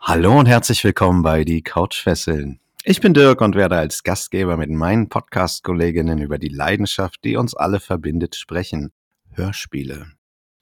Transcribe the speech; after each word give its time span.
Hallo 0.00 0.38
und 0.38 0.46
herzlich 0.46 0.84
willkommen 0.84 1.22
bei 1.22 1.44
Die 1.44 1.60
Couchfesseln. 1.60 2.60
Ich 2.84 3.00
bin 3.00 3.12
Dirk 3.12 3.42
und 3.42 3.56
werde 3.56 3.76
als 3.76 4.04
Gastgeber 4.04 4.56
mit 4.56 4.70
meinen 4.70 5.08
Podcast-Kolleginnen 5.10 6.20
über 6.20 6.38
die 6.38 6.48
Leidenschaft, 6.48 7.22
die 7.24 7.36
uns 7.36 7.54
alle 7.54 7.78
verbindet, 7.78 8.34
sprechen. 8.34 8.92
Hörspiele. 9.32 10.06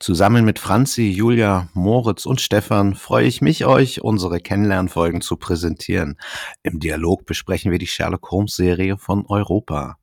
Zusammen 0.00 0.44
mit 0.44 0.58
Franzi, 0.58 1.10
Julia, 1.10 1.68
Moritz 1.74 2.26
und 2.26 2.40
Stefan 2.40 2.94
freue 2.94 3.26
ich 3.26 3.40
mich, 3.40 3.66
euch 3.66 4.00
unsere 4.00 4.40
Kennenlernfolgen 4.40 5.20
zu 5.20 5.36
präsentieren. 5.36 6.18
Im 6.64 6.80
Dialog 6.80 7.24
besprechen 7.24 7.70
wir 7.70 7.78
die 7.78 7.86
Sherlock 7.86 8.30
Holmes 8.30 8.56
Serie 8.56 8.98
von 8.98 9.26
Europa. 9.26 9.96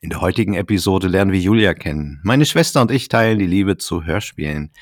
In 0.00 0.10
der 0.10 0.22
heutigen 0.22 0.54
Episode 0.54 1.08
lernen 1.08 1.32
wir 1.32 1.40
Julia 1.40 1.74
kennen. 1.74 2.20
Meine 2.22 2.46
Schwester 2.46 2.80
und 2.80 2.90
ich 2.90 3.08
teilen 3.08 3.38
die 3.38 3.46
Liebe 3.46 3.76
zu 3.76 4.04
Hörspielen. 4.04 4.72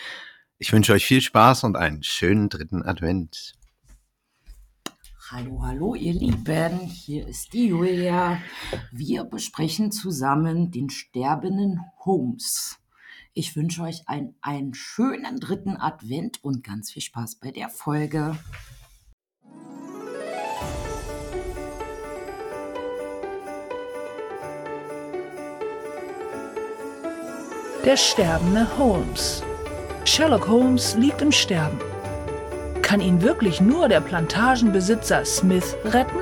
Ich 0.58 0.72
wünsche 0.72 0.92
euch 0.92 1.06
viel 1.06 1.22
Spaß 1.22 1.64
und 1.64 1.76
einen 1.76 2.02
schönen 2.02 2.50
dritten 2.50 2.82
Advent. 2.82 3.54
Hallo, 5.32 5.60
hallo, 5.64 5.96
ihr 5.96 6.12
Lieben, 6.12 6.78
hier 6.78 7.26
ist 7.26 7.52
die 7.52 7.66
Julia. 7.66 8.40
Wir 8.92 9.24
besprechen 9.24 9.90
zusammen 9.90 10.70
den 10.70 10.88
sterbenden 10.88 11.80
Holmes. 12.04 12.78
Ich 13.32 13.56
wünsche 13.56 13.82
euch 13.82 14.06
einen, 14.06 14.36
einen 14.40 14.72
schönen 14.72 15.40
dritten 15.40 15.76
Advent 15.78 16.44
und 16.44 16.62
ganz 16.62 16.92
viel 16.92 17.02
Spaß 17.02 17.40
bei 17.40 17.50
der 17.50 17.70
Folge. 17.70 18.38
Der 27.84 27.96
sterbende 27.96 28.78
Holmes. 28.78 29.42
Sherlock 30.04 30.46
Holmes 30.46 30.94
liegt 30.94 31.20
im 31.20 31.32
Sterben. 31.32 31.80
Kann 32.86 33.00
ihn 33.00 33.20
wirklich 33.20 33.60
nur 33.60 33.88
der 33.88 34.00
Plantagenbesitzer 34.00 35.24
Smith 35.24 35.74
retten? 35.86 36.20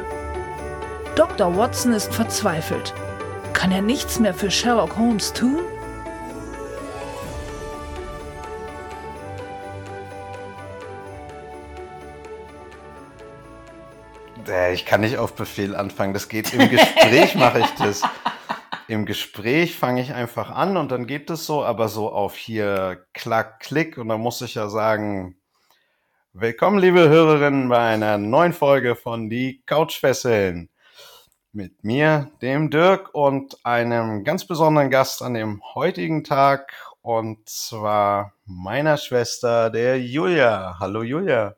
Dr. 1.15 1.55
Watson 1.59 1.93
ist 1.93 2.15
verzweifelt. 2.15 2.95
Kann 3.53 3.71
er 3.71 3.83
nichts 3.83 4.19
mehr 4.19 4.33
für 4.33 4.51
Sherlock 4.51 4.97
Holmes 4.97 5.35
tun? 5.35 5.59
Äh, 14.49 14.73
Ich 14.73 14.87
kann 14.87 15.03
nicht 15.03 15.19
auf 15.19 15.35
Befehl 15.35 15.77
anfangen. 15.77 16.15
Das 16.15 16.31
geht 16.31 16.55
im 16.55 16.71
Gespräch, 16.71 17.35
mache 17.35 17.61
ich 17.61 17.71
das. 17.79 18.01
Im 18.89 19.05
Gespräch 19.05 19.77
fange 19.77 20.01
ich 20.01 20.15
einfach 20.15 20.49
an 20.51 20.79
und 20.79 20.91
dann 20.91 21.07
geht 21.07 21.29
es 21.29 21.45
so, 21.45 21.63
aber 21.63 21.89
so 21.91 22.11
auf 22.11 22.37
hier 22.37 23.05
Klack, 23.13 23.61
Klick 23.61 23.99
und 23.99 24.09
dann 24.09 24.23
muss 24.23 24.41
ich 24.41 24.55
ja 24.55 24.71
sagen, 24.71 25.37
willkommen 26.37 26.81
liebe 26.81 27.09
Hörerinnen 27.09 27.69
bei 27.69 27.79
einer 27.79 28.19
neuen 28.19 28.53
Folge 28.53 28.97
von 28.97 29.31
Die 29.31 29.63
Couchfesseln. 29.67 30.69
Mit 31.53 31.85
mir, 31.85 32.33
dem 32.43 32.71
Dirk 32.71 33.15
und 33.15 33.65
einem 33.65 34.25
ganz 34.25 34.45
besonderen 34.45 34.91
Gast 34.91 35.23
an 35.23 35.35
dem 35.35 35.63
heutigen 35.77 36.25
Tag 36.25 36.75
und 37.03 37.49
zwar 37.49 38.33
meiner 38.47 38.97
Schwester, 38.97 39.71
der 39.71 40.01
Julia. 40.01 40.77
Hallo 40.81 41.05
Julia. 41.05 41.55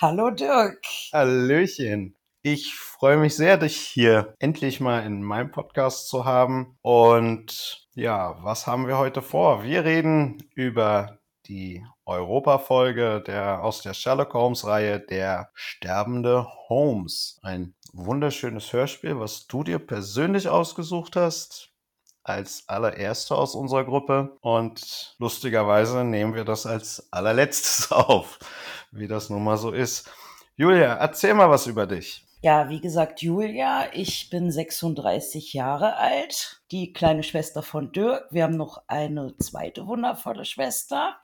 Hallo 0.00 0.30
Dirk. 0.30 0.80
Hallöchen. 1.12 2.14
Ich 2.42 2.76
freue 2.76 3.16
mich 3.16 3.34
sehr, 3.34 3.56
dich 3.56 3.78
hier 3.78 4.36
endlich 4.38 4.78
mal 4.78 5.00
in 5.00 5.24
meinem 5.24 5.50
Podcast 5.50 6.08
zu 6.08 6.24
haben. 6.24 6.78
Und 6.82 7.88
ja, 7.96 8.36
was 8.44 8.68
haben 8.68 8.86
wir 8.86 8.96
heute 8.96 9.22
vor? 9.22 9.64
Wir 9.64 9.84
reden 9.84 10.48
über 10.54 11.19
die 11.50 11.84
Europa-Folge 12.06 13.22
der, 13.26 13.64
aus 13.64 13.82
der 13.82 13.92
Sherlock 13.92 14.34
Holmes-Reihe 14.34 15.00
Der 15.00 15.50
sterbende 15.52 16.46
Holmes. 16.68 17.38
Ein 17.42 17.74
wunderschönes 17.92 18.72
Hörspiel, 18.72 19.18
was 19.18 19.48
du 19.48 19.64
dir 19.64 19.80
persönlich 19.80 20.48
ausgesucht 20.48 21.16
hast. 21.16 21.70
Als 22.22 22.64
allererster 22.68 23.36
aus 23.36 23.56
unserer 23.56 23.84
Gruppe. 23.84 24.36
Und 24.42 25.16
lustigerweise 25.18 26.04
nehmen 26.04 26.34
wir 26.34 26.44
das 26.44 26.66
als 26.66 27.08
allerletztes 27.10 27.90
auf, 27.92 28.38
wie 28.92 29.08
das 29.08 29.28
nun 29.28 29.42
mal 29.42 29.56
so 29.56 29.72
ist. 29.72 30.08
Julia, 30.54 30.94
erzähl 30.94 31.34
mal 31.34 31.50
was 31.50 31.66
über 31.66 31.86
dich. 31.86 32.24
Ja, 32.42 32.70
wie 32.70 32.80
gesagt, 32.80 33.20
Julia, 33.20 33.88
ich 33.92 34.30
bin 34.30 34.50
36 34.50 35.52
Jahre 35.52 35.96
alt, 35.96 36.62
die 36.70 36.94
kleine 36.94 37.22
Schwester 37.22 37.62
von 37.62 37.92
Dirk. 37.92 38.28
Wir 38.30 38.44
haben 38.44 38.56
noch 38.56 38.82
eine 38.86 39.36
zweite 39.36 39.86
wundervolle 39.86 40.46
Schwester. 40.46 41.16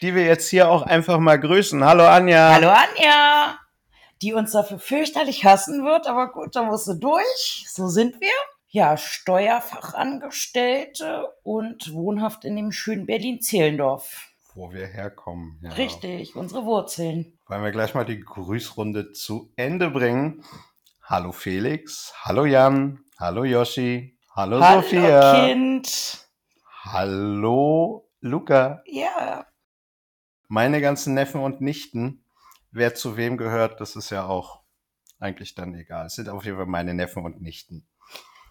Die 0.00 0.14
wir 0.14 0.24
jetzt 0.24 0.48
hier 0.48 0.68
auch 0.68 0.82
einfach 0.82 1.18
mal 1.18 1.40
grüßen. 1.40 1.84
Hallo 1.84 2.06
Anja. 2.06 2.52
Hallo 2.54 2.68
Anja, 2.68 3.58
die 4.22 4.32
uns 4.32 4.52
dafür 4.52 4.78
fürchterlich 4.78 5.44
hassen 5.44 5.84
wird, 5.84 6.06
aber 6.06 6.30
gut, 6.30 6.54
da 6.54 6.62
musst 6.62 6.86
du 6.86 6.94
durch. 6.94 7.66
So 7.68 7.88
sind 7.88 8.20
wir. 8.20 8.30
Ja, 8.68 8.96
Steuerfachangestellte 8.96 11.26
und 11.42 11.92
wohnhaft 11.92 12.44
in 12.44 12.54
dem 12.54 12.70
schönen 12.70 13.06
Berlin-Zehlendorf. 13.06 14.28
Wo 14.54 14.72
wir 14.72 14.86
herkommen. 14.86 15.58
Ja. 15.62 15.72
Richtig, 15.72 16.36
unsere 16.36 16.64
Wurzeln. 16.64 17.36
Wollen 17.48 17.64
wir 17.64 17.72
gleich 17.72 17.94
mal 17.94 18.04
die 18.04 18.20
Grüßrunde 18.20 19.10
zu 19.12 19.52
Ende 19.56 19.90
bringen. 19.90 20.44
Hallo 21.02 21.32
Felix, 21.32 22.12
hallo 22.22 22.44
Jan, 22.44 23.00
hallo 23.18 23.42
Yoshi, 23.44 24.16
hallo, 24.36 24.60
Hallo 24.60 24.82
Sophia, 24.82 25.46
Kind. 25.46 26.28
hallo 26.84 28.08
Luca. 28.20 28.82
Ja, 28.84 29.46
Meine 30.48 30.80
ganzen 30.80 31.14
Neffen 31.14 31.40
und 31.42 31.60
Nichten, 31.60 32.24
wer 32.70 32.94
zu 32.94 33.16
wem 33.16 33.36
gehört, 33.36 33.80
das 33.80 33.96
ist 33.96 34.10
ja 34.10 34.26
auch 34.26 34.60
eigentlich 35.20 35.54
dann 35.54 35.74
egal. 35.74 36.06
Es 36.06 36.14
sind 36.14 36.28
auf 36.28 36.44
jeden 36.44 36.56
Fall 36.56 36.66
meine 36.66 36.94
Neffen 36.94 37.24
und 37.24 37.40
Nichten. 37.40 37.86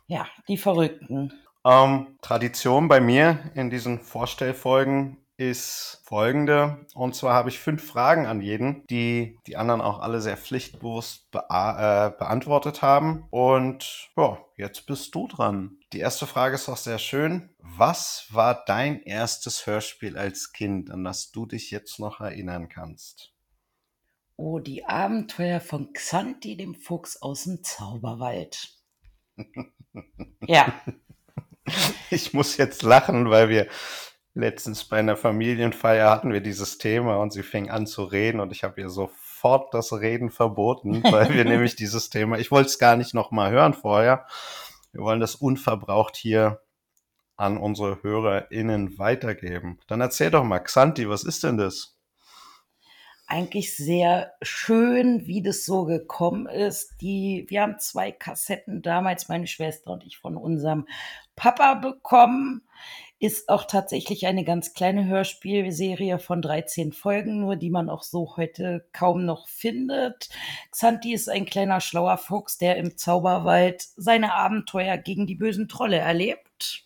ja, 0.08 0.28
die 0.48 0.58
Verrückten. 0.58 1.34
Ähm, 1.66 2.18
Tradition 2.22 2.88
bei 2.88 3.02
mir 3.02 3.40
in 3.56 3.70
diesen 3.70 4.00
Vorstellfolgen 4.00 5.18
ist 5.38 6.02
folgende. 6.06 6.86
Und 6.96 7.16
zwar 7.16 7.34
habe 7.34 7.50
ich 7.50 7.60
fünf 7.60 7.86
Fragen 7.86 8.26
an 8.26 8.42
jeden, 8.42 8.86
die 8.88 9.38
die 9.46 9.58
anderen 9.58 9.82
auch 9.82 10.00
alle 10.00 10.22
sehr 10.22 10.38
pflichtbewusst 10.38 11.30
bea- 11.32 12.08
äh, 12.08 12.12
beantwortet 12.18 12.82
haben. 12.82 13.28
Und 13.30 14.10
ja, 14.16 14.40
jetzt 14.56 14.88
bist 14.88 15.14
du 15.14 15.28
dran. 15.28 15.77
Die 15.94 16.00
erste 16.00 16.28
Frage 16.28 16.56
ist 16.56 16.70
auch 16.70 16.78
sehr 16.78 17.00
schön. 17.00 17.50
Was 17.60 18.28
war 18.32 18.66
dein 18.66 19.02
erstes 19.04 19.66
Hörspiel 19.66 20.18
als 20.18 20.52
Kind, 20.52 20.92
an 20.92 21.04
das 21.04 21.32
du 21.32 21.46
dich 21.46 21.72
jetzt 21.72 22.00
noch 22.00 22.20
erinnern 22.20 22.70
kannst? 22.70 23.34
Oh, 24.36 24.60
die 24.60 24.86
Abenteuer 24.86 25.62
von 25.62 25.94
Xanti, 25.94 26.58
dem 26.58 26.76
Fuchs 26.76 27.22
aus 27.22 27.44
dem 27.44 27.64
Zauberwald. 27.64 28.74
Ja, 30.48 30.74
Ich 32.10 32.34
muss 32.34 32.58
jetzt 32.58 32.82
lachen, 32.84 33.30
weil 33.30 33.50
wir 33.50 33.68
letztens 34.34 34.84
bei 34.84 34.98
einer 34.98 35.18
Familienfeier 35.18 36.10
hatten 36.10 36.32
wir 36.32 36.42
dieses 36.42 36.78
Thema 36.78 37.18
und 37.18 37.34
sie 37.34 37.44
fing 37.44 37.70
an 37.70 37.88
zu 37.88 38.04
reden 38.04 38.40
und 38.40 38.52
ich 38.52 38.64
habe 38.64 38.80
ihr 38.80 38.90
sofort 38.90 39.74
das 39.74 39.92
Reden 39.94 40.30
verboten, 40.30 41.04
weil 41.04 41.34
wir 41.34 41.44
nämlich 41.46 41.76
dieses 41.76 42.10
Thema, 42.10 42.38
ich 42.38 42.52
wollte 42.52 42.68
es 42.68 42.80
gar 42.80 42.96
nicht 42.96 43.14
nochmal 43.14 43.52
hören 43.52 43.74
vorher. 43.74 44.28
Wir 44.98 45.04
wollen 45.04 45.20
das 45.20 45.36
unverbraucht 45.36 46.16
hier 46.16 46.60
an 47.36 47.60
unsere 47.60 48.02
HörerInnen 48.02 48.98
weitergeben. 48.98 49.80
Dann 49.86 50.02
erzähl 50.02 50.32
doch 50.32 50.44
mal, 50.44 50.58
Xanti, 50.58 51.08
was 51.08 51.24
ist 51.24 51.44
denn 51.44 51.58
das? 51.58 51.98
eigentlich 53.28 53.76
sehr 53.76 54.34
schön, 54.42 55.28
wie 55.28 55.42
das 55.42 55.66
so 55.66 55.84
gekommen 55.84 56.48
ist. 56.48 56.96
Die, 57.02 57.46
wir 57.50 57.62
haben 57.62 57.78
zwei 57.78 58.12
Kassetten 58.14 58.82
damals, 58.82 59.28
meine 59.28 59.48
Schwester 59.48 59.92
und 59.92 60.06
ich, 60.06 60.18
von 60.18 60.38
unserem 60.38 60.88
Papa 61.36 61.74
bekommen. 61.76 62.66
Ist 63.20 63.50
auch 63.50 63.66
tatsächlich 63.66 64.28
eine 64.28 64.44
ganz 64.44 64.74
kleine 64.74 65.06
Hörspielserie 65.06 66.20
von 66.20 66.42
13 66.42 66.94
Folgen, 66.94 67.40
nur 67.42 67.56
die 67.56 67.72
man 67.72 67.90
auch 67.90 68.04
so 68.04 68.36
heute 68.38 68.88
kaum 68.94 69.26
noch 69.26 69.48
findet. 69.48 70.30
Xanti 70.72 71.14
ist 71.14 71.28
ein 71.28 71.46
kleiner 71.48 71.82
schlauer 71.82 72.18
Fuchs, 72.18 72.60
der 72.60 72.78
im 72.78 72.96
Zauberwald 72.96 73.82
seine 73.96 74.36
Abenteuer 74.36 74.98
gegen 74.98 75.26
die 75.26 75.34
bösen 75.36 75.68
Trolle 75.68 75.98
erlebt. 75.98 76.86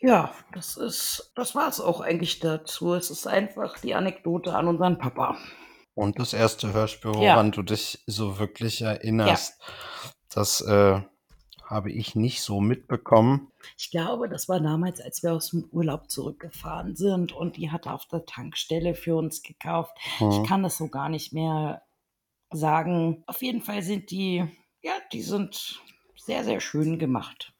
Ja, 0.00 0.34
das 0.52 0.76
ist, 0.76 1.32
das 1.34 1.54
war 1.54 1.68
es 1.68 1.80
auch 1.80 2.02
eigentlich 2.02 2.40
dazu. 2.40 2.92
Es 2.92 3.08
ist 3.10 3.26
einfach 3.26 3.78
die 3.78 3.94
Anekdote 3.94 4.54
an 4.54 4.68
unseren 4.68 4.98
Papa. 4.98 5.38
Und 5.94 6.18
das 6.18 6.34
erste 6.34 6.74
Hörspiel, 6.74 7.12
Ja. 7.12 7.34
woran 7.36 7.52
du 7.52 7.62
dich 7.62 8.02
so 8.06 8.38
wirklich 8.38 8.82
erinnerst. 8.82 9.58
Das 10.28 10.60
äh, 10.60 11.00
habe 11.74 11.90
ich 11.90 12.14
nicht 12.14 12.40
so 12.40 12.60
mitbekommen. 12.60 13.50
Ich 13.76 13.90
glaube, 13.90 14.28
das 14.28 14.48
war 14.48 14.60
damals, 14.60 15.00
als 15.00 15.24
wir 15.24 15.32
aus 15.32 15.50
dem 15.50 15.64
Urlaub 15.72 16.08
zurückgefahren 16.08 16.94
sind 16.94 17.32
und 17.32 17.56
die 17.56 17.72
hat 17.72 17.86
er 17.86 17.94
auf 17.94 18.06
der 18.06 18.24
Tankstelle 18.24 18.94
für 18.94 19.16
uns 19.16 19.42
gekauft. 19.42 19.92
Hm. 20.18 20.30
Ich 20.30 20.48
kann 20.48 20.62
das 20.62 20.78
so 20.78 20.86
gar 20.88 21.08
nicht 21.08 21.32
mehr 21.32 21.82
sagen. 22.52 23.24
Auf 23.26 23.42
jeden 23.42 23.60
Fall 23.60 23.82
sind 23.82 24.12
die, 24.12 24.46
ja, 24.82 24.92
die 25.12 25.22
sind 25.22 25.82
sehr, 26.16 26.44
sehr 26.44 26.60
schön 26.60 26.98
gemacht. 27.00 27.52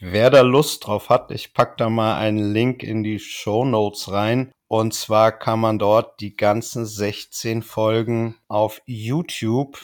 Wer 0.00 0.30
da 0.30 0.40
Lust 0.40 0.86
drauf 0.86 1.10
hat, 1.10 1.30
ich 1.30 1.52
pack 1.52 1.76
da 1.76 1.90
mal 1.90 2.16
einen 2.16 2.54
Link 2.54 2.82
in 2.82 3.02
die 3.02 3.18
Show 3.18 3.66
Notes 3.66 4.10
rein. 4.10 4.50
Und 4.68 4.94
zwar 4.94 5.32
kann 5.32 5.60
man 5.60 5.78
dort 5.78 6.20
die 6.20 6.34
ganzen 6.34 6.86
16 6.86 7.62
Folgen 7.62 8.36
auf 8.48 8.80
YouTube 8.86 9.78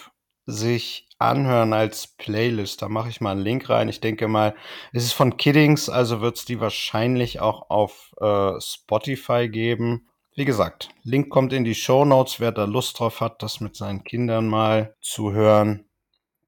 sich 0.47 1.06
anhören 1.19 1.73
als 1.73 2.07
Playlist. 2.07 2.83
Da 2.83 2.89
mache 2.89 3.09
ich 3.09 3.21
mal 3.21 3.33
einen 3.33 3.43
Link 3.43 3.69
rein. 3.69 3.89
Ich 3.89 4.01
denke 4.01 4.29
mal, 4.29 4.55
es 4.93 5.05
ist 5.05 5.13
von 5.13 5.37
Kiddings, 5.37 5.89
also 5.89 6.21
wird 6.21 6.37
es 6.37 6.45
die 6.45 6.61
wahrscheinlich 6.61 7.41
auch 7.41 7.71
auf 7.71 8.15
äh, 8.21 8.61
Spotify 8.61 9.49
geben. 9.49 10.09
Wie 10.35 10.45
gesagt, 10.45 10.91
Link 11.03 11.31
kommt 11.31 11.53
in 11.53 11.65
die 11.65 11.75
Show 11.75 12.05
Notes. 12.05 12.41
Wer 12.41 12.53
da 12.53 12.65
Lust 12.65 12.99
drauf 12.99 13.21
hat, 13.21 13.43
das 13.43 13.61
mit 13.61 13.75
seinen 13.75 14.05
Kindern 14.05 14.49
mal 14.49 14.95
zu 15.01 15.33
hören, 15.33 15.87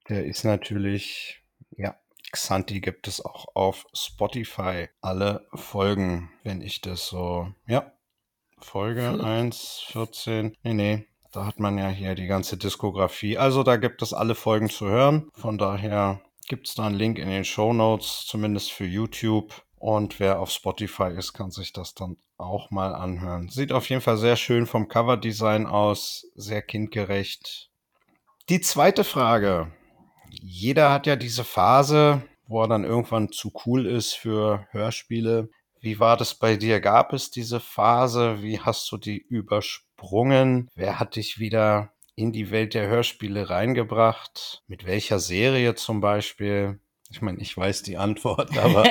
der 0.08 0.26
ist 0.26 0.44
natürlich, 0.44 1.40
ja, 1.76 1.96
Xanti 2.32 2.80
gibt 2.80 3.08
es 3.08 3.24
auch 3.24 3.46
auf 3.54 3.86
Spotify. 3.94 4.88
Alle 5.00 5.46
Folgen, 5.54 6.30
wenn 6.44 6.60
ich 6.60 6.82
das 6.82 7.06
so, 7.06 7.52
ja, 7.66 7.92
Folge 8.58 9.22
1, 9.24 9.84
14, 9.86 10.54
nee, 10.62 10.74
nee, 10.74 11.06
da 11.32 11.46
hat 11.46 11.60
man 11.60 11.78
ja 11.78 11.88
hier 11.88 12.14
die 12.14 12.26
ganze 12.26 12.56
Diskografie. 12.56 13.38
Also 13.38 13.62
da 13.62 13.76
gibt 13.76 14.02
es 14.02 14.12
alle 14.12 14.34
Folgen 14.34 14.70
zu 14.70 14.86
hören. 14.86 15.30
Von 15.34 15.58
daher 15.58 16.20
gibt 16.48 16.68
es 16.68 16.74
da 16.74 16.86
einen 16.86 16.94
Link 16.94 17.18
in 17.18 17.28
den 17.28 17.44
Show 17.44 17.72
Notes, 17.72 18.24
zumindest 18.26 18.72
für 18.72 18.86
YouTube. 18.86 19.62
Und 19.76 20.18
wer 20.18 20.40
auf 20.40 20.50
Spotify 20.50 21.10
ist, 21.16 21.34
kann 21.34 21.50
sich 21.50 21.72
das 21.72 21.94
dann 21.94 22.16
auch 22.36 22.70
mal 22.70 22.94
anhören. 22.94 23.48
Sieht 23.48 23.72
auf 23.72 23.88
jeden 23.88 24.00
Fall 24.00 24.16
sehr 24.16 24.36
schön 24.36 24.66
vom 24.66 24.88
Coverdesign 24.88 25.66
aus, 25.66 26.26
sehr 26.34 26.62
kindgerecht. 26.62 27.70
Die 28.48 28.60
zweite 28.60 29.04
Frage. 29.04 29.72
Jeder 30.30 30.90
hat 30.90 31.06
ja 31.06 31.16
diese 31.16 31.44
Phase, 31.44 32.22
wo 32.46 32.62
er 32.62 32.68
dann 32.68 32.84
irgendwann 32.84 33.30
zu 33.30 33.52
cool 33.66 33.86
ist 33.86 34.14
für 34.14 34.66
Hörspiele. 34.70 35.50
Wie 35.80 36.00
war 36.00 36.16
das 36.16 36.34
bei 36.34 36.56
dir? 36.56 36.80
Gab 36.80 37.12
es 37.12 37.30
diese 37.30 37.60
Phase? 37.60 38.42
Wie 38.42 38.58
hast 38.58 38.90
du 38.90 38.96
die 38.96 39.18
übersprungen? 39.18 39.87
Wer 40.74 40.98
hat 40.98 41.16
dich 41.16 41.38
wieder 41.38 41.92
in 42.14 42.32
die 42.32 42.50
Welt 42.50 42.74
der 42.74 42.88
Hörspiele 42.88 43.50
reingebracht? 43.50 44.62
Mit 44.66 44.86
welcher 44.86 45.18
Serie 45.18 45.74
zum 45.74 46.00
Beispiel? 46.00 46.80
Ich 47.10 47.20
meine, 47.22 47.40
ich 47.40 47.56
weiß 47.56 47.82
die 47.82 47.96
Antwort, 47.96 48.56
aber 48.58 48.84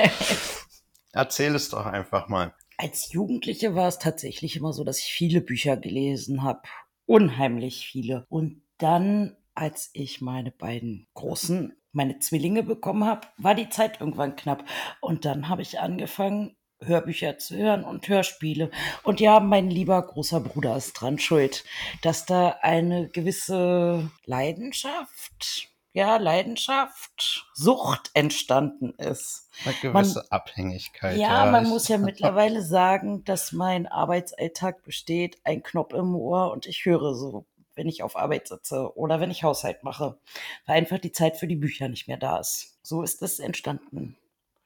erzähl 1.12 1.54
es 1.54 1.70
doch 1.70 1.86
einfach 1.86 2.28
mal. 2.28 2.54
Als 2.76 3.12
Jugendliche 3.12 3.74
war 3.74 3.88
es 3.88 3.98
tatsächlich 3.98 4.56
immer 4.56 4.72
so, 4.72 4.84
dass 4.84 4.98
ich 4.98 5.12
viele 5.12 5.40
Bücher 5.40 5.76
gelesen 5.76 6.42
habe. 6.42 6.62
Unheimlich 7.06 7.88
viele. 7.88 8.24
Und 8.28 8.62
dann, 8.78 9.36
als 9.54 9.90
ich 9.94 10.20
meine 10.20 10.52
beiden 10.52 11.08
großen, 11.14 11.74
meine 11.92 12.18
Zwillinge 12.18 12.62
bekommen 12.62 13.04
habe, 13.04 13.26
war 13.36 13.54
die 13.54 13.68
Zeit 13.68 14.00
irgendwann 14.00 14.36
knapp. 14.36 14.64
Und 15.00 15.24
dann 15.24 15.48
habe 15.48 15.62
ich 15.62 15.80
angefangen, 15.80 16.56
Hörbücher 16.80 17.38
zu 17.38 17.56
hören 17.56 17.84
und 17.84 18.08
Hörspiele. 18.08 18.70
Und 19.02 19.20
ja, 19.20 19.40
mein 19.40 19.70
lieber 19.70 20.00
großer 20.00 20.40
Bruder 20.40 20.76
ist 20.76 20.94
dran 20.94 21.18
schuld, 21.18 21.64
dass 22.02 22.26
da 22.26 22.56
eine 22.62 23.08
gewisse 23.08 24.10
Leidenschaft, 24.24 25.70
ja, 25.92 26.16
Leidenschaft, 26.16 27.46
Sucht 27.54 28.10
entstanden 28.14 28.94
ist. 28.98 29.50
Eine 29.64 29.74
gewisse 29.82 30.20
man, 30.20 30.26
Abhängigkeit. 30.30 31.16
Ja, 31.16 31.44
ja 31.44 31.50
man 31.50 31.68
muss 31.68 31.88
ja 31.88 31.98
mittlerweile 31.98 32.62
sagen, 32.62 33.24
dass 33.24 33.52
mein 33.52 33.86
Arbeitsalltag 33.86 34.84
besteht, 34.84 35.38
ein 35.44 35.62
Knopf 35.62 35.94
im 35.94 36.14
Ohr 36.14 36.52
und 36.52 36.66
ich 36.66 36.84
höre 36.84 37.14
so 37.14 37.46
wenn 37.78 37.88
ich 37.88 38.02
auf 38.02 38.16
Arbeit 38.16 38.48
sitze 38.48 38.92
oder 38.96 39.20
wenn 39.20 39.30
ich 39.30 39.44
Haushalt 39.44 39.84
mache, 39.84 40.18
weil 40.66 40.78
einfach 40.78 40.98
die 40.98 41.12
Zeit 41.12 41.36
für 41.36 41.46
die 41.46 41.54
Bücher 41.54 41.88
nicht 41.88 42.08
mehr 42.08 42.16
da 42.16 42.38
ist. 42.38 42.76
So 42.82 43.02
ist 43.02 43.22
es 43.22 43.38
entstanden. 43.38 44.16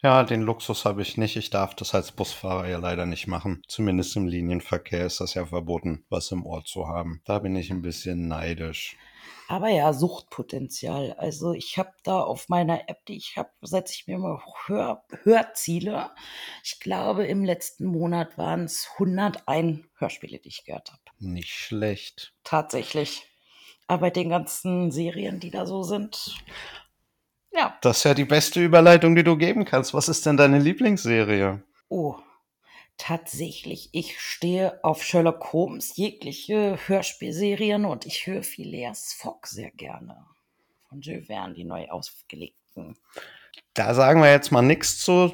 Ja, 0.04 0.24
den 0.24 0.42
Luxus 0.42 0.84
habe 0.84 1.00
ich 1.00 1.16
nicht. 1.16 1.36
Ich 1.36 1.50
darf 1.50 1.76
das 1.76 1.94
als 1.94 2.10
Busfahrer 2.10 2.68
ja 2.68 2.78
leider 2.78 3.06
nicht 3.06 3.28
machen. 3.28 3.62
Zumindest 3.68 4.16
im 4.16 4.26
Linienverkehr 4.26 5.06
ist 5.06 5.20
das 5.20 5.34
ja 5.34 5.46
verboten, 5.46 6.04
was 6.08 6.32
im 6.32 6.44
Ohr 6.44 6.64
zu 6.64 6.88
haben. 6.88 7.20
Da 7.24 7.38
bin 7.38 7.54
ich 7.54 7.70
ein 7.70 7.82
bisschen 7.82 8.26
neidisch. 8.26 8.96
Aber 9.46 9.68
ja, 9.68 9.92
Suchtpotenzial. 9.92 11.12
Also 11.18 11.52
ich 11.52 11.78
habe 11.78 11.92
da 12.02 12.20
auf 12.20 12.48
meiner 12.48 12.88
App, 12.88 13.04
die 13.06 13.16
ich 13.16 13.36
habe, 13.36 13.50
setze 13.60 13.94
ich 13.94 14.08
mir 14.08 14.16
immer 14.16 14.42
Hör 14.66 15.04
Hörziele. 15.22 16.10
Ich 16.64 16.80
glaube, 16.80 17.24
im 17.26 17.44
letzten 17.44 17.84
Monat 17.84 18.36
waren 18.36 18.64
es 18.64 18.88
101 18.94 19.84
Hörspiele, 19.98 20.40
die 20.40 20.48
ich 20.48 20.64
gehört 20.64 20.90
habe. 20.90 21.02
Nicht 21.20 21.50
schlecht. 21.52 22.34
Tatsächlich. 22.42 23.28
Aber 23.86 24.00
bei 24.00 24.10
den 24.10 24.30
ganzen 24.30 24.90
Serien, 24.90 25.38
die 25.38 25.50
da 25.50 25.66
so 25.66 25.84
sind, 25.84 26.34
ja. 27.52 27.76
Das 27.82 27.98
ist 27.98 28.04
ja 28.04 28.14
die 28.14 28.24
beste 28.24 28.62
Überleitung, 28.62 29.14
die 29.14 29.24
du 29.24 29.36
geben 29.36 29.64
kannst. 29.64 29.94
Was 29.94 30.08
ist 30.08 30.26
denn 30.26 30.36
deine 30.36 30.58
Lieblingsserie? 30.58 31.62
Oh, 31.88 32.16
tatsächlich. 32.96 33.90
Ich 33.92 34.20
stehe 34.20 34.82
auf 34.82 35.02
Sherlock 35.02 35.52
Holmes, 35.52 35.96
jegliche 35.96 36.78
Hörspielserien 36.86 37.84
und 37.84 38.06
ich 38.06 38.26
höre 38.26 38.42
Phileas 38.42 39.12
Fogg 39.12 39.46
sehr 39.46 39.70
gerne. 39.72 40.24
Von 40.88 41.00
Jules 41.00 41.26
Verne, 41.26 41.54
die 41.54 41.64
neu 41.64 41.88
ausgelegten. 41.88 42.96
Da 43.74 43.94
sagen 43.94 44.20
wir 44.20 44.30
jetzt 44.30 44.52
mal 44.52 44.62
nichts 44.62 44.98
zu, 44.98 45.32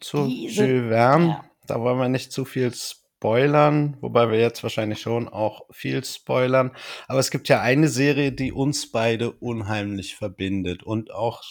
zu 0.00 0.26
Diese, 0.26 0.66
Jules 0.66 0.88
Verne. 0.90 1.26
Ja. 1.26 1.44
Da 1.66 1.80
wollen 1.80 1.98
wir 1.98 2.08
nicht 2.08 2.32
zu 2.32 2.44
viel 2.44 2.72
spoilern, 2.74 3.01
wobei 3.22 4.30
wir 4.30 4.40
jetzt 4.40 4.62
wahrscheinlich 4.62 5.00
schon 5.00 5.28
auch 5.28 5.66
viel 5.70 6.04
spoilern. 6.04 6.72
Aber 7.08 7.18
es 7.18 7.30
gibt 7.30 7.48
ja 7.48 7.60
eine 7.60 7.88
Serie, 7.88 8.32
die 8.32 8.52
uns 8.52 8.90
beide 8.90 9.32
unheimlich 9.32 10.16
verbindet 10.16 10.82
und 10.82 11.12
auch 11.12 11.42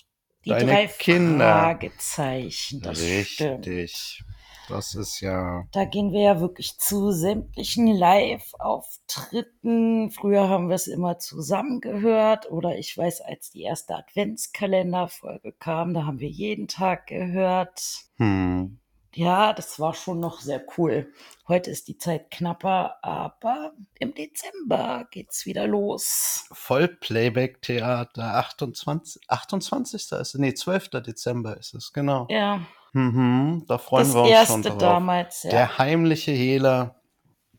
die 0.46 0.50
deine 0.50 0.72
drei 0.72 0.88
Kinder. 0.88 1.52
Fragezeichen, 1.52 2.82
das 2.82 3.02
Richtig. 3.02 3.96
Stimmt. 3.96 4.32
Das 4.70 4.94
ist 4.96 5.20
ja. 5.22 5.64
Da 5.72 5.86
gehen 5.86 6.12
wir 6.14 6.22
ja 6.22 6.40
wirklich 6.40 6.78
zu 6.78 7.12
sämtlichen 7.12 7.88
Live-Auftritten. 7.88 10.12
Früher 10.12 10.48
haben 10.48 10.70
wir 10.70 10.76
es 10.76 10.86
immer 10.88 11.18
zusammen 11.20 11.82
gehört. 11.82 12.50
Oder 12.50 12.78
ich 12.78 12.98
weiß, 12.98 13.22
als 13.22 13.52
die 13.52 13.64
erste 13.64 13.96
Adventskalenderfolge 13.96 15.52
kam, 15.54 15.94
da 15.94 16.06
haben 16.06 16.20
wir 16.20 16.30
jeden 16.30 16.68
Tag 16.68 17.08
gehört. 17.08 17.82
Hm. 18.18 18.81
Ja, 19.14 19.52
das 19.54 19.80
war 19.80 19.94
schon 19.94 20.20
noch 20.20 20.40
sehr 20.40 20.64
cool. 20.78 21.12
Heute 21.48 21.70
ist 21.70 21.88
die 21.90 21.98
Zeit 21.98 22.32
knapper, 22.32 22.98
aber 23.04 23.74
im 24.00 24.14
Dezember 24.14 25.06
geht's 25.12 25.46
wieder 25.46 25.68
los. 25.68 26.46
Vollplayback-Theater, 26.52 28.36
28, 28.36 29.22
28. 29.28 30.12
ist 30.14 30.36
nee, 30.36 30.54
12. 30.54 30.90
Dezember 30.90 31.58
ist 31.58 31.74
es, 31.74 31.92
genau. 31.92 32.28
Ja. 32.30 32.62
Mhm, 32.94 33.66
da 33.68 33.78
freuen 33.78 34.06
das 34.06 34.14
wir 34.14 34.22
uns 34.22 34.32
erste 34.32 34.54
schon 34.54 34.64
drauf. 34.64 34.78
damals, 34.78 35.44
ja. 35.44 35.50
Der 35.50 35.78
heimliche 35.78 36.32
Hehler, 36.32 36.96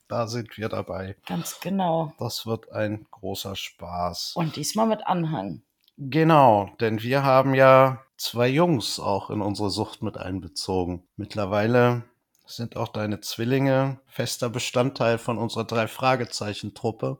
da 0.08 0.26
sind 0.26 0.56
wir 0.56 0.68
dabei. 0.68 1.16
Ganz 1.26 1.60
genau. 1.60 2.12
Das 2.18 2.46
wird 2.46 2.72
ein 2.72 3.06
großer 3.10 3.56
Spaß. 3.56 4.32
Und 4.36 4.56
diesmal 4.56 4.86
mit 4.86 5.06
Anhang. 5.06 5.62
Genau, 5.98 6.70
denn 6.80 7.02
wir 7.02 7.22
haben 7.24 7.54
ja 7.54 8.02
zwei 8.22 8.48
Jungs 8.48 9.00
auch 9.00 9.30
in 9.30 9.40
unsere 9.40 9.68
Sucht 9.70 10.02
mit 10.02 10.16
einbezogen. 10.16 11.02
Mittlerweile 11.16 12.04
sind 12.46 12.76
auch 12.76 12.88
deine 12.88 13.20
Zwillinge 13.20 14.00
fester 14.06 14.48
Bestandteil 14.48 15.18
von 15.18 15.38
unserer 15.38 15.64
drei 15.64 15.88
Fragezeichen-Truppe. 15.88 17.18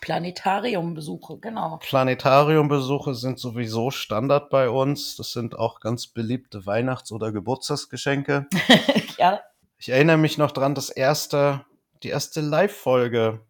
Planetariumbesuche, 0.00 1.38
genau. 1.38 1.78
Planetariumbesuche 1.82 3.14
sind 3.14 3.38
sowieso 3.38 3.90
Standard 3.90 4.48
bei 4.48 4.70
uns. 4.70 5.16
Das 5.16 5.32
sind 5.32 5.58
auch 5.58 5.80
ganz 5.80 6.06
beliebte 6.06 6.64
Weihnachts- 6.64 7.12
oder 7.12 7.32
Geburtstagsgeschenke. 7.32 8.46
ja. 9.18 9.40
Ich 9.76 9.90
erinnere 9.90 10.16
mich 10.16 10.38
noch 10.38 10.52
dran, 10.52 10.74
das 10.74 10.88
erste, 10.88 11.66
die 12.02 12.08
erste 12.08 12.40
Live-Folge 12.40 13.44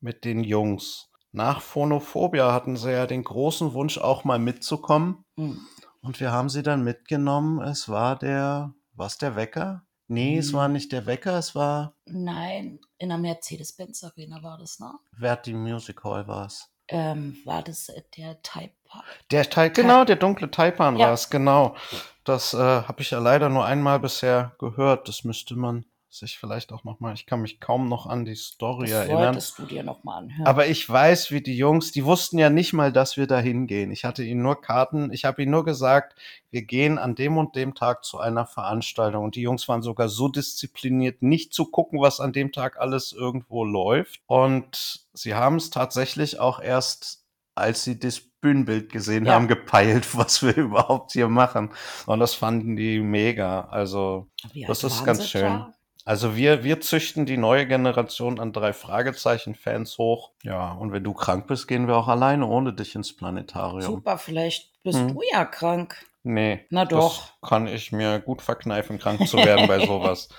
mit 0.00 0.24
den 0.26 0.44
Jungs. 0.44 1.08
Nach 1.32 1.62
Phonophobia 1.62 2.52
hatten 2.52 2.76
sie 2.76 2.92
ja 2.92 3.06
den 3.06 3.24
großen 3.24 3.72
Wunsch, 3.72 3.96
auch 3.96 4.24
mal 4.24 4.38
mitzukommen. 4.38 5.24
Mhm. 5.36 5.60
Und 6.00 6.20
wir 6.20 6.32
haben 6.32 6.48
sie 6.48 6.62
dann 6.62 6.84
mitgenommen. 6.84 7.60
Es 7.60 7.88
war 7.88 8.18
der, 8.18 8.74
was 8.92 9.18
der 9.18 9.36
Wecker? 9.36 9.84
Nee, 10.06 10.34
mhm. 10.34 10.38
es 10.38 10.52
war 10.52 10.68
nicht 10.68 10.92
der 10.92 11.06
Wecker, 11.06 11.38
es 11.38 11.54
war. 11.54 11.94
Nein, 12.06 12.80
in 12.98 13.10
der 13.10 13.18
Mercedes-Benz 13.18 14.04
Arena 14.04 14.42
war 14.42 14.58
das, 14.58 14.80
ne? 14.80 14.92
Verti 15.18 15.52
Music 15.52 16.02
Hall 16.02 16.26
war 16.26 16.46
es. 16.46 16.70
Ähm, 16.88 17.36
war 17.44 17.62
das 17.62 17.90
äh, 17.90 18.02
der 18.16 18.40
Taipan? 18.42 19.02
Der 19.30 19.50
Teil, 19.50 19.70
genau, 19.70 20.04
der 20.04 20.16
dunkle 20.16 20.50
Taipan 20.50 20.96
ja. 20.96 21.08
war 21.08 21.12
es, 21.12 21.28
genau. 21.28 21.76
Das 22.24 22.54
äh, 22.54 22.58
habe 22.58 23.02
ich 23.02 23.10
ja 23.10 23.18
leider 23.18 23.50
nur 23.50 23.66
einmal 23.66 24.00
bisher 24.00 24.54
gehört. 24.58 25.08
Das 25.08 25.24
müsste 25.24 25.54
man 25.54 25.84
sich 26.10 26.38
vielleicht 26.38 26.72
auch 26.72 26.84
noch 26.84 27.00
mal. 27.00 27.12
Ich 27.12 27.26
kann 27.26 27.42
mich 27.42 27.60
kaum 27.60 27.88
noch 27.88 28.06
an 28.06 28.24
die 28.24 28.34
Story 28.34 28.88
das 28.88 29.06
erinnern. 29.06 29.34
Solltest 29.34 29.58
du 29.58 29.66
dir 29.66 29.82
noch 29.82 30.04
mal 30.04 30.18
anhören. 30.18 30.46
Aber 30.46 30.66
ich 30.66 30.88
weiß, 30.88 31.30
wie 31.30 31.42
die 31.42 31.56
Jungs, 31.56 31.92
die 31.92 32.04
wussten 32.04 32.38
ja 32.38 32.48
nicht 32.48 32.72
mal, 32.72 32.92
dass 32.92 33.16
wir 33.16 33.26
da 33.26 33.38
hingehen. 33.38 33.90
Ich 33.90 34.04
hatte 34.04 34.24
ihnen 34.24 34.42
nur 34.42 34.60
Karten. 34.60 35.12
Ich 35.12 35.24
habe 35.24 35.42
ihnen 35.42 35.52
nur 35.52 35.64
gesagt, 35.64 36.18
wir 36.50 36.62
gehen 36.62 36.98
an 36.98 37.14
dem 37.14 37.36
und 37.36 37.56
dem 37.56 37.74
Tag 37.74 38.04
zu 38.04 38.18
einer 38.18 38.46
Veranstaltung. 38.46 39.24
Und 39.24 39.34
die 39.34 39.42
Jungs 39.42 39.68
waren 39.68 39.82
sogar 39.82 40.08
so 40.08 40.28
diszipliniert, 40.28 41.22
nicht 41.22 41.52
zu 41.52 41.66
gucken, 41.66 42.00
was 42.00 42.20
an 42.20 42.32
dem 42.32 42.52
Tag 42.52 42.80
alles 42.80 43.12
irgendwo 43.12 43.64
läuft. 43.64 44.20
Und 44.26 45.06
sie 45.12 45.34
haben 45.34 45.56
es 45.56 45.68
tatsächlich 45.68 46.40
auch 46.40 46.58
erst, 46.58 47.26
als 47.54 47.84
sie 47.84 47.98
das 47.98 48.20
Bühnenbild 48.40 48.90
gesehen 48.90 49.26
ja. 49.26 49.34
haben, 49.34 49.46
gepeilt, 49.46 50.08
was 50.16 50.42
wir 50.42 50.56
überhaupt 50.56 51.12
hier 51.12 51.28
machen. 51.28 51.70
Und 52.06 52.20
das 52.20 52.32
fanden 52.32 52.76
die 52.76 53.00
mega. 53.00 53.62
Also, 53.62 54.28
das 54.66 54.84
ist 54.84 55.04
ganz 55.04 55.28
schön. 55.28 55.42
Da? 55.42 55.74
Also 56.08 56.36
wir, 56.36 56.64
wir 56.64 56.80
züchten 56.80 57.26
die 57.26 57.36
neue 57.36 57.66
Generation 57.66 58.40
an 58.40 58.54
drei 58.54 58.72
Fragezeichen-Fans 58.72 59.98
hoch. 59.98 60.30
Ja, 60.42 60.72
und 60.72 60.90
wenn 60.90 61.04
du 61.04 61.12
krank 61.12 61.46
bist, 61.46 61.68
gehen 61.68 61.86
wir 61.86 61.96
auch 61.98 62.08
alleine 62.08 62.46
ohne 62.46 62.72
dich 62.72 62.94
ins 62.94 63.14
Planetarium. 63.14 63.82
Super, 63.82 64.16
vielleicht 64.16 64.82
bist 64.82 65.00
Hm. 65.00 65.08
du 65.12 65.20
ja 65.30 65.44
krank. 65.44 66.02
Nee, 66.22 66.64
Na 66.70 66.86
doch. 66.86 67.26
das 67.40 67.50
kann 67.50 67.66
ich 67.66 67.92
mir 67.92 68.20
gut 68.20 68.40
verkneifen, 68.40 68.98
krank 68.98 69.28
zu 69.28 69.36
werden 69.36 69.66
bei 69.68 69.80
sowas. 69.86 70.30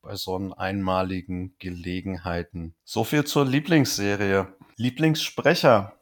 Bei 0.00 0.14
so 0.16 0.34
einen 0.34 0.54
einmaligen 0.54 1.56
Gelegenheiten. 1.58 2.74
So 2.82 3.04
viel 3.04 3.24
zur 3.24 3.44
Lieblingsserie. 3.44 4.48
Lieblingssprecher. 4.76 5.92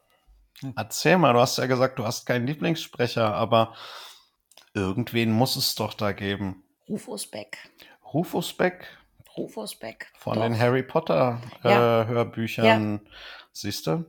Erzähl 0.77 1.17
mal, 1.17 1.33
du 1.33 1.39
hast 1.41 1.57
ja 1.57 1.65
gesagt, 1.65 1.99
du 1.99 2.05
hast 2.05 2.25
keinen 2.25 2.47
Lieblingssprecher, 2.47 3.33
aber 3.33 3.73
irgendwen 4.73 5.33
muss 5.33 5.57
es 5.57 5.75
doch 5.75 5.93
da 5.95 6.13
geben. 6.13 6.63
Rufus 6.87 7.27
Beck. 7.27 7.57
Rufus 8.13 8.53
Beck 8.53 8.87
Rufus 9.41 9.75
Beck. 9.75 10.11
von 10.17 10.35
Doch. 10.35 10.43
den 10.43 10.57
Harry 10.57 10.83
Potter 10.83 11.41
äh, 11.63 11.69
Ja. 11.71 12.05
Hörbüchern. 12.05 13.01
Siehst 13.51 13.87
du? 13.87 14.05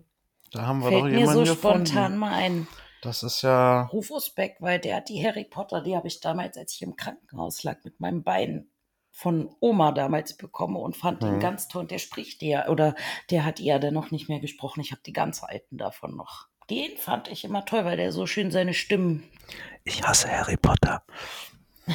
Da 0.52 0.66
haben 0.66 0.80
wir 0.80 0.88
Fällt 0.88 1.00
doch 1.02 1.08
mir 1.08 1.18
jemanden 1.18 1.46
so 1.46 1.54
gefunden. 1.54 1.86
spontan 1.86 2.16
mal 2.18 2.32
ein. 2.34 2.66
Das 3.00 3.22
ist 3.22 3.42
ja 3.42 3.82
Rufus 3.92 4.30
Beck, 4.30 4.56
weil 4.60 4.78
der 4.78 4.96
hat 4.96 5.08
die 5.08 5.26
Harry 5.26 5.44
Potter, 5.44 5.80
die 5.82 5.96
habe 5.96 6.06
ich 6.08 6.20
damals, 6.20 6.56
als 6.56 6.74
ich 6.74 6.82
im 6.82 6.94
Krankenhaus 6.96 7.62
lag, 7.64 7.78
mit 7.84 7.98
meinem 8.00 8.22
Bein 8.22 8.68
von 9.10 9.54
Oma 9.60 9.92
damals 9.92 10.36
bekommen 10.36 10.76
und 10.76 10.96
fand 10.96 11.22
ihn 11.22 11.34
Mhm. 11.36 11.40
ganz 11.40 11.68
toll. 11.68 11.82
Und 11.82 11.90
der 11.90 11.98
spricht 11.98 12.40
ja, 12.42 12.68
oder 12.68 12.94
der 13.30 13.44
hat 13.44 13.58
ja 13.60 13.78
dann 13.78 13.94
noch 13.94 14.10
nicht 14.10 14.28
mehr 14.28 14.40
gesprochen. 14.40 14.80
Ich 14.80 14.90
habe 14.92 15.02
die 15.04 15.12
ganz 15.12 15.42
alten 15.42 15.76
davon 15.78 16.14
noch. 16.16 16.46
Den 16.70 16.96
fand 16.96 17.28
ich 17.28 17.44
immer 17.44 17.64
toll, 17.64 17.84
weil 17.84 17.96
der 17.96 18.12
so 18.12 18.26
schön 18.26 18.50
seine 18.52 18.72
Stimmen. 18.72 19.24
Ich 19.84 20.02
hasse 20.02 20.30
Harry 20.30 20.56
Potter. 20.56 21.02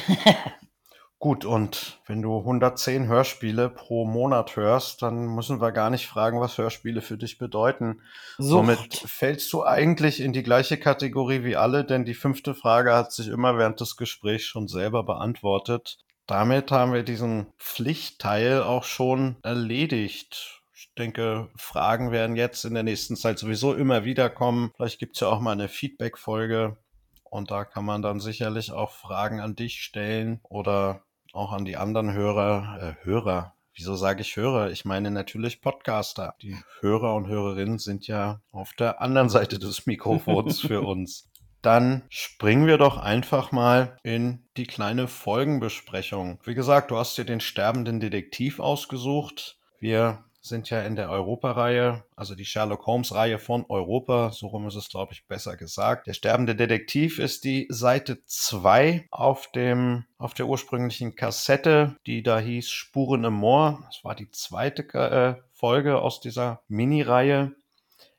Gut, 1.20 1.44
und 1.44 2.00
wenn 2.06 2.22
du 2.22 2.38
110 2.38 3.08
Hörspiele 3.08 3.70
pro 3.70 4.04
Monat 4.04 4.54
hörst, 4.54 5.02
dann 5.02 5.34
müssen 5.34 5.60
wir 5.60 5.72
gar 5.72 5.90
nicht 5.90 6.06
fragen, 6.06 6.40
was 6.40 6.56
Hörspiele 6.58 7.00
für 7.00 7.18
dich 7.18 7.38
bedeuten. 7.38 8.02
Somit 8.38 8.94
fällst 8.94 9.52
du 9.52 9.64
eigentlich 9.64 10.20
in 10.20 10.32
die 10.32 10.44
gleiche 10.44 10.78
Kategorie 10.78 11.42
wie 11.42 11.56
alle, 11.56 11.84
denn 11.84 12.04
die 12.04 12.14
fünfte 12.14 12.54
Frage 12.54 12.94
hat 12.94 13.10
sich 13.10 13.26
immer 13.26 13.58
während 13.58 13.80
des 13.80 13.96
Gesprächs 13.96 14.44
schon 14.44 14.68
selber 14.68 15.02
beantwortet. 15.02 15.98
Damit 16.28 16.70
haben 16.70 16.92
wir 16.92 17.02
diesen 17.02 17.48
Pflichtteil 17.58 18.62
auch 18.62 18.84
schon 18.84 19.38
erledigt. 19.42 20.62
Ich 20.72 20.92
denke, 20.96 21.48
Fragen 21.56 22.12
werden 22.12 22.36
jetzt 22.36 22.64
in 22.64 22.74
der 22.74 22.84
nächsten 22.84 23.16
Zeit 23.16 23.40
sowieso 23.40 23.74
immer 23.74 24.04
wieder 24.04 24.30
kommen. 24.30 24.70
Vielleicht 24.76 25.00
gibt's 25.00 25.18
ja 25.18 25.28
auch 25.28 25.40
mal 25.40 25.50
eine 25.50 25.68
Feedback-Folge. 25.68 26.76
Und 27.24 27.50
da 27.50 27.64
kann 27.64 27.84
man 27.84 28.02
dann 28.02 28.20
sicherlich 28.20 28.70
auch 28.72 28.92
Fragen 28.92 29.40
an 29.40 29.56
dich 29.56 29.82
stellen 29.82 30.40
oder 30.44 31.02
auch 31.32 31.52
an 31.52 31.64
die 31.64 31.76
anderen 31.76 32.12
Hörer. 32.12 32.78
Äh, 32.80 33.04
Hörer. 33.04 33.54
Wieso 33.74 33.94
sage 33.94 34.22
ich 34.22 34.36
Hörer? 34.36 34.70
Ich 34.70 34.84
meine 34.84 35.10
natürlich 35.10 35.60
Podcaster. 35.60 36.34
Die 36.42 36.56
Hörer 36.80 37.14
und 37.14 37.28
Hörerinnen 37.28 37.78
sind 37.78 38.08
ja 38.08 38.40
auf 38.50 38.72
der 38.72 39.00
anderen 39.00 39.28
Seite 39.28 39.58
des 39.58 39.86
Mikrofons 39.86 40.60
für 40.60 40.80
uns. 40.80 41.28
Dann 41.62 42.04
springen 42.08 42.66
wir 42.66 42.78
doch 42.78 42.98
einfach 42.98 43.52
mal 43.52 43.98
in 44.02 44.44
die 44.56 44.66
kleine 44.66 45.08
Folgenbesprechung. 45.08 46.40
Wie 46.44 46.54
gesagt, 46.54 46.90
du 46.90 46.96
hast 46.96 47.18
dir 47.18 47.24
den 47.24 47.40
sterbenden 47.40 48.00
Detektiv 48.00 48.60
ausgesucht. 48.60 49.58
Wir 49.80 50.24
sind 50.40 50.70
ja 50.70 50.82
in 50.82 50.96
der 50.96 51.10
Europa-Reihe, 51.10 52.04
also 52.16 52.34
die 52.34 52.44
Sherlock 52.44 52.86
Holmes-Reihe 52.86 53.38
von 53.38 53.64
Europa, 53.68 54.30
so 54.32 54.46
rum 54.46 54.66
ist 54.66 54.76
es, 54.76 54.88
glaube 54.88 55.12
ich, 55.12 55.26
besser 55.26 55.56
gesagt. 55.56 56.06
Der 56.06 56.14
sterbende 56.14 56.54
Detektiv 56.54 57.18
ist 57.18 57.44
die 57.44 57.66
Seite 57.70 58.24
2 58.24 59.08
auf 59.10 59.50
dem, 59.52 60.04
auf 60.16 60.34
der 60.34 60.46
ursprünglichen 60.46 61.16
Kassette, 61.16 61.96
die 62.06 62.22
da 62.22 62.38
hieß 62.38 62.70
Spuren 62.70 63.24
im 63.24 63.34
Moor. 63.34 63.80
Das 63.86 64.04
war 64.04 64.14
die 64.14 64.30
zweite 64.30 64.82
äh, 64.94 65.42
Folge 65.52 66.00
aus 66.00 66.20
dieser 66.20 66.62
Mini-Reihe. 66.68 67.54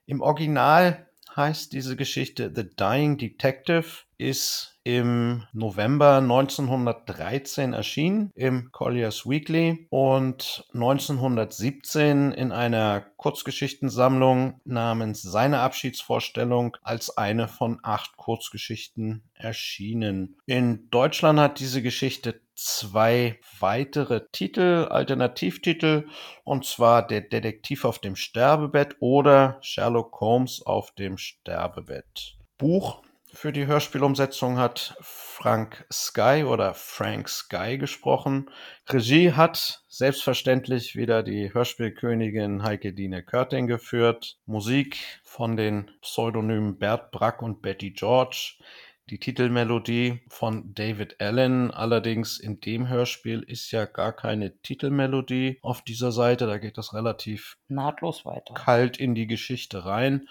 Im 0.06 0.22
Original 0.22 1.08
heißt 1.36 1.72
diese 1.74 1.96
Geschichte 1.96 2.52
The 2.54 2.70
Dying 2.76 3.18
Detective, 3.18 3.86
ist 4.18 4.79
im 4.98 5.44
November 5.54 6.18
1913 6.18 7.74
erschienen 7.74 8.32
im 8.34 8.72
Collier's 8.72 9.28
Weekly 9.28 9.88
und 9.90 10.66
1917 10.74 12.32
in 12.32 12.52
einer 12.52 13.02
Kurzgeschichtensammlung 13.18 14.60
namens 14.66 15.22
Seine 15.22 15.60
Abschiedsvorstellung 15.60 16.76
als 16.82 17.16
eine 17.18 17.48
von 17.48 17.80
acht 17.84 18.18
Kurzgeschichten 18.18 19.24
erschienen. 19.34 20.38
In 20.46 20.90
Deutschland 20.90 21.40
hat 21.40 21.60
diese 21.60 21.82
Geschichte 21.82 22.42
zwei 22.56 23.40
weitere 23.60 24.28
Titel, 24.32 24.88
Alternativtitel, 24.90 26.08
und 26.44 26.66
zwar 26.66 27.06
Der 27.06 27.22
Detektiv 27.22 27.86
auf 27.86 28.00
dem 28.00 28.16
Sterbebett 28.16 28.96
oder 29.00 29.58
Sherlock 29.62 30.20
Holmes 30.20 30.62
auf 30.66 30.92
dem 30.96 31.18
Sterbebett. 31.18 32.38
Buch 32.58 33.04
für 33.34 33.52
die 33.52 33.68
Hörspielumsetzung 33.68 34.58
hat 34.58 34.96
Frank 35.02 35.86
Sky 35.92 36.44
oder 36.46 36.74
Frank 36.74 37.30
Sky 37.30 37.78
gesprochen. 37.78 38.50
Regie 38.90 39.34
hat 39.34 39.84
selbstverständlich 39.88 40.96
wieder 40.96 41.24
die 41.24 41.54
Hörspielkönigin 41.54 42.64
Heike 42.64 42.94
Dine 42.94 43.24
Körting 43.24 43.68
geführt. 43.68 44.38
Musik 44.46 44.98
von 45.24 45.58
den 45.58 45.92
Pseudonymen 46.02 46.78
Bert 46.78 47.12
Brack 47.12 47.42
und 47.42 47.62
Betty 47.62 47.92
George. 47.92 48.56
Die 49.10 49.20
Titelmelodie 49.20 50.22
von 50.28 50.74
David 50.76 51.20
Allen, 51.20 51.72
allerdings 51.72 52.40
in 52.40 52.60
dem 52.60 52.90
Hörspiel 52.90 53.42
ist 53.42 53.72
ja 53.72 53.86
gar 53.86 54.14
keine 54.14 54.60
Titelmelodie 54.62 55.58
auf 55.64 55.82
dieser 55.82 56.12
Seite, 56.12 56.46
da 56.46 56.60
geht 56.60 56.78
das 56.78 56.94
relativ 56.94 57.58
Nahtlos 57.68 58.24
weiter. 58.24 58.54
kalt 58.54 58.98
in 58.98 59.16
die 59.16 59.26
Geschichte 59.26 59.86
rein. 59.86 60.28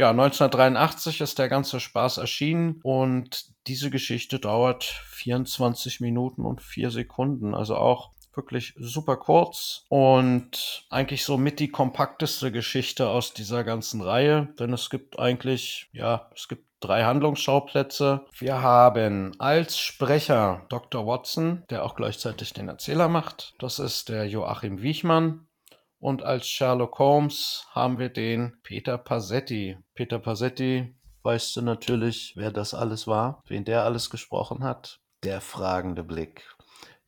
Ja, 0.00 0.12
1983 0.12 1.20
ist 1.20 1.38
der 1.38 1.50
ganze 1.50 1.78
Spaß 1.78 2.16
erschienen 2.16 2.80
und 2.82 3.44
diese 3.66 3.90
Geschichte 3.90 4.38
dauert 4.38 4.82
24 4.84 6.00
Minuten 6.00 6.46
und 6.46 6.62
4 6.62 6.90
Sekunden, 6.90 7.54
also 7.54 7.76
auch 7.76 8.12
wirklich 8.34 8.72
super 8.78 9.18
kurz 9.18 9.84
und 9.90 10.86
eigentlich 10.88 11.22
so 11.22 11.36
mit 11.36 11.60
die 11.60 11.68
kompakteste 11.68 12.50
Geschichte 12.50 13.10
aus 13.10 13.34
dieser 13.34 13.62
ganzen 13.62 14.00
Reihe, 14.00 14.48
denn 14.58 14.72
es 14.72 14.88
gibt 14.88 15.18
eigentlich, 15.18 15.90
ja, 15.92 16.30
es 16.34 16.48
gibt 16.48 16.64
drei 16.80 17.04
Handlungsschauplätze. 17.04 18.24
Wir 18.38 18.62
haben 18.62 19.38
als 19.38 19.78
Sprecher 19.78 20.64
Dr. 20.70 21.06
Watson, 21.06 21.62
der 21.68 21.84
auch 21.84 21.94
gleichzeitig 21.94 22.54
den 22.54 22.68
Erzähler 22.68 23.08
macht. 23.08 23.52
Das 23.58 23.78
ist 23.78 24.08
der 24.08 24.26
Joachim 24.26 24.80
Wiechmann. 24.80 25.46
Und 26.00 26.22
als 26.22 26.48
Sherlock 26.48 26.98
Holmes 26.98 27.66
haben 27.70 27.98
wir 27.98 28.08
den 28.08 28.56
Peter 28.62 28.96
Passetti. 28.96 29.76
Peter 29.94 30.18
Passetti, 30.18 30.94
weißt 31.22 31.56
du 31.56 31.62
natürlich, 31.62 32.32
wer 32.36 32.50
das 32.50 32.72
alles 32.72 33.06
war, 33.06 33.42
wen 33.46 33.66
der 33.66 33.84
alles 33.84 34.08
gesprochen 34.08 34.64
hat? 34.64 34.98
Der 35.22 35.42
fragende 35.42 36.02
Blick. 36.02 36.48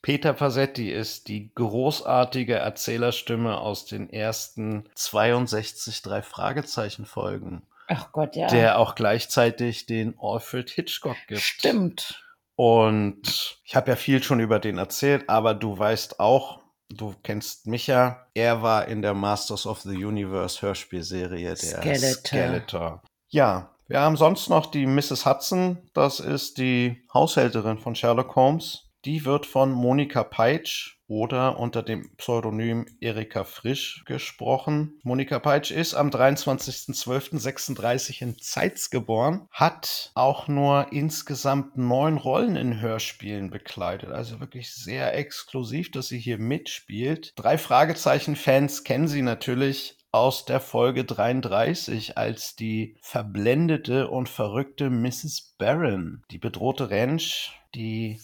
Peter 0.02 0.34
Passetti 0.34 0.90
ist 0.90 1.28
die 1.28 1.54
großartige 1.54 2.56
Erzählerstimme 2.56 3.58
aus 3.58 3.86
den 3.86 4.10
ersten 4.10 4.88
62 4.94 6.02
drei 6.02 6.22
Fragezeichen 6.22 7.06
Folgen, 7.06 7.62
Ach 7.88 8.12
Gott, 8.12 8.36
ja. 8.36 8.48
der 8.48 8.78
auch 8.78 8.94
gleichzeitig 8.94 9.86
den 9.86 10.14
Alfred 10.20 10.68
Hitchcock 10.70 11.16
gibt. 11.28 11.40
Stimmt. 11.40 12.22
Und 12.56 13.58
ich 13.64 13.74
habe 13.76 13.92
ja 13.92 13.96
viel 13.96 14.22
schon 14.22 14.40
über 14.40 14.58
den 14.58 14.76
erzählt, 14.76 15.28
aber 15.28 15.54
du 15.54 15.78
weißt 15.78 16.20
auch, 16.20 16.61
du 16.94 17.14
kennst 17.22 17.66
mich 17.66 17.86
ja, 17.86 18.26
er 18.34 18.62
war 18.62 18.88
in 18.88 19.02
der 19.02 19.14
Masters 19.14 19.66
of 19.66 19.80
the 19.80 20.04
Universe 20.04 20.62
Hörspielserie 20.62 21.54
der 21.54 21.56
Skeletor. 21.56 22.24
Skeletor. 22.24 23.02
Ja, 23.28 23.70
wir 23.88 24.00
haben 24.00 24.16
sonst 24.16 24.48
noch 24.48 24.66
die 24.66 24.86
Mrs. 24.86 25.26
Hudson, 25.26 25.90
das 25.94 26.20
ist 26.20 26.58
die 26.58 27.06
Haushälterin 27.12 27.78
von 27.78 27.94
Sherlock 27.94 28.36
Holmes. 28.36 28.91
Die 29.04 29.24
wird 29.24 29.46
von 29.46 29.72
Monika 29.72 30.22
Peitsch 30.22 30.98
oder 31.08 31.58
unter 31.58 31.82
dem 31.82 32.14
Pseudonym 32.16 32.86
Erika 33.00 33.42
Frisch 33.42 34.04
gesprochen. 34.06 35.00
Monika 35.02 35.40
Peitsch 35.40 35.72
ist 35.72 35.94
am 35.94 36.10
23.12.36 36.10 38.22
in 38.22 38.38
Zeitz 38.38 38.90
geboren, 38.90 39.48
hat 39.50 40.12
auch 40.14 40.46
nur 40.46 40.92
insgesamt 40.92 41.76
neun 41.76 42.16
Rollen 42.16 42.54
in 42.54 42.80
Hörspielen 42.80 43.50
bekleidet, 43.50 44.10
also 44.10 44.38
wirklich 44.38 44.72
sehr 44.72 45.14
exklusiv, 45.14 45.90
dass 45.90 46.06
sie 46.06 46.18
hier 46.18 46.38
mitspielt. 46.38 47.32
Drei 47.34 47.58
Fragezeichen-Fans 47.58 48.84
kennen 48.84 49.08
sie 49.08 49.22
natürlich 49.22 49.96
aus 50.12 50.44
der 50.44 50.60
Folge 50.60 51.04
33 51.04 52.16
als 52.16 52.54
die 52.54 52.96
verblendete 53.00 54.08
und 54.08 54.28
verrückte 54.28 54.90
Mrs. 54.90 55.56
Barron, 55.58 56.22
die 56.30 56.38
bedrohte 56.38 56.90
Ranch, 56.90 57.58
die 57.74 58.20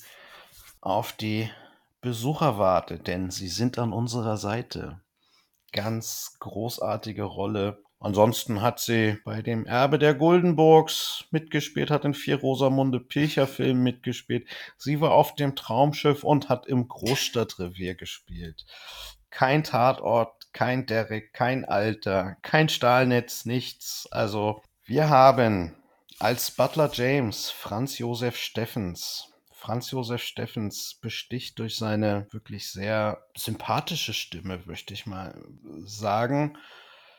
auf 0.88 1.12
die 1.12 1.50
Besucher 2.00 2.59
wartet, 2.59 3.07
denn 3.07 3.30
sie 3.30 3.49
sind 3.49 3.78
an 3.78 3.92
unserer 3.92 4.37
Seite. 4.37 5.00
Ganz 5.73 6.37
großartige 6.38 7.25
Rolle. 7.25 7.83
Ansonsten 8.00 8.62
hat 8.62 8.78
sie 8.78 9.18
bei 9.25 9.42
dem 9.42 9.66
Erbe 9.66 9.99
der 9.99 10.14
Guldenburgs 10.14 11.25
mitgespielt, 11.30 11.90
hat 11.90 12.04
in 12.04 12.14
vier 12.14 12.40
Rosamunde 12.40 13.00
Pilcher 13.00 13.49
Filmen 13.49 13.83
mitgespielt. 13.83 14.49
Sie 14.76 15.00
war 15.00 15.12
auf 15.12 15.35
dem 15.35 15.57
Traumschiff 15.57 16.23
und 16.23 16.49
hat 16.49 16.66
im 16.66 16.87
Großstadtrevier 16.87 17.97
gespielt. 17.97 18.64
Kein 19.30 19.64
Tatort, 19.64 20.52
kein 20.52 20.87
Derek, 20.87 21.33
kein 21.33 21.64
Alter, 21.64 22.37
kein 22.42 22.68
Stahlnetz, 22.68 23.45
nichts. 23.45 24.09
Also 24.12 24.62
wir 24.85 25.11
haben 25.11 25.76
als 26.21 26.52
Butler 26.52 26.90
James 26.92 27.50
Franz 27.50 27.99
Josef 27.99 28.37
Steffens. 28.37 29.28
Franz 29.59 29.91
Josef 29.91 30.23
Steffens 30.23 30.99
besticht 31.03 31.59
durch 31.59 31.77
seine 31.77 32.29
wirklich 32.31 32.71
sehr 32.71 33.25
sympathische 33.37 34.15
Stimme, 34.15 34.62
möchte 34.67 34.95
ich 34.95 35.05
mal 35.05 35.35
sagen. 35.85 36.57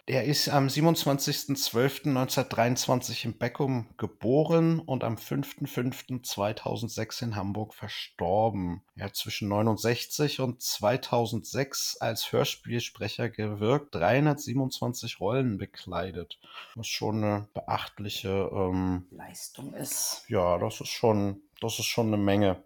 Er 0.10 0.24
ist 0.24 0.48
am 0.50 0.67
27.12.1923 0.67 3.25
in 3.25 3.38
Beckum 3.38 3.93
geboren 3.98 4.79
und 4.79 5.03
am 5.03 5.17
5.5.2006 5.17 7.22
in 7.22 7.36
Hamburg 7.36 7.75
verstorben. 7.75 8.81
Er 8.96 9.05
hat 9.05 9.15
zwischen 9.15 9.48
69 9.50 10.39
und 10.39 10.63
2006 10.63 11.98
als 12.00 12.31
Hörspielsprecher 12.31 13.29
gewirkt, 13.29 13.93
327 13.93 15.19
Rollen 15.19 15.60
bekleidet, 15.60 16.39
was 16.74 16.88
schon 16.88 17.24
eine 17.24 17.48
beachtliche 17.53 18.50
ähm, 18.51 19.05
Leistung 19.12 19.75
ist. 19.75 20.24
Ja, 20.27 20.58
das 20.58 20.81
ist 20.81 20.89
schon, 20.89 21.43
das 21.61 21.79
ist 21.79 21.85
schon 21.85 22.07
eine 22.07 22.17
Menge. 22.17 22.63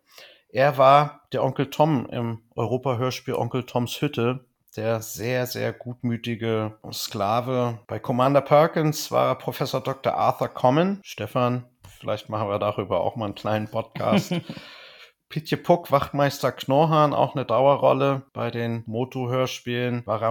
Er 0.49 0.77
war 0.77 1.21
der 1.31 1.43
Onkel 1.43 1.69
Tom 1.69 2.07
im 2.11 2.43
Europa-Hörspiel 2.55 3.33
Onkel 3.35 3.63
Toms 3.65 4.01
Hütte 4.01 4.45
der 4.75 5.01
sehr, 5.01 5.45
sehr 5.45 5.71
gutmütige 5.71 6.77
Sklave. 6.91 7.79
Bei 7.87 7.99
Commander 7.99 8.41
Perkins 8.41 9.11
war 9.11 9.37
Professor 9.37 9.81
Dr. 9.81 10.13
Arthur 10.13 10.49
Common. 10.49 10.99
Stefan, 11.03 11.65
vielleicht 11.99 12.29
machen 12.29 12.49
wir 12.49 12.59
darüber 12.59 13.01
auch 13.01 13.15
mal 13.15 13.25
einen 13.25 13.35
kleinen 13.35 13.69
Podcast. 13.69 14.33
Pitje 15.33 15.57
Puck, 15.57 15.91
Wachtmeister 15.91 16.51
Knorrhahn, 16.51 17.11
auch 17.11 17.33
eine 17.33 17.43
Dauerrolle. 17.43 18.21
Bei 18.33 18.51
den 18.51 18.83
Moto-Hörspielen 18.85 20.05
war 20.05 20.21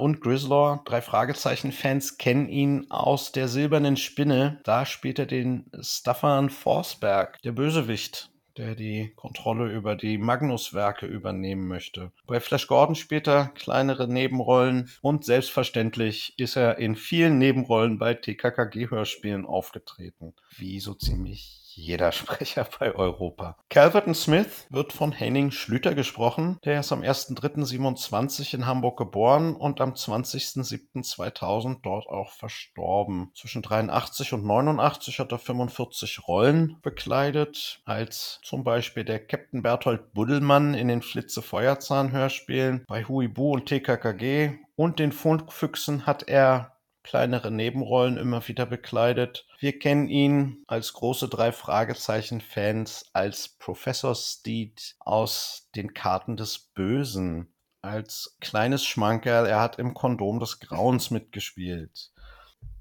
und 0.00 0.20
Grizzlor. 0.20 0.82
Drei 0.86 1.02
Fragezeichen-Fans 1.02 2.18
kennen 2.18 2.48
ihn 2.48 2.90
aus 2.90 3.30
der 3.30 3.46
Silbernen 3.46 3.96
Spinne. 3.96 4.58
Da 4.64 4.86
spielt 4.86 5.20
er 5.20 5.26
den 5.26 5.70
Staffan 5.80 6.50
Forsberg, 6.50 7.40
der 7.42 7.52
Bösewicht 7.52 8.32
der 8.56 8.76
die 8.76 9.12
Kontrolle 9.16 9.72
über 9.72 9.96
die 9.96 10.16
Magnus-Werke 10.16 11.06
übernehmen 11.06 11.66
möchte. 11.66 12.12
Bei 12.26 12.38
Flash 12.38 12.68
Gordon 12.68 12.94
spielt 12.94 13.26
er 13.26 13.48
kleinere 13.48 14.06
Nebenrollen 14.06 14.90
und 15.00 15.24
selbstverständlich 15.24 16.38
ist 16.38 16.56
er 16.56 16.78
in 16.78 16.94
vielen 16.94 17.38
Nebenrollen 17.38 17.98
bei 17.98 18.14
TKKG-Hörspielen 18.14 19.44
aufgetreten, 19.44 20.34
wie 20.56 20.78
so 20.78 20.94
ziemlich 20.94 21.63
jeder 21.76 22.12
Sprecher 22.12 22.66
bei 22.78 22.94
Europa. 22.94 23.56
Calverton 23.68 24.14
Smith 24.14 24.66
wird 24.70 24.92
von 24.92 25.12
Henning 25.12 25.50
Schlüter 25.50 25.94
gesprochen. 25.94 26.58
Der 26.64 26.80
ist 26.80 26.92
am 26.92 27.02
1.3.27 27.02 28.54
in 28.54 28.66
Hamburg 28.66 28.98
geboren 28.98 29.54
und 29.56 29.80
am 29.80 29.92
20.07.2000 29.92 31.78
dort 31.82 32.06
auch 32.08 32.32
verstorben. 32.32 33.30
Zwischen 33.34 33.62
83 33.62 34.32
und 34.32 34.44
89 34.44 35.18
hat 35.18 35.32
er 35.32 35.38
45 35.38 36.26
Rollen 36.26 36.78
bekleidet, 36.82 37.80
als 37.84 38.40
zum 38.42 38.64
Beispiel 38.64 39.04
der 39.04 39.24
Captain 39.24 39.62
Berthold 39.62 40.12
Buddelmann 40.12 40.74
in 40.74 40.88
den 40.88 41.02
Flitze 41.02 41.42
Feuerzahn 41.42 42.12
Hörspielen, 42.12 42.84
bei 42.86 43.04
Huibu 43.04 43.52
und 43.52 43.66
TKKG 43.66 44.58
und 44.76 44.98
den 44.98 45.12
Funkfüchsen 45.12 46.06
hat 46.06 46.28
er 46.28 46.73
kleinere 47.04 47.50
Nebenrollen 47.50 48.16
immer 48.16 48.48
wieder 48.48 48.66
bekleidet. 48.66 49.46
Wir 49.60 49.78
kennen 49.78 50.08
ihn 50.08 50.64
als 50.66 50.94
große 50.94 51.28
drei 51.28 51.52
Fragezeichen-Fans 51.52 53.10
als 53.12 53.50
Professor 53.50 54.14
Steed 54.14 54.96
aus 54.98 55.68
den 55.76 55.94
Karten 55.94 56.36
des 56.36 56.58
Bösen. 56.58 57.54
Als 57.82 58.36
kleines 58.40 58.84
Schmankerl, 58.86 59.46
er 59.46 59.60
hat 59.60 59.78
im 59.78 59.92
Kondom 59.92 60.40
des 60.40 60.58
Grauens 60.58 61.10
mitgespielt. 61.10 62.10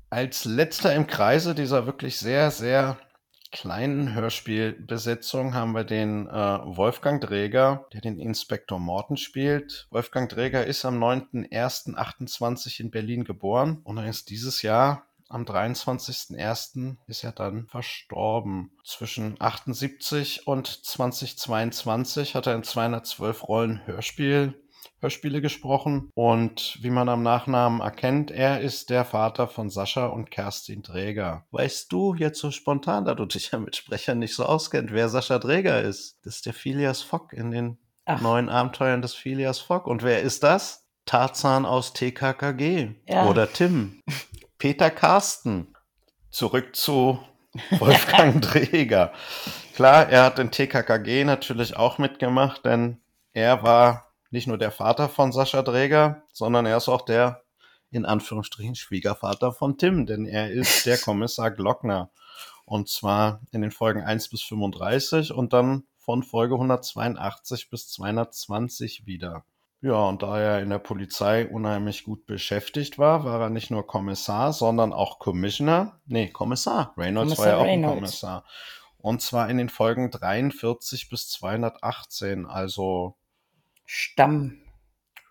Als 0.10 0.46
letzter 0.46 0.96
im 0.96 1.06
Kreise 1.06 1.54
dieser 1.54 1.86
wirklich 1.86 2.18
sehr, 2.18 2.50
sehr 2.50 2.98
kleinen 3.54 4.14
Hörspielbesetzung 4.14 5.54
haben 5.54 5.74
wir 5.74 5.86
den 5.86 6.28
äh, 6.28 6.32
Wolfgang 6.32 7.22
Dräger, 7.22 7.86
der 7.94 8.02
den 8.02 8.20
Inspektor 8.20 8.80
Morton 8.80 9.16
spielt. 9.16 9.88
Wolfgang 9.92 10.30
Dräger 10.30 10.66
ist 10.66 10.84
am 10.84 11.02
9.01.28 11.02 12.82
in 12.82 12.92
Berlin 12.92 13.24
geboren 13.24 13.80
und 13.84 13.98
er 13.98 14.10
ist 14.10 14.30
dieses 14.30 14.64
Jahr 14.64 15.06
am 15.30 15.46
23.01. 15.46 16.98
ist 17.08 17.24
er 17.24 17.32
dann 17.32 17.68
verstorben. 17.68 18.72
Zwischen 18.84 19.36
78 19.40 20.46
und 20.46 20.68
2022 20.68 22.36
hat 22.36 22.48
er 22.48 22.56
in 22.56 22.64
212 22.64 23.48
Rollen 23.48 23.88
Hörspiel 23.88 24.63
Hörspiele 25.04 25.42
gesprochen. 25.42 26.10
Und 26.16 26.80
wie 26.82 26.90
man 26.90 27.10
am 27.10 27.22
Nachnamen 27.22 27.82
erkennt, 27.82 28.32
er 28.32 28.62
ist 28.62 28.90
der 28.90 29.06
Vater 29.06 29.48
von 29.48 29.70
Sascha 29.70 30.08
und 30.08 30.32
Kerstin 30.32 30.82
Träger. 30.82 31.46
Weißt 31.52 31.92
du 31.92 32.16
jetzt 32.16 32.40
so 32.40 32.52
spontan, 32.52 33.06
da 33.06 33.14
du 33.14 33.26
dich 33.26 33.52
ja 33.52 33.60
mit 33.60 33.76
Sprechern 33.76 34.20
nicht 34.20 34.34
so 34.34 34.46
auskennt, 34.46 34.92
wer 34.94 35.10
Sascha 35.10 35.40
Träger 35.40 35.82
ist? 35.82 36.20
Das 36.24 36.38
ist 36.38 36.46
der 36.46 36.54
Phileas 36.54 37.02
Fogg 37.02 37.34
in 37.34 37.52
den 37.52 37.78
Ach. 38.06 38.22
neuen 38.22 38.50
Abenteuern 38.50 39.02
des 39.02 39.14
Phileas 39.14 39.60
Fogg. 39.60 39.88
Und 39.90 40.04
wer 40.04 40.22
ist 40.22 40.42
das? 40.42 40.88
Tarzan 41.06 41.66
aus 41.66 41.92
TKKG. 41.92 42.96
Ja. 43.08 43.28
Oder 43.28 43.52
Tim. 43.52 44.02
Peter 44.58 44.90
Carsten. 44.90 45.76
Zurück 46.30 46.76
zu 46.78 47.20
Wolfgang 47.72 48.42
Träger. 48.42 49.12
Klar, 49.76 50.08
er 50.10 50.24
hat 50.24 50.40
in 50.40 50.50
TKKG 50.50 51.26
natürlich 51.26 51.76
auch 51.76 51.98
mitgemacht, 51.98 52.64
denn 52.64 53.02
er 53.34 53.64
war 53.64 54.13
nicht 54.34 54.48
nur 54.48 54.58
der 54.58 54.72
Vater 54.72 55.10
von 55.10 55.32
Sascha 55.32 55.62
Dräger, 55.62 56.24
sondern 56.34 56.66
er 56.66 56.78
ist 56.78 56.90
auch 56.90 57.04
der, 57.04 57.44
in 57.92 58.04
Anführungsstrichen, 58.04 58.74
Schwiegervater 58.74 59.52
von 59.52 59.78
Tim, 59.78 60.08
denn 60.08 60.26
er 60.26 60.52
ist 60.52 60.88
der 60.88 60.98
Kommissar 61.06 61.52
Glockner. 61.52 62.10
Und 62.66 62.90
zwar 62.90 63.42
in 63.52 63.62
den 63.62 63.70
Folgen 63.70 64.02
1 64.02 64.30
bis 64.30 64.42
35 64.42 65.34
und 65.34 65.54
dann 65.54 65.84
von 66.00 66.24
Folge 66.24 66.56
182 66.56 67.70
bis 67.70 67.90
220 67.90 69.06
wieder. 69.06 69.46
Ja, 69.82 70.02
und 70.06 70.24
da 70.24 70.40
er 70.40 70.62
in 70.62 70.72
der 70.72 70.80
Polizei 70.80 71.48
unheimlich 71.48 72.04
gut 72.04 72.26
beschäftigt 72.26 72.98
war, 72.98 73.26
war 73.26 73.40
er 73.40 73.50
nicht 73.52 73.70
nur 73.70 73.86
Kommissar, 73.86 74.52
sondern 74.52 74.94
auch 74.94 75.20
Commissioner. 75.20 76.00
Nee, 76.08 76.30
Kommissar. 76.30 76.96
Reynolds 76.98 77.36
Kommissar 77.36 77.46
war 77.46 77.52
ja 77.52 77.58
auch 77.58 77.66
Reynolds. 77.66 77.92
ein 77.92 77.96
Kommissar. 78.00 78.46
Und 78.98 79.22
zwar 79.22 79.48
in 79.50 79.58
den 79.58 79.70
Folgen 79.70 80.10
43 80.10 81.10
bis 81.10 81.30
218, 81.30 82.48
also 82.48 83.16
Stamm. 83.86 84.62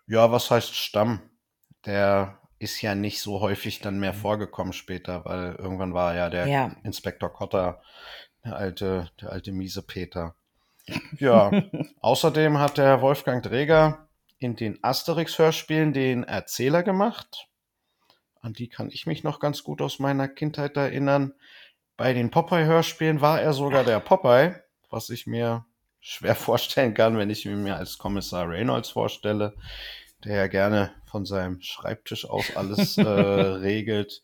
Ja, 0.07 0.31
was 0.31 0.51
heißt 0.51 0.75
Stamm? 0.75 1.21
Der 1.85 2.39
ist 2.59 2.81
ja 2.81 2.95
nicht 2.95 3.19
so 3.19 3.41
häufig 3.41 3.81
dann 3.81 3.99
mehr 3.99 4.13
vorgekommen 4.13 4.73
später, 4.73 5.25
weil 5.25 5.55
irgendwann 5.55 5.93
war 5.93 6.15
ja 6.15 6.29
der 6.29 6.47
ja. 6.47 6.75
Inspektor 6.83 7.31
Kotter, 7.31 7.81
der 8.45 8.55
alte, 8.55 9.11
der 9.21 9.31
alte 9.31 9.51
miese 9.51 9.81
Peter. 9.81 10.35
Ja, 11.19 11.51
außerdem 12.01 12.57
hat 12.57 12.77
der 12.77 13.01
Wolfgang 13.01 13.43
Dräger 13.43 14.07
in 14.39 14.55
den 14.55 14.83
Asterix-Hörspielen 14.83 15.93
den 15.93 16.23
Erzähler 16.23 16.83
gemacht. 16.83 17.47
An 18.41 18.53
die 18.53 18.67
kann 18.67 18.89
ich 18.91 19.07
mich 19.07 19.23
noch 19.23 19.39
ganz 19.39 19.63
gut 19.63 19.81
aus 19.81 19.99
meiner 19.99 20.27
Kindheit 20.27 20.75
erinnern. 20.75 21.33
Bei 21.95 22.13
den 22.13 22.31
Popeye-Hörspielen 22.31 23.21
war 23.21 23.41
er 23.41 23.53
sogar 23.53 23.83
der 23.83 23.99
Popeye, 23.99 24.61
was 24.89 25.09
ich 25.09 25.27
mir 25.27 25.65
schwer 26.03 26.35
vorstellen 26.35 26.93
kann, 26.93 27.17
wenn 27.17 27.31
ich 27.31 27.45
mir 27.45 27.77
als 27.77 27.97
Kommissar 27.97 28.47
Reynolds 28.47 28.89
vorstelle, 28.89 29.55
der 30.23 30.35
ja 30.35 30.47
gerne 30.47 30.91
von 31.05 31.25
seinem 31.25 31.61
Schreibtisch 31.61 32.29
aus 32.29 32.55
alles 32.55 32.97
äh, 32.99 33.01
regelt. 33.03 34.21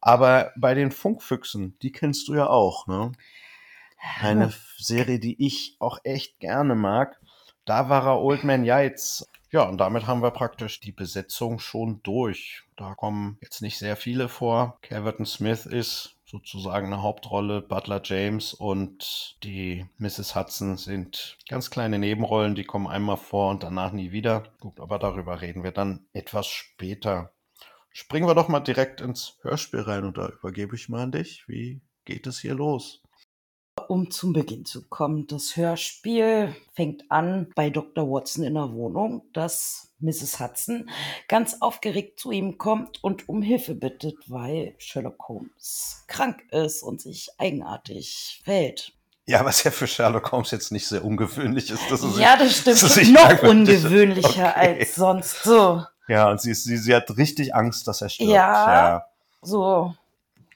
Aber 0.00 0.52
bei 0.56 0.74
den 0.74 0.90
Funkfüchsen, 0.90 1.78
die 1.80 1.92
kennst 1.92 2.28
du 2.28 2.34
ja 2.34 2.48
auch, 2.48 2.86
ne? 2.86 3.12
Eine 4.20 4.52
Serie, 4.78 5.20
die 5.20 5.46
ich 5.46 5.76
auch 5.78 5.98
echt 6.02 6.40
gerne 6.40 6.74
mag. 6.74 7.20
Da 7.64 7.88
war 7.88 8.04
er 8.04 8.20
Old 8.20 8.42
Man 8.42 8.64
Yates. 8.64 9.28
Ja, 9.52 9.62
und 9.62 9.78
damit 9.78 10.08
haben 10.08 10.22
wir 10.22 10.32
praktisch 10.32 10.80
die 10.80 10.90
Besetzung 10.90 11.60
schon 11.60 12.02
durch. 12.02 12.64
Da 12.76 12.96
kommen 12.96 13.38
jetzt 13.40 13.62
nicht 13.62 13.78
sehr 13.78 13.96
viele 13.96 14.28
vor. 14.28 14.78
Caverton 14.82 15.24
Smith 15.24 15.66
ist 15.66 16.16
sozusagen 16.32 16.86
eine 16.86 17.02
Hauptrolle. 17.02 17.60
Butler 17.60 18.00
James 18.02 18.54
und 18.54 19.36
die 19.44 19.86
Mrs. 19.98 20.34
Hudson 20.34 20.78
sind 20.78 21.38
ganz 21.48 21.70
kleine 21.70 21.98
Nebenrollen, 21.98 22.54
die 22.54 22.64
kommen 22.64 22.88
einmal 22.88 23.18
vor 23.18 23.50
und 23.50 23.62
danach 23.62 23.92
nie 23.92 24.10
wieder. 24.10 24.44
Gut, 24.58 24.80
aber 24.80 24.98
darüber 24.98 25.42
reden 25.42 25.62
wir 25.62 25.72
dann 25.72 26.06
etwas 26.14 26.46
später. 26.46 27.32
Springen 27.90 28.26
wir 28.26 28.34
doch 28.34 28.48
mal 28.48 28.60
direkt 28.60 29.02
ins 29.02 29.38
Hörspiel 29.42 29.80
rein 29.80 30.04
und 30.04 30.16
da 30.16 30.28
übergebe 30.28 30.74
ich 30.74 30.88
mal 30.88 31.02
an 31.02 31.12
dich. 31.12 31.46
Wie 31.46 31.82
geht 32.06 32.26
es 32.26 32.40
hier 32.40 32.54
los? 32.54 33.01
Um 33.92 34.10
zum 34.10 34.32
Beginn 34.32 34.64
zu 34.64 34.88
kommen. 34.88 35.26
Das 35.26 35.54
Hörspiel 35.54 36.56
fängt 36.72 37.10
an 37.10 37.48
bei 37.54 37.68
Dr. 37.68 38.10
Watson 38.10 38.42
in 38.42 38.54
der 38.54 38.72
Wohnung, 38.72 39.20
dass 39.34 39.92
Mrs. 40.00 40.40
Hudson 40.40 40.88
ganz 41.28 41.58
aufgeregt 41.60 42.18
zu 42.18 42.30
ihm 42.30 42.56
kommt 42.56 43.04
und 43.04 43.28
um 43.28 43.42
Hilfe 43.42 43.74
bittet, 43.74 44.16
weil 44.28 44.74
Sherlock 44.78 45.28
Holmes 45.28 46.04
krank 46.06 46.42
ist 46.50 46.82
und 46.82 47.02
sich 47.02 47.32
eigenartig 47.36 48.40
verhält. 48.42 48.94
Ja, 49.26 49.44
was 49.44 49.62
ja 49.62 49.70
für 49.70 49.86
Sherlock 49.86 50.32
Holmes 50.32 50.52
jetzt 50.52 50.72
nicht 50.72 50.86
sehr 50.88 51.04
ungewöhnlich 51.04 51.70
ist. 51.70 51.90
Dass 51.90 52.02
er 52.02 52.18
ja, 52.18 52.36
das 52.38 52.60
stimmt. 52.60 52.78
sich 52.78 53.12
Noch 53.12 53.42
ungewöhnlicher 53.42 54.54
Okay. 54.56 54.78
als 54.78 54.94
sonst. 54.94 55.42
So, 55.42 55.84
Ja, 56.08 56.30
und 56.30 56.40
sie, 56.40 56.54
sie, 56.54 56.78
sie 56.78 56.94
hat 56.94 57.14
richtig 57.18 57.54
Angst, 57.54 57.86
dass 57.86 58.00
er 58.00 58.08
stirbt. 58.08 58.32
Ja. 58.32 59.04
so. 59.42 59.94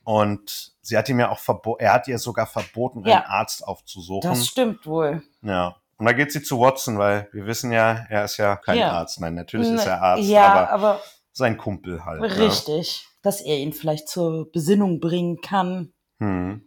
Und 0.07 0.73
sie 0.83 0.97
hat 0.97 1.09
ihm 1.09 1.19
ja 1.19 1.31
auch 1.33 1.41
verboten, 1.41 1.83
er 1.83 1.93
hat 1.95 2.07
ihr 2.07 2.19
sogar 2.21 2.47
verboten, 2.47 3.05
Ja. 3.05 3.17
einen 3.17 3.25
Arzt 3.27 3.67
aufzusuchen. 3.67 4.31
Das 4.31 4.47
stimmt 4.47 4.87
wohl. 4.87 5.21
Ja. 5.43 5.75
Und 5.99 6.07
da 6.07 6.13
geht 6.13 6.31
sie 6.31 6.43
zu 6.45 6.61
Watson, 6.61 6.97
weil 6.97 7.29
wir 7.33 7.45
wissen 7.47 7.73
ja, 7.73 8.07
er 8.09 8.25
ist 8.25 8.37
ja 8.37 8.55
kein 8.55 8.79
Ja. 8.79 8.93
Arzt. 8.93 9.21
Nein, 9.21 9.35
natürlich 9.35 9.69
ist 9.69 9.85
er 9.85 9.97
Ne, 9.97 10.03
Arzt, 10.03 10.23
Ja, 10.29 10.47
aber 10.53 10.71
aber 10.71 11.01
sein 11.33 11.57
Kumpel 11.57 12.05
halt. 12.05 12.21
ne? 12.21 12.39
richtig. 12.39 13.05
Dass 13.23 13.41
er 13.41 13.57
ihn 13.57 13.73
vielleicht 13.73 14.09
zur 14.09 14.49
Besinnung 14.53 15.01
bringen 15.01 15.41
kann. 15.41 15.93
Hm. 16.21 16.66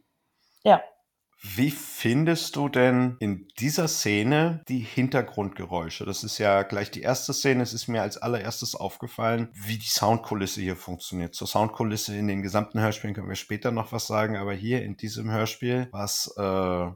Wie 1.41 1.71
findest 1.71 2.57
du 2.57 2.67
denn 2.67 3.15
in 3.19 3.47
dieser 3.59 3.87
Szene 3.87 4.61
die 4.67 4.79
Hintergrundgeräusche? 4.79 6.05
Das 6.05 6.25
ist 6.25 6.37
ja 6.37 6.63
gleich 6.63 6.91
die 6.91 7.01
erste 7.01 7.33
Szene. 7.33 7.63
Es 7.63 7.73
ist 7.73 7.87
mir 7.87 8.01
als 8.01 8.17
allererstes 8.17 8.75
aufgefallen, 8.75 9.49
wie 9.53 9.77
die 9.77 9.87
Soundkulisse 9.87 10.59
hier 10.59 10.75
funktioniert. 10.75 11.35
Zur 11.35 11.47
Soundkulisse 11.47 12.15
in 12.17 12.27
den 12.27 12.41
gesamten 12.41 12.81
Hörspielen 12.81 13.15
können 13.15 13.29
wir 13.29 13.35
später 13.35 13.71
noch 13.71 13.93
was 13.93 14.05
sagen, 14.05 14.35
aber 14.35 14.53
hier 14.53 14.83
in 14.83 14.97
diesem 14.97 15.31
Hörspiel, 15.31 15.87
was 15.91 16.33
äh, 16.37 16.89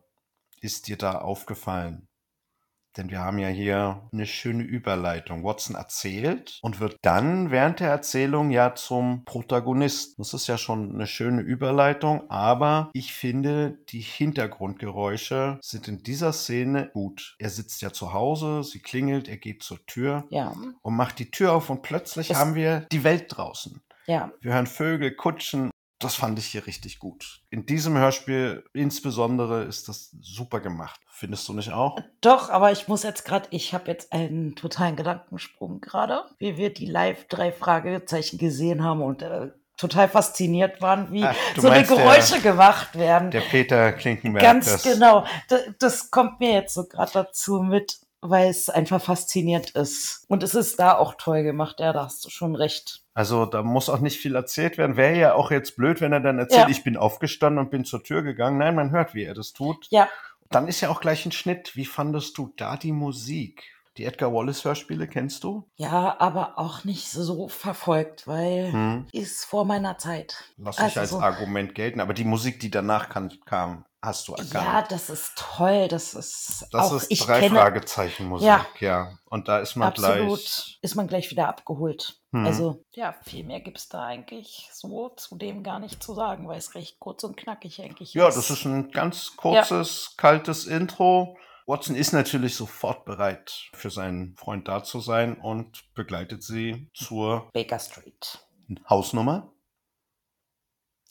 ist 0.60 0.88
dir 0.88 0.98
da 0.98 1.20
aufgefallen? 1.20 2.10
Denn 2.98 3.10
wir 3.10 3.20
haben 3.20 3.40
ja 3.40 3.48
hier 3.48 4.08
eine 4.14 4.26
schöne 4.28 4.64
Überleitung. 4.64 5.44
Watson 5.44 5.76
erzählt 5.76 6.60
und 6.62 6.80
wird 6.80 6.98
dann 7.02 7.50
während 7.50 7.80
der 7.80 7.90
Erzählung 7.90 8.52
ja 8.52 8.76
zum 8.76 9.26
Protagonisten. 9.26 10.16
Das 10.22 10.34
ist 10.34 10.48
ja 10.48 10.58
schon 10.60 10.94
eine 10.94 11.08
schöne 11.08 11.42
Überleitung, 11.42 12.30
aber 12.30 12.90
ich 12.94 13.14
finde, 13.14 13.80
die 13.90 14.02
Hintergrundgeräusche 14.02 15.60
sind 15.62 15.88
in 15.88 16.04
dieser 16.04 16.34
Szene 16.34 16.90
gut. 16.94 17.36
Er 17.40 17.50
sitzt 17.50 17.82
ja 17.82 17.92
zu 17.92 18.14
Hause, 18.14 18.64
sie 18.64 18.80
klingelt, 18.80 19.28
er 19.28 19.38
geht 19.38 19.64
zur 19.64 19.84
Tür 19.86 20.26
Ja, 20.30 20.54
und 20.82 20.96
macht 20.96 21.20
die 21.20 21.32
Tür 21.32 21.54
auf 21.54 21.70
und 21.70 21.82
plötzlich 21.82 22.30
Es- 22.30 22.38
haben 22.38 22.56
wir 22.56 22.82
die 22.92 23.04
Welt 23.04 23.26
draußen. 23.36 23.82
ja. 24.06 24.32
Wir 24.42 24.54
hören 24.54 24.68
Vögel, 24.68 25.16
Kutschen. 25.16 25.72
Das 26.04 26.16
fand 26.16 26.38
ich 26.40 26.46
hier 26.46 26.68
richtig 26.68 27.00
gut. 27.00 27.42
In 27.50 27.66
diesem 27.66 27.98
Hörspiel 27.98 28.64
insbesondere 28.74 29.64
ist 29.64 29.90
das 29.90 30.16
super 30.22 30.60
gemacht. 30.60 31.00
Findest 31.10 31.48
du 31.48 31.54
nicht 31.54 31.72
auch? 31.72 31.98
Doch, 32.22 32.50
aber 32.50 32.72
ich 32.72 32.88
muss 32.88 33.04
jetzt 33.04 33.24
gerade, 33.26 33.48
ich 33.52 33.74
habe 33.74 33.90
jetzt 33.90 34.12
einen 34.12 34.56
totalen 34.56 34.96
Gedankensprung 34.96 35.80
gerade, 35.80 36.26
wie 36.40 36.58
wir 36.58 36.74
die 36.74 36.86
live 36.88 37.28
drei 37.28 37.52
Fragezeichen 37.52 38.38
gesehen 38.38 38.84
haben 38.84 39.02
und 39.02 39.22
äh, 39.22 39.52
total 39.78 40.10
fasziniert 40.10 40.82
waren, 40.82 41.12
wie 41.12 41.24
Ach, 41.24 41.36
so 41.56 41.68
eine 41.68 41.78
meinst 41.78 41.92
der- 41.92 41.98
Geräusche 41.98 42.42
gemacht 42.42 42.96
werden. 42.98 43.32
Der 43.32 43.42
Peter 43.42 43.94
Klinkenberg. 43.94 44.44
Ganz 44.44 44.66
das, 44.66 44.84
genau. 44.84 45.26
Das, 45.50 45.62
das 45.80 46.12
kommt 46.12 46.40
mir 46.40 46.52
jetzt 46.54 46.74
so 46.74 46.86
gerade 46.86 47.12
dazu 47.14 47.62
mit, 47.62 48.00
weil 48.22 48.50
es 48.50 48.70
einfach 48.70 49.02
faszinierend 49.02 49.72
ist. 49.72 50.26
Und 50.28 50.44
es 50.44 50.56
ist 50.56 50.80
da 50.80 50.98
auch 50.98 51.16
toll 51.18 51.44
gemacht, 51.44 51.80
ja, 51.80 51.94
da 51.94 52.06
hast 52.06 52.26
du 52.26 52.30
schon 52.30 52.56
recht. 52.56 53.03
Also 53.14 53.46
da 53.46 53.62
muss 53.62 53.90
auch 53.90 54.00
nicht 54.00 54.20
viel 54.20 54.36
erzählt 54.36 54.78
werden. 54.78 54.98
Wäre 54.98 55.16
ja 55.18 55.34
auch 55.36 55.52
jetzt 55.52 55.76
blöd, 55.76 56.02
wenn 56.02 56.14
er 56.14 56.20
dann 56.20 56.40
erzählt, 56.40 56.64
Ja. 56.64 56.70
ich 56.70 56.84
bin 56.84 56.98
aufgestanden 56.98 57.64
und 57.64 57.70
bin 57.72 57.86
zur 57.86 58.04
Tür 58.04 58.24
gegangen. 58.24 58.58
Nein, 58.58 58.76
man 58.76 58.92
hört, 58.92 59.14
wie 59.14 59.24
er 59.24 59.34
das 59.36 59.54
tut. 59.54 59.88
Ja, 59.92 60.10
Dann 60.50 60.68
ist 60.68 60.82
ja 60.82 60.90
auch 60.90 61.02
gleich 61.02 61.26
ein 61.26 61.32
Schnitt. 61.32 61.76
Wie 61.76 61.86
fandest 61.86 62.38
du 62.38 62.54
da 62.58 62.78
die 62.78 62.92
Musik? 62.92 63.64
Die 63.98 64.06
Edgar 64.06 64.34
Wallace 64.34 64.66
Hörspiele 64.66 65.08
kennst 65.08 65.44
du? 65.44 65.68
ja, 65.76 66.16
aber 66.20 66.58
auch 66.58 66.84
nicht 66.84 67.10
so 67.12 67.48
verfolgt, 67.48 68.28
weil 68.28 68.72
Hm. 68.72 69.06
ist 69.12 69.46
vor 69.46 69.66
meiner 69.66 69.98
Zeit. 70.00 70.44
Lass 70.58 70.78
ich 70.78 70.84
Also 70.84 71.00
als 71.00 71.10
so- 71.12 71.20
Argument 71.22 71.76
gelten. 71.76 72.00
Aber 72.00 72.14
die 72.16 72.24
Musik, 72.24 72.60
die 72.60 72.72
danach 72.72 73.10
kam, 73.10 73.86
hast 74.04 74.28
du 74.28 74.34
erkannt. 74.34 74.54
Ja, 74.54 74.82
das 74.84 75.10
ist 75.10 75.32
toll. 75.38 75.88
Das 75.88 76.14
ist 76.14 76.68
das 76.72 76.92
auch, 76.92 76.96
ist 76.98 77.10
ich 77.10 77.22
drei 77.26 77.40
kenne, 77.40 77.56
Fragezeichen 77.56 78.28
Musik, 78.28 78.46
Ja. 78.48 78.66
ja. 78.80 79.18
Und 79.30 79.48
da 79.48 79.60
ist 79.60 79.76
man 79.76 79.88
absolut, 79.88 80.40
gleich. 80.40 80.78
ist 80.82 80.96
man 80.96 81.08
gleich 81.08 81.32
wieder 81.32 81.48
abgeholt. 81.48 82.22
Hm. 82.32 82.46
Also, 82.46 82.84
ja, 82.92 83.14
viel 83.24 83.44
mehr 83.46 83.62
gibt 83.62 83.78
es 83.78 83.88
da 83.90 84.04
eigentlich 84.04 84.70
so 84.74 85.10
zu 85.16 85.38
dem 85.38 85.64
gar 85.64 85.80
nicht 85.80 86.04
zu 86.04 86.14
sagen, 86.14 86.48
weil 86.48 86.58
es 86.58 86.76
recht 86.76 87.00
kurz 87.00 87.24
und 87.24 87.38
knackig 87.38 87.82
eigentlich 87.82 88.14
Ja, 88.14 88.28
ist. 88.28 88.36
das 88.36 88.50
ist 88.52 88.66
ein 88.66 88.92
ganz 88.92 89.36
kurzes, 89.38 90.16
kaltes 90.18 90.66
Intro. 90.66 91.38
Watson 91.66 91.96
ist 91.96 92.12
natürlich 92.12 92.56
sofort 92.58 93.06
bereit, 93.06 93.70
für 93.74 93.90
seinen 93.90 94.36
Freund 94.36 94.68
da 94.68 94.84
zu 94.84 95.00
sein 95.00 95.40
und 95.40 95.94
begleitet 95.94 96.44
sie 96.44 96.90
zur 96.94 97.50
Baker 97.54 97.80
Street. 97.80 98.46
Hausnummer. 98.90 99.54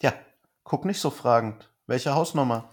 Ja, 0.01 0.13
guck 0.63 0.85
nicht 0.85 1.01
so 1.01 1.09
fragend. 1.11 1.72
Welche 1.93 2.15
Hausnummer? 2.15 2.71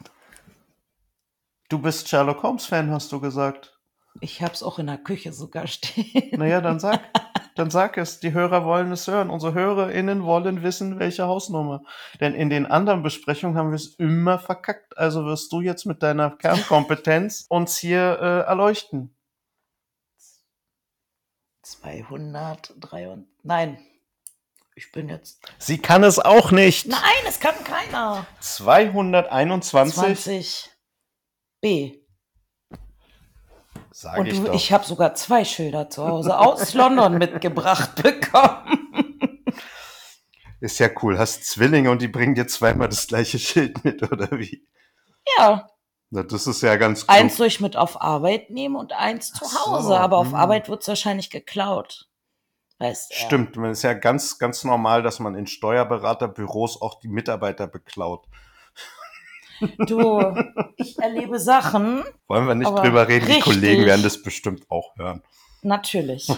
Du 1.67 1.77
bist 1.77 2.07
Sherlock 2.07 2.41
Holmes-Fan, 2.41 2.89
hast 2.89 3.11
du 3.11 3.19
gesagt. 3.19 3.77
Ich 4.21 4.41
hab's 4.41 4.63
auch 4.63 4.79
in 4.79 4.87
der 4.87 4.97
Küche 4.97 5.33
sogar 5.33 5.67
stehen. 5.67 6.39
Naja, 6.39 6.61
dann 6.61 6.79
sag, 6.79 7.01
dann 7.55 7.69
sag 7.69 7.97
es. 7.97 8.21
Die 8.21 8.31
Hörer 8.31 8.63
wollen 8.63 8.93
es 8.93 9.07
hören. 9.07 9.29
Unsere 9.29 9.53
HörerInnen 9.53 10.23
wollen 10.23 10.63
wissen, 10.63 10.99
welche 10.99 11.27
Hausnummer. 11.27 11.81
Denn 12.21 12.33
in 12.33 12.49
den 12.49 12.65
anderen 12.65 13.03
Besprechungen 13.03 13.57
haben 13.57 13.71
wir 13.71 13.75
es 13.75 13.93
immer 13.95 14.39
verkackt. 14.39 14.97
Also 14.97 15.25
wirst 15.25 15.51
du 15.51 15.59
jetzt 15.59 15.83
mit 15.83 16.01
deiner 16.01 16.37
Kernkompetenz 16.37 17.45
uns 17.49 17.77
hier 17.77 18.19
äh, 18.21 18.47
erleuchten. 18.47 19.13
203 21.63 23.09
und, 23.09 23.27
nein, 23.43 23.79
ich 24.75 24.91
bin 24.91 25.09
jetzt, 25.09 25.39
Sie 25.57 25.77
kann 25.77 26.03
es 26.03 26.19
auch 26.19 26.51
nicht. 26.51 26.87
nein, 26.87 27.01
es 27.27 27.39
kann 27.39 27.55
keiner. 27.63 28.25
221, 28.39 29.93
20 29.95 30.69
B. 31.61 31.99
sage 33.91 34.21
Und 34.21 34.27
ich 34.27 34.37
du, 34.37 34.45
doch. 34.45 34.53
ich 34.53 34.71
habe 34.71 34.85
sogar 34.85 35.15
zwei 35.15 35.43
Schilder 35.43 35.89
zu 35.89 36.05
Hause 36.07 36.37
aus 36.37 36.73
London 36.75 37.17
mitgebracht 37.17 38.01
bekommen. 38.01 38.85
Ist 40.61 40.79
ja 40.79 40.89
cool. 41.01 41.17
Hast 41.17 41.45
Zwillinge 41.45 41.89
und 41.89 42.01
die 42.01 42.07
bringen 42.09 42.35
dir 42.35 42.47
zweimal 42.47 42.89
das 42.89 43.07
gleiche 43.07 43.39
Schild 43.39 43.83
mit, 43.85 44.03
oder 44.03 44.29
wie? 44.31 44.67
Ja, 45.37 45.69
Na, 46.09 46.23
das 46.23 46.47
ist 46.47 46.61
ja 46.61 46.75
ganz 46.75 47.03
cool. 47.03 47.07
eins 47.09 47.37
soll 47.37 47.47
ich 47.47 47.61
mit 47.61 47.77
auf 47.77 48.01
Arbeit 48.01 48.49
nehmen 48.49 48.75
und 48.75 48.93
eins 48.93 49.31
zu 49.31 49.45
Ach 49.45 49.49
so, 49.49 49.71
Hause. 49.71 49.99
Aber 49.99 50.17
auf 50.17 50.27
hm. 50.27 50.35
Arbeit 50.35 50.67
wird's 50.67 50.87
wahrscheinlich 50.87 51.29
geklaut. 51.29 52.08
Weißt 52.79 53.11
du? 53.11 53.15
Stimmt, 53.15 53.57
man 53.57 53.71
ist 53.71 53.83
ja 53.83 53.93
ganz, 53.93 54.39
ganz 54.39 54.63
normal, 54.63 55.03
dass 55.03 55.19
man 55.19 55.35
in 55.35 55.47
Steuerberaterbüros 55.47 56.81
auch 56.81 56.99
die 56.99 57.09
Mitarbeiter 57.09 57.67
beklaut. 57.67 58.25
Du, 59.77 60.33
ich 60.77 60.97
erlebe 60.99 61.37
Sachen. 61.37 62.03
Wollen 62.27 62.47
wir 62.47 62.55
nicht 62.55 62.71
drüber 62.71 63.09
reden, 63.09 63.27
die. 63.27 63.41
Kollegen 63.41 63.85
werden 63.85 64.03
das 64.03 64.21
bestimmt 64.21 64.71
auch 64.71 64.95
hören. 64.95 65.21
Natürlich. 65.61 66.31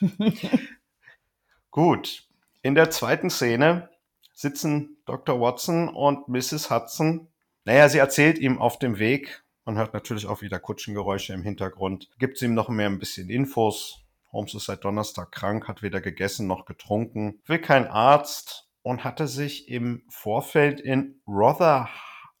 Gut, 1.70 2.26
in 2.62 2.74
der 2.74 2.88
zweiten 2.88 3.28
Szene 3.28 3.90
sitzen 4.32 4.96
Dr. 5.04 5.38
Watson 5.38 5.90
und 5.90 6.28
Mrs. 6.28 6.70
Hudson. 6.70 7.28
Naja, 7.64 7.90
sie 7.90 7.98
erzählt 7.98 8.38
ihm 8.38 8.58
auf 8.58 8.78
dem 8.78 8.98
Weg, 8.98 9.44
man 9.66 9.76
hört 9.76 9.92
natürlich 9.92 10.26
auch 10.26 10.40
wieder 10.40 10.58
Kutschengeräusche 10.58 11.34
im 11.34 11.42
Hintergrund, 11.42 12.08
gibt 12.18 12.40
ihm 12.40 12.54
noch 12.54 12.70
mehr 12.70 12.86
ein 12.86 12.98
bisschen 12.98 13.28
Infos. 13.28 14.05
Holmes 14.36 14.54
ist 14.54 14.66
seit 14.66 14.84
Donnerstag 14.84 15.32
krank, 15.32 15.66
hat 15.66 15.82
weder 15.82 16.00
gegessen 16.00 16.46
noch 16.46 16.66
getrunken, 16.66 17.40
will 17.46 17.58
kein 17.58 17.88
Arzt 17.88 18.68
und 18.82 19.02
hatte 19.02 19.26
sich 19.26 19.68
im 19.68 20.02
Vorfeld 20.10 20.78
in 20.78 21.20
Rother, 21.26 21.88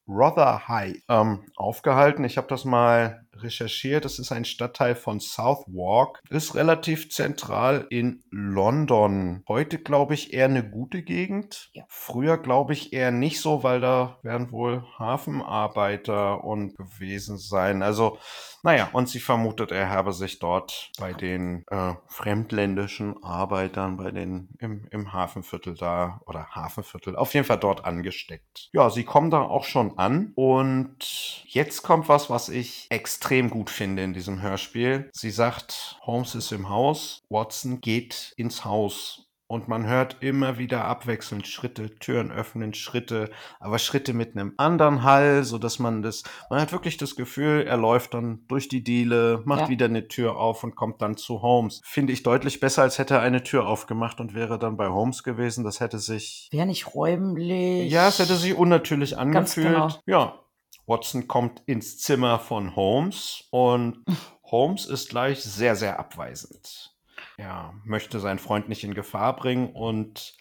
Rotherhithe 0.06 1.02
ähm, 1.08 1.46
aufgehalten. 1.56 2.22
Ich 2.24 2.36
habe 2.36 2.48
das 2.48 2.64
mal 2.64 3.25
recherchiert. 3.42 4.04
Das 4.04 4.18
ist 4.18 4.32
ein 4.32 4.44
Stadtteil 4.44 4.94
von 4.94 5.20
Southwark. 5.20 6.22
Ist 6.30 6.54
relativ 6.54 7.10
zentral 7.10 7.86
in 7.90 8.22
London. 8.30 9.42
Heute 9.48 9.78
glaube 9.78 10.14
ich 10.14 10.32
eher 10.32 10.46
eine 10.46 10.68
gute 10.68 11.02
Gegend. 11.02 11.70
Ja. 11.72 11.84
Früher 11.88 12.38
glaube 12.38 12.72
ich 12.72 12.92
eher 12.92 13.10
nicht 13.10 13.40
so, 13.40 13.62
weil 13.62 13.80
da 13.80 14.18
werden 14.22 14.50
wohl 14.52 14.84
Hafenarbeiter 14.98 16.44
und 16.44 16.76
gewesen 16.76 17.38
sein. 17.38 17.82
Also 17.82 18.18
naja, 18.66 18.88
und 18.92 19.08
sie 19.08 19.20
vermutet, 19.20 19.70
er 19.70 19.90
habe 19.90 20.12
sich 20.12 20.40
dort 20.40 20.90
bei 20.98 21.12
den 21.12 21.64
äh, 21.68 21.94
fremdländischen 22.08 23.22
Arbeitern, 23.22 23.96
bei 23.96 24.10
den 24.10 24.48
im, 24.58 24.88
im 24.90 25.12
Hafenviertel 25.12 25.74
da 25.74 26.20
oder 26.26 26.48
Hafenviertel, 26.50 27.14
auf 27.14 27.32
jeden 27.34 27.46
Fall 27.46 27.60
dort 27.60 27.84
angesteckt. 27.84 28.68
Ja, 28.72 28.90
sie 28.90 29.04
kommen 29.04 29.30
da 29.30 29.42
auch 29.42 29.62
schon 29.62 29.98
an 29.98 30.32
und 30.34 31.44
jetzt 31.46 31.82
kommt 31.82 32.08
was, 32.08 32.28
was 32.28 32.48
ich 32.48 32.88
extrem 32.90 33.25
gut 33.50 33.70
finde 33.70 34.02
in 34.02 34.12
diesem 34.14 34.40
Hörspiel. 34.42 35.10
Sie 35.12 35.30
sagt, 35.30 35.98
Holmes 36.02 36.34
ist 36.34 36.52
im 36.52 36.68
Haus, 36.68 37.22
Watson 37.28 37.80
geht 37.80 38.32
ins 38.36 38.64
Haus 38.64 39.22
Und 39.48 39.68
man 39.68 39.86
hört 39.86 40.16
immer 40.24 40.58
wieder 40.58 40.86
abwechselnd 40.86 41.46
Schritte, 41.46 41.94
Türen 42.00 42.32
öffnen, 42.32 42.74
Schritte, 42.74 43.30
aber 43.60 43.78
Schritte 43.78 44.12
mit 44.12 44.32
einem 44.36 44.54
anderen 44.56 45.04
Hall, 45.04 45.44
so 45.44 45.56
dass 45.58 45.78
man 45.78 46.02
das, 46.02 46.24
man 46.50 46.60
hat 46.60 46.72
wirklich 46.72 46.96
das 46.96 47.14
Gefühl, 47.14 47.62
er 47.64 47.76
läuft 47.76 48.14
dann 48.14 48.40
durch 48.48 48.66
die 48.68 48.82
Diele, 48.82 49.42
macht 49.44 49.60
Ja. 49.60 49.68
wieder 49.68 49.86
eine 49.86 50.08
Tür 50.08 50.36
auf 50.36 50.64
und 50.64 50.74
kommt 50.74 51.00
dann 51.00 51.16
zu 51.16 51.42
Holmes. 51.42 51.80
Finde 51.84 52.12
ich 52.12 52.24
deutlich 52.24 52.58
besser, 52.58 52.82
als 52.82 52.98
hätte 52.98 53.14
er 53.14 53.20
eine 53.20 53.44
Tür 53.44 53.68
aufgemacht 53.68 54.18
und 54.18 54.34
wäre 54.34 54.58
dann 54.58 54.76
bei 54.76 54.88
Holmes 54.88 55.22
gewesen. 55.22 55.62
Das 55.62 55.78
hätte 55.78 56.00
sich, 56.00 56.48
Wäre 56.50 56.66
nicht 56.66 56.92
räumlich. 56.96 57.88
ja, 57.92 58.08
es 58.08 58.18
hätte 58.18 58.34
sich 58.34 58.54
unnatürlich 58.54 59.16
angefühlt. 59.16 59.68
genau. 59.68 59.88
Ja. 60.06 60.40
Watson 60.86 61.26
kommt 61.28 61.62
ins 61.66 61.98
Zimmer 61.98 62.38
von 62.38 62.76
Holmes 62.76 63.44
und 63.50 64.04
Holmes 64.44 64.86
ist 64.86 65.08
gleich 65.10 65.42
sehr, 65.42 65.74
sehr 65.76 65.98
abweisend. 65.98 66.94
Ja, 67.38 67.74
möchte 67.84 68.20
seinen 68.20 68.38
Freund 68.38 68.68
nicht 68.68 68.84
in 68.84 68.94
Gefahr 68.94 69.34
bringen 69.36 69.70
und 69.74 70.34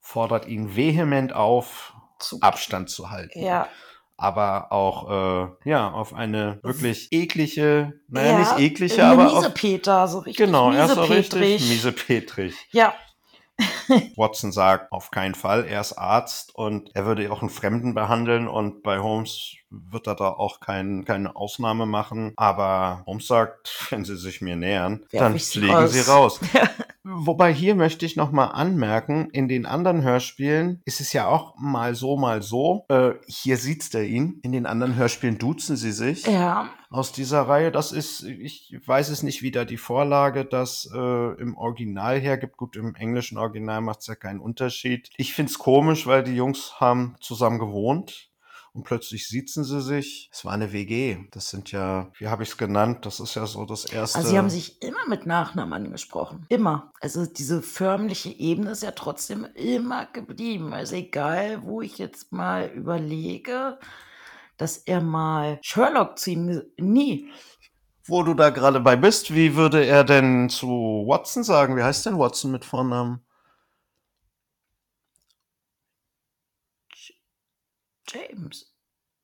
fordert 0.00 0.46
ihn 0.46 0.76
vehement 0.76 1.32
auf, 1.32 1.94
Zu- 2.18 2.38
Abstand 2.40 2.90
zu 2.90 3.10
halten. 3.10 3.42
Ja, 3.42 3.68
Aber 4.16 4.72
auch, 4.72 5.10
äh, 5.64 5.68
ja, 5.70 5.90
auf 5.92 6.14
eine 6.14 6.58
wirklich 6.62 7.08
eklige, 7.12 8.00
naja, 8.08 8.32
ja, 8.32 8.38
nicht 8.38 8.58
eklige, 8.58 9.04
aber 9.04 9.26
auf, 9.32 9.42
Miesepeter, 9.42 10.08
so 10.08 10.18
richtig 10.20 10.46
genau, 10.46 10.72
er 10.72 10.86
ist 10.86 10.94
so 10.94 11.02
richtig 11.04 11.60
miesepetrig. 11.60 11.68
miesepetrig. 11.68 12.54
Ja, 12.70 12.94
Watson 14.16 14.52
sagt, 14.52 14.92
auf 14.92 15.10
keinen 15.10 15.34
Fall, 15.34 15.64
er 15.64 15.80
ist 15.80 15.94
Arzt 15.94 16.54
und 16.54 16.90
er 16.94 17.06
würde 17.06 17.30
auch 17.32 17.40
einen 17.40 17.50
Fremden 17.50 17.94
behandeln 17.94 18.48
und 18.48 18.82
bei 18.82 18.98
Holmes 18.98 19.56
wird 19.70 20.06
er 20.06 20.14
da 20.14 20.28
auch 20.28 20.60
kein, 20.60 21.04
keine 21.04 21.36
Ausnahme 21.36 21.86
machen. 21.86 22.32
Aber 22.36 23.02
Holmes 23.06 23.26
sagt, 23.26 23.86
wenn 23.90 24.04
sie 24.04 24.16
sich 24.16 24.40
mir 24.40 24.56
nähern, 24.56 25.04
Werf 25.10 25.22
dann 25.22 25.38
fliegen 25.38 25.74
raus. 25.74 25.92
sie 25.92 26.00
raus. 26.00 26.40
Wobei 27.08 27.54
hier 27.54 27.76
möchte 27.76 28.04
ich 28.04 28.16
nochmal 28.16 28.50
anmerken, 28.52 29.30
in 29.30 29.46
den 29.46 29.64
anderen 29.64 30.02
Hörspielen 30.02 30.82
ist 30.84 31.00
es 31.00 31.12
ja 31.12 31.28
auch 31.28 31.54
mal 31.56 31.94
so, 31.94 32.16
mal 32.16 32.42
so. 32.42 32.84
Äh, 32.88 33.12
hier 33.28 33.58
sieht's 33.58 33.94
er 33.94 34.02
ihn. 34.02 34.40
In 34.42 34.50
den 34.50 34.66
anderen 34.66 34.96
Hörspielen 34.96 35.38
duzen 35.38 35.76
sie 35.76 35.92
sich 35.92 36.26
ja. 36.26 36.68
aus 36.90 37.12
dieser 37.12 37.42
Reihe. 37.42 37.70
Das 37.70 37.92
ist, 37.92 38.24
ich 38.24 38.76
weiß 38.84 39.10
es 39.10 39.22
nicht, 39.22 39.42
wie 39.42 39.52
da 39.52 39.64
die 39.64 39.76
Vorlage 39.76 40.44
das 40.44 40.90
äh, 40.92 41.40
im 41.40 41.56
Original 41.56 42.18
hergibt. 42.18 42.56
Gut, 42.56 42.74
im 42.74 42.96
englischen 42.96 43.38
Original 43.38 43.75
macht 43.80 44.00
es 44.00 44.06
ja 44.06 44.14
keinen 44.14 44.40
Unterschied. 44.40 45.10
Ich 45.16 45.34
find's 45.34 45.58
komisch, 45.58 46.06
weil 46.06 46.22
die 46.22 46.34
Jungs 46.34 46.80
haben 46.80 47.16
zusammen 47.20 47.58
gewohnt. 47.58 48.30
Und 48.72 48.82
plötzlich 48.82 49.26
siezen 49.26 49.64
sie 49.64 49.80
sich. 49.80 50.28
Es 50.30 50.44
war 50.44 50.52
eine 50.52 50.70
WG. 50.70 51.16
Das 51.30 51.48
sind 51.48 51.72
ja, 51.72 52.12
wie 52.18 52.28
habe 52.28 52.42
ich 52.42 52.50
es 52.50 52.58
genannt? 52.58 53.06
Das 53.06 53.20
ist 53.20 53.34
ja 53.34 53.46
so 53.46 53.64
das 53.64 53.86
erste. 53.86 54.18
Also 54.18 54.28
sie 54.28 54.36
haben 54.36 54.50
sich 54.50 54.82
immer 54.82 55.08
mit 55.08 55.24
Nachnamen 55.24 55.72
angesprochen. 55.72 56.44
Immer. 56.50 56.92
Also 57.00 57.24
diese 57.24 57.62
förmliche 57.62 58.28
Ebene 58.28 58.72
ist 58.72 58.82
ja 58.82 58.90
trotzdem 58.90 59.46
immer 59.54 60.04
geblieben. 60.04 60.74
Also 60.74 60.96
egal, 60.96 61.62
wo 61.62 61.80
ich 61.80 61.96
jetzt 61.96 62.32
mal 62.32 62.66
überlege, 62.66 63.78
dass 64.58 64.76
er 64.76 65.00
mal 65.00 65.58
Sherlock 65.62 66.18
zu 66.18 66.32
ihm... 66.32 66.62
Nie. 66.76 67.30
Wo 68.04 68.22
du 68.24 68.34
da 68.34 68.50
gerade 68.50 68.80
bei 68.80 68.94
bist, 68.94 69.34
wie 69.34 69.56
würde 69.56 69.86
er 69.86 70.04
denn 70.04 70.50
zu 70.50 70.68
Watson 71.06 71.44
sagen? 71.44 71.76
Wie 71.78 71.82
heißt 71.82 72.04
denn 72.04 72.18
Watson 72.18 72.52
mit 72.52 72.66
Vornamen? 72.66 73.25
James. 78.08 78.72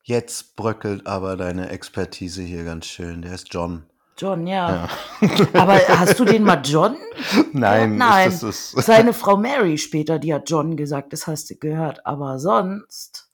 Jetzt 0.03 0.55
bröckelt 0.55 1.07
aber 1.07 1.37
deine 1.37 1.69
Expertise 1.69 2.41
hier 2.41 2.65
ganz 2.65 2.85
schön. 2.85 3.21
Der 3.21 3.33
ist 3.33 3.53
John. 3.53 3.85
John, 4.17 4.45
ja. 4.45 4.89
Ja. 5.21 5.29
Aber 5.53 5.75
hast 5.87 6.19
du 6.19 6.25
den 6.25 6.43
mal 6.43 6.61
John? 6.63 6.95
Nein, 7.53 7.97
Nein. 7.97 8.29
Ist, 8.29 8.43
das 8.43 8.73
ist, 8.73 8.85
Seine 8.85 9.13
Frau 9.13 9.37
Mary 9.37 9.77
später, 9.77 10.19
die 10.19 10.33
hat 10.33 10.49
John 10.49 10.77
gesagt, 10.77 11.13
das 11.13 11.25
hast 11.25 11.49
du 11.49 11.55
gehört. 11.55 12.05
Aber 12.05 12.37
sonst... 12.39 13.29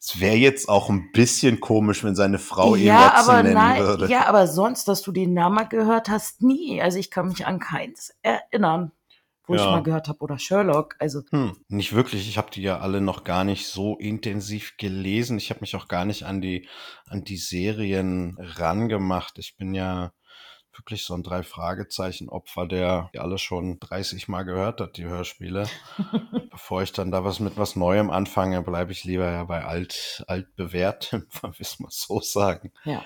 Es 0.00 0.18
wäre 0.18 0.34
jetzt 0.34 0.68
auch 0.68 0.88
ein 0.88 1.12
bisschen 1.12 1.60
komisch, 1.60 2.02
wenn 2.02 2.16
seine 2.16 2.40
Frau 2.40 2.74
ihn 2.74 2.86
ja, 2.86 3.12
Watson 3.14 3.30
aber 3.30 3.42
nennen 3.44 3.54
nein, 3.54 3.82
würde. 3.82 4.08
ja, 4.08 4.26
aber 4.26 4.48
sonst, 4.48 4.88
dass 4.88 5.00
du 5.02 5.12
den 5.12 5.32
Namen 5.32 5.68
gehört 5.68 6.08
hast, 6.08 6.42
nie. 6.42 6.82
Also 6.82 6.98
ich 6.98 7.08
kann 7.08 7.28
mich 7.28 7.46
an 7.46 7.60
keins 7.60 8.12
erinnern, 8.22 8.90
wo 9.52 9.56
ich 9.56 9.60
Ja. 9.62 9.70
mal 9.70 9.82
gehört 9.82 10.08
habe 10.08 10.18
oder 10.20 10.38
Sherlock. 10.38 10.96
Also 10.98 11.22
Hm, 11.30 11.56
nicht 11.68 11.92
wirklich. 11.92 12.28
Ich 12.28 12.38
habe 12.38 12.50
die 12.50 12.62
ja 12.62 12.78
alle 12.80 13.00
noch 13.00 13.22
gar 13.24 13.44
nicht 13.44 13.66
so 13.68 13.96
intensiv 13.98 14.76
gelesen. 14.78 15.36
Ich 15.38 15.50
habe 15.50 15.60
mich 15.60 15.76
auch 15.76 15.88
gar 15.88 16.04
nicht 16.04 16.24
an 16.24 16.40
die 16.40 16.68
an 17.06 17.24
die 17.24 17.36
Serien 17.36 18.36
rangemacht. 18.38 19.38
Ich 19.38 19.56
bin 19.56 19.74
ja 19.74 20.12
wirklich 20.74 21.04
so 21.04 21.12
ein 21.14 21.22
drei 21.22 21.42
Fragezeichen 21.42 22.30
Opfer, 22.30 22.66
der 22.66 23.10
die 23.12 23.18
alle 23.18 23.36
schon 23.36 23.78
30 23.78 24.28
Mal 24.28 24.44
gehört 24.44 24.80
hat, 24.80 24.96
die 24.96 25.04
Hörspiele. 25.04 25.68
Bevor 26.50 26.82
ich 26.82 26.92
dann 26.92 27.10
da 27.10 27.24
was 27.24 27.40
mit 27.40 27.58
was 27.58 27.76
Neuem 27.76 28.10
anfange, 28.10 28.62
bleibe 28.62 28.92
ich 28.92 29.04
lieber 29.04 29.30
ja 29.30 29.44
bei 29.44 29.64
alt 29.64 30.24
alt 30.28 30.54
bewährtem, 30.56 31.26
will 31.42 31.52
wir 31.52 31.86
so 31.90 32.20
sagen. 32.20 32.72
ja, 32.84 33.04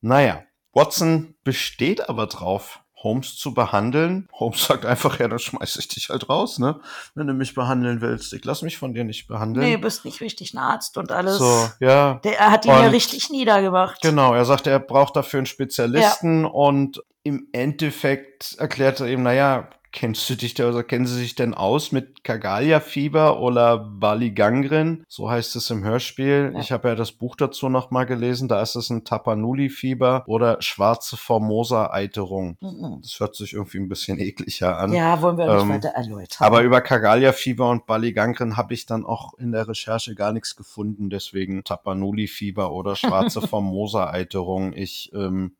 Naja, 0.00 0.44
Watson 0.72 1.34
besteht 1.42 2.08
aber 2.08 2.26
drauf, 2.28 2.84
Holmes 3.02 3.36
zu 3.36 3.54
behandeln. 3.54 4.28
Holmes 4.32 4.64
sagt 4.66 4.84
einfach, 4.84 5.20
ja, 5.20 5.28
dann 5.28 5.38
schmeiß 5.38 5.76
ich 5.76 5.88
dich 5.88 6.08
halt 6.08 6.28
raus, 6.28 6.58
ne? 6.58 6.80
Wenn 7.14 7.26
du 7.28 7.32
mich 7.32 7.54
behandeln 7.54 8.00
willst. 8.00 8.32
Ich 8.32 8.44
lass 8.44 8.62
mich 8.62 8.76
von 8.78 8.92
dir 8.94 9.04
nicht 9.04 9.28
behandeln. 9.28 9.64
nee, 9.66 9.76
bist 9.76 10.04
nicht 10.04 10.20
richtig 10.20 10.52
ein 10.54 10.58
Arzt 10.58 10.98
und 10.98 11.12
alles. 11.12 11.38
so, 11.38 11.68
ja. 11.80 12.14
Der 12.24 12.38
er 12.38 12.50
hat 12.50 12.64
ihn 12.64 12.72
ja 12.72 12.86
Und- 12.86 12.94
richtig 12.94 13.30
niedergemacht. 13.30 14.00
Genau, 14.02 14.34
er 14.34 14.44
sagt, 14.44 14.66
er 14.66 14.80
braucht 14.80 15.14
dafür 15.16 15.38
einen 15.38 15.46
Spezialisten 15.46 16.44
und 16.44 17.02
im 17.22 17.46
Endeffekt 17.52 18.56
erklärt 18.58 19.00
er 19.00 19.06
ihm, 19.08 19.22
naja, 19.22 19.68
kennst 19.92 20.28
du 20.28 20.34
dich 20.34 20.54
da, 20.54 20.68
oder 20.68 20.82
kennen 20.82 21.06
Sie 21.06 21.14
sich 21.16 21.34
denn 21.34 21.54
aus 21.54 21.92
mit 21.92 22.22
Kagalia-Fieber 22.24 23.40
oder 23.40 23.78
Bali-Gangren? 23.78 25.04
So 25.08 25.30
heißt 25.30 25.56
es 25.56 25.70
im 25.70 25.82
Hörspiel. 25.84 26.52
Ja. 26.54 26.60
Ich 26.60 26.72
habe 26.72 26.88
ja 26.88 26.94
das 26.94 27.12
Buch 27.12 27.36
dazu 27.36 27.68
nochmal 27.68 28.06
gelesen, 28.06 28.48
da 28.48 28.60
ist 28.60 28.76
es 28.76 28.90
ein 28.90 29.04
Tapanuli-Fieber 29.04 30.24
oder 30.26 30.60
schwarze 30.60 31.16
Formosa-Eiterung. 31.16 32.56
Mhm. 32.60 33.00
Das 33.02 33.18
hört 33.20 33.36
sich 33.36 33.54
irgendwie 33.54 33.78
ein 33.78 33.88
bisschen 33.88 34.18
ekliger 34.18 34.78
an. 34.78 34.92
Ja, 34.92 35.20
wollen 35.22 35.38
wir 35.38 35.52
nicht 35.52 35.62
Ähm, 35.62 35.68
weiter 35.70 35.88
erläutern. 35.88 36.46
Aber 36.46 36.62
über 36.62 36.80
Kagalia-Fieber 36.80 37.68
und 37.68 37.86
Bali-Gangren 37.86 38.56
habe 38.56 38.74
ich 38.74 38.86
dann 38.86 39.04
auch 39.06 39.34
in 39.34 39.52
der 39.52 39.68
Recherche 39.68 40.14
gar 40.14 40.32
nichts 40.32 40.56
gefunden. 40.56 41.10
Deswegen 41.10 41.64
Tapanuli-Fieber 41.64 42.72
oder 42.72 42.94
schwarze 42.96 43.40
Formosa-Eiterung. 43.46 44.72
Ich, 44.74 45.10
ähm, 45.14 45.56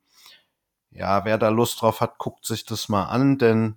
ja, 0.91 1.25
wer 1.25 1.37
da 1.37 1.49
Lust 1.49 1.81
drauf 1.81 2.01
hat, 2.01 2.17
guckt 2.17 2.45
sich 2.45 2.65
das 2.65 2.89
mal 2.89 3.05
an, 3.05 3.37
denn. 3.37 3.75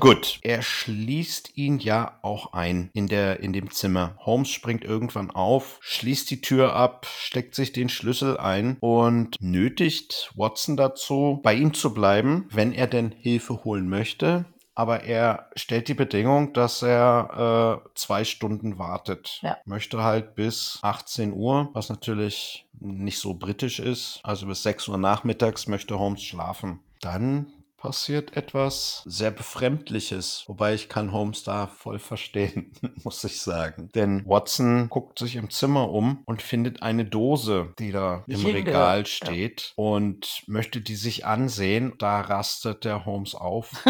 Gut, 0.00 0.38
er 0.42 0.62
schließt 0.62 1.56
ihn 1.56 1.78
ja 1.78 2.18
auch 2.22 2.52
ein 2.52 2.90
in 2.94 3.06
der 3.06 3.40
in 3.40 3.52
dem 3.52 3.70
Zimmer. 3.70 4.16
Holmes 4.18 4.50
springt 4.50 4.84
irgendwann 4.84 5.30
auf, 5.30 5.78
schließt 5.80 6.30
die 6.30 6.40
Tür 6.40 6.74
ab, 6.74 7.06
steckt 7.06 7.54
sich 7.54 7.72
den 7.72 7.88
Schlüssel 7.88 8.36
ein 8.36 8.76
und 8.80 9.36
nötigt 9.40 10.32
Watson 10.34 10.76
dazu, 10.76 11.40
bei 11.42 11.54
ihm 11.54 11.74
zu 11.74 11.94
bleiben, 11.94 12.48
wenn 12.50 12.72
er 12.72 12.86
denn 12.86 13.12
Hilfe 13.12 13.64
holen 13.64 13.88
möchte. 13.88 14.44
Aber 14.76 15.04
er 15.04 15.50
stellt 15.54 15.86
die 15.86 15.94
Bedingung, 15.94 16.52
dass 16.52 16.82
er 16.82 17.80
äh, 17.86 17.88
zwei 17.94 18.24
Stunden 18.24 18.76
wartet. 18.76 19.38
Ja. 19.42 19.56
Möchte 19.64 20.02
halt 20.02 20.34
bis 20.34 20.80
18 20.82 21.32
Uhr, 21.32 21.70
was 21.74 21.88
natürlich 21.90 22.66
nicht 22.80 23.20
so 23.20 23.34
britisch 23.34 23.78
ist. 23.78 24.18
Also 24.24 24.46
bis 24.46 24.64
6 24.64 24.88
Uhr 24.88 24.98
nachmittags 24.98 25.68
möchte 25.68 25.96
Holmes 25.96 26.22
schlafen. 26.22 26.80
Dann 27.04 27.52
passiert 27.76 28.34
etwas 28.34 29.02
sehr 29.04 29.30
Befremdliches, 29.30 30.44
wobei 30.46 30.72
ich 30.72 30.88
kann 30.88 31.12
Holmes 31.12 31.42
da 31.42 31.66
voll 31.66 31.98
verstehen, 31.98 32.72
muss 33.04 33.22
ich 33.24 33.42
sagen. 33.42 33.90
Denn 33.94 34.24
Watson 34.24 34.88
guckt 34.88 35.18
sich 35.18 35.36
im 35.36 35.50
Zimmer 35.50 35.90
um 35.90 36.22
und 36.24 36.40
findet 36.40 36.82
eine 36.82 37.04
Dose, 37.04 37.74
die 37.78 37.92
da 37.92 38.24
Nicht 38.26 38.42
im 38.42 38.54
Regal 38.54 39.00
ja. 39.00 39.04
steht 39.04 39.74
und 39.76 40.44
möchte 40.46 40.80
die 40.80 40.96
sich 40.96 41.26
ansehen. 41.26 41.92
Da 41.98 42.22
rastet 42.22 42.86
der 42.86 43.04
Holmes 43.04 43.34
auf. 43.34 43.84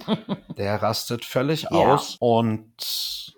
der 0.56 0.80
rastet 0.80 1.24
völlig 1.24 1.62
Ja. 1.62 1.70
aus 1.70 2.16
und 2.20 3.34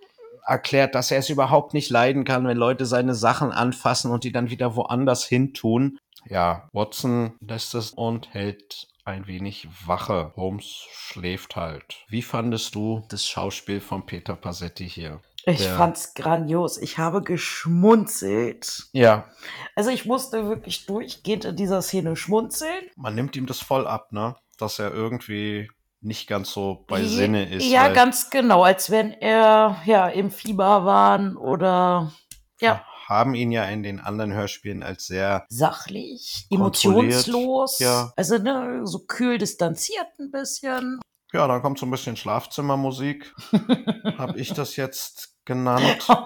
erklärt, 0.47 0.95
dass 0.95 1.11
er 1.11 1.21
es 1.21 1.31
überhaupt 1.31 1.73
nicht 1.73 1.89
leiden 1.89 2.25
kann, 2.25 2.47
wenn 2.47 2.59
Leute 2.59 2.85
seine 2.85 3.15
Sachen 3.15 3.51
anfassen 3.51 4.11
und 4.11 4.25
die 4.25 4.33
dann 4.33 4.51
wieder 4.51 4.77
woanders 4.77 5.25
hin 5.25 5.55
tun. 5.55 5.99
Ja, 6.29 6.69
Watson 6.73 7.33
lässt 7.41 7.75
es 7.75 7.93
und 7.93 8.33
hält 8.35 8.89
ein 9.05 9.27
wenig 9.27 9.69
Wache. 9.87 10.33
Holmes 10.37 10.87
schläft 10.93 11.57
halt. 11.57 11.97
Wie 12.09 12.23
fandest 12.23 12.75
du 12.75 13.03
das 13.09 13.27
Schauspiel 13.27 13.81
von 13.81 14.07
Peter 14.07 14.37
Passetti 14.37 14.89
hier? 14.89 15.21
ich 15.45 15.59
der- 15.59 15.77
fand's 15.77 16.15
grandios. 16.15 16.79
Ich 16.79 16.99
habe 16.99 17.21
geschmunzelt. 17.23 18.85
Ja, 18.93 19.27
Also 19.75 19.91
ich 19.91 20.05
musste 20.05 20.49
wirklich 20.49 20.87
durchgehend 20.87 21.45
in 21.45 21.57
dieser 21.57 21.83
Szene 21.83 22.15
schmunzeln. 22.17 22.85
man 22.97 23.15
nimmt 23.15 23.37
ihm 23.37 23.47
das 23.47 23.61
voll 23.61 23.87
ab, 23.87 24.13
ne? 24.13 24.37
Dass 24.59 24.79
er 24.79 24.93
irgendwie 24.93 25.69
nicht 26.01 26.29
ganz 26.29 26.53
so 26.53 26.85
bei 26.89 27.01
Ja, 27.01 27.09
Sinne 27.09 27.49
ist. 27.49 27.65
Ja, 27.67 27.89
ganz 27.89 28.31
genau, 28.31 28.63
als 28.65 28.91
wenn 28.91 29.13
er 29.13 29.81
ja 29.85 30.09
im 30.09 30.31
Fieber 30.31 30.85
waren 30.85 31.37
oder 31.37 32.13
ja, 32.61 32.85
haben 33.13 33.35
ihn 33.35 33.53
ja 33.53 33.65
in 33.65 33.83
den 33.83 34.01
anderen 34.01 34.33
Hörspielen 34.33 34.83
als 34.83 35.07
sehr 35.07 35.47
sachlich, 35.49 36.47
emotionslos. 36.51 37.79
ja. 37.79 38.13
Also 38.17 38.39
ne, 38.39 38.81
so 38.85 39.01
kühl 39.01 39.39
distanziert 39.39 40.09
ein 40.19 40.31
bisschen. 40.31 41.01
Ja, 41.33 41.47
dann 41.47 41.63
kommt 41.63 41.79
so 41.79 41.87
ein 41.87 41.91
bisschen 41.91 42.17
Schlafzimmermusik. 42.17 43.35
Habe 44.19 44.39
ich 44.39 44.53
das 44.53 44.77
jetzt 44.77 45.37
genannt? 45.45 46.07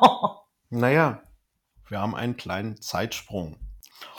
Naja, 0.68 1.22
wir 1.88 2.01
haben 2.01 2.16
einen 2.16 2.37
kleinen 2.37 2.83
Zeitsprung. 2.83 3.57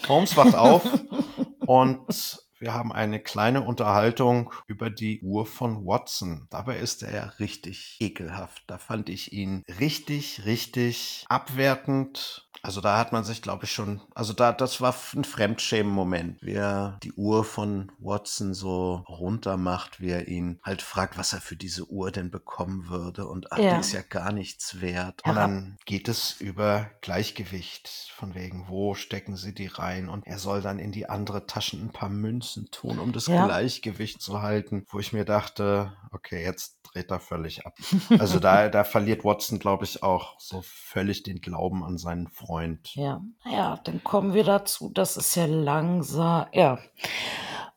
Holmes 0.07 0.37
wacht 0.37 0.55
auf 0.55 0.83
und 1.65 2.46
wir 2.59 2.73
haben 2.73 2.91
eine 2.91 3.19
kleine 3.19 3.61
Unterhaltung 3.61 4.53
über 4.67 4.89
die 4.89 5.21
Uhr 5.21 5.45
von 5.45 5.85
Watson. 5.85 6.47
Dabei 6.49 6.77
ist 6.77 7.03
er 7.03 7.13
ja 7.13 7.23
richtig 7.39 7.97
ekelhaft. 7.99 8.63
Da 8.67 8.77
fand 8.77 9.09
ich 9.09 9.33
ihn 9.33 9.63
richtig, 9.79 10.45
richtig 10.45 11.25
abwertend 11.29 12.47
also 12.61 12.81
da 12.81 12.97
hat 12.97 13.11
man 13.11 13.23
sich, 13.23 13.41
glaube 13.41 13.65
ich, 13.65 13.71
schon, 13.71 14.01
also 14.13 14.33
da, 14.33 14.51
das 14.51 14.81
war 14.81 14.95
ein 15.15 15.23
Fremdschämen-Moment, 15.23 16.41
wie 16.41 16.53
er 16.53 16.99
die 17.03 17.13
Uhr 17.13 17.43
von 17.43 17.91
Watson 17.99 18.53
so 18.53 19.05
runter 19.07 19.57
macht, 19.57 20.01
wie 20.01 20.09
er 20.09 20.27
ihn 20.27 20.59
halt 20.63 20.81
fragt, 20.81 21.17
was 21.17 21.33
er 21.33 21.41
für 21.41 21.55
diese 21.55 21.89
Uhr 21.89 22.11
denn 22.11 22.31
bekommen 22.31 22.89
würde 22.89 23.27
und 23.27 23.51
ach, 23.51 23.59
ja. 23.59 23.75
die 23.75 23.79
ist 23.81 23.93
ja 23.93 24.01
gar 24.01 24.31
nichts 24.31 24.81
wert. 24.81 25.21
Und 25.25 25.35
dann 25.35 25.77
geht 25.85 26.07
es 26.07 26.39
über 26.41 26.89
Gleichgewicht, 27.01 28.11
von 28.15 28.35
wegen, 28.35 28.67
wo 28.67 28.95
stecken 28.95 29.35
sie 29.35 29.53
die 29.53 29.67
rein 29.67 30.09
und 30.09 30.25
er 30.25 30.39
soll 30.39 30.61
dann 30.61 30.79
in 30.79 30.91
die 30.91 31.09
andere 31.09 31.45
Taschen 31.45 31.85
ein 31.85 31.91
paar 31.91 32.09
Münzen 32.09 32.46
tun, 32.71 32.99
um 32.99 33.11
das 33.13 33.27
ja. 33.27 33.45
Gleichgewicht 33.45 34.21
zu 34.21 34.41
halten, 34.41 34.85
wo 34.89 34.99
ich 34.99 35.13
mir 35.13 35.25
dachte, 35.25 35.93
okay, 36.11 36.43
jetzt 36.43 36.79
dreht 36.83 37.11
er 37.11 37.19
völlig 37.19 37.65
ab. 37.65 37.77
Also 38.19 38.39
da, 38.39 38.69
da 38.69 38.83
verliert 38.83 39.23
Watson, 39.23 39.59
glaube 39.59 39.85
ich, 39.85 40.03
auch 40.03 40.39
so 40.39 40.61
völlig 40.63 41.23
den 41.23 41.41
Glauben 41.41 41.83
an 41.83 41.97
seinen 41.97 42.27
Freund. 42.27 42.95
Ja, 42.95 43.21
naja, 43.45 43.79
dann 43.83 44.03
kommen 44.03 44.33
wir 44.33 44.43
dazu, 44.43 44.89
dass 44.93 45.17
es 45.17 45.35
ja 45.35 45.45
langsam, 45.45 46.47
ja, 46.53 46.79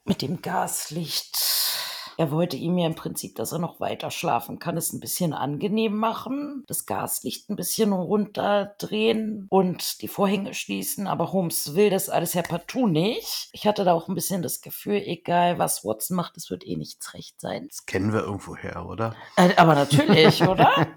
mit 0.05 0.23
dem 0.23 0.43
Gaslicht 0.43 1.37
er 2.21 2.31
wollte 2.31 2.59
ihm 2.59 2.77
ja 2.77 2.87
im 2.87 2.95
Prinzip, 2.95 3.35
dass 3.37 3.53
er 3.53 3.61
noch 3.61 3.81
weiter 3.81 4.11
schlafen 4.11 4.59
kann, 4.59 4.77
es 4.77 4.93
ein 4.93 5.01
bisschen 5.01 5.33
angenehm 5.33 5.97
machen, 5.97 6.65
das 6.67 6.85
Gaslicht 6.85 7.49
ein 7.49 7.57
bisschen 7.57 7.95
runterdrehen 7.95 9.47
und 9.49 10.03
die 10.03 10.09
Vorhänge 10.09 10.53
schließen. 10.53 11.07
Aber 11.07 11.33
Holmes 11.33 11.75
will 11.75 11.89
das 11.89 12.11
alles 12.11 12.35
ja 12.35 12.43
partout 12.43 12.89
nicht. 12.89 13.49
Ich 13.53 13.67
hatte 13.67 13.85
da 13.85 13.95
auch 13.95 14.07
ein 14.07 14.15
bisschen 14.15 14.43
das 14.43 14.61
Gefühl, 14.61 15.03
egal 15.03 15.59
was 15.59 15.83
Watson 15.83 16.15
macht, 16.15 16.37
es 16.37 16.51
wird 16.51 16.67
eh 16.67 16.77
nichts 16.77 17.15
recht 17.15 17.41
sein. 17.41 17.69
Das 17.69 17.87
kennen 17.87 18.13
wir 18.13 18.21
irgendwo 18.21 18.55
her, 18.55 18.85
oder? 18.87 19.15
Äh, 19.37 19.57
aber 19.57 19.75
natürlich, 19.75 20.43
oder? 20.47 20.89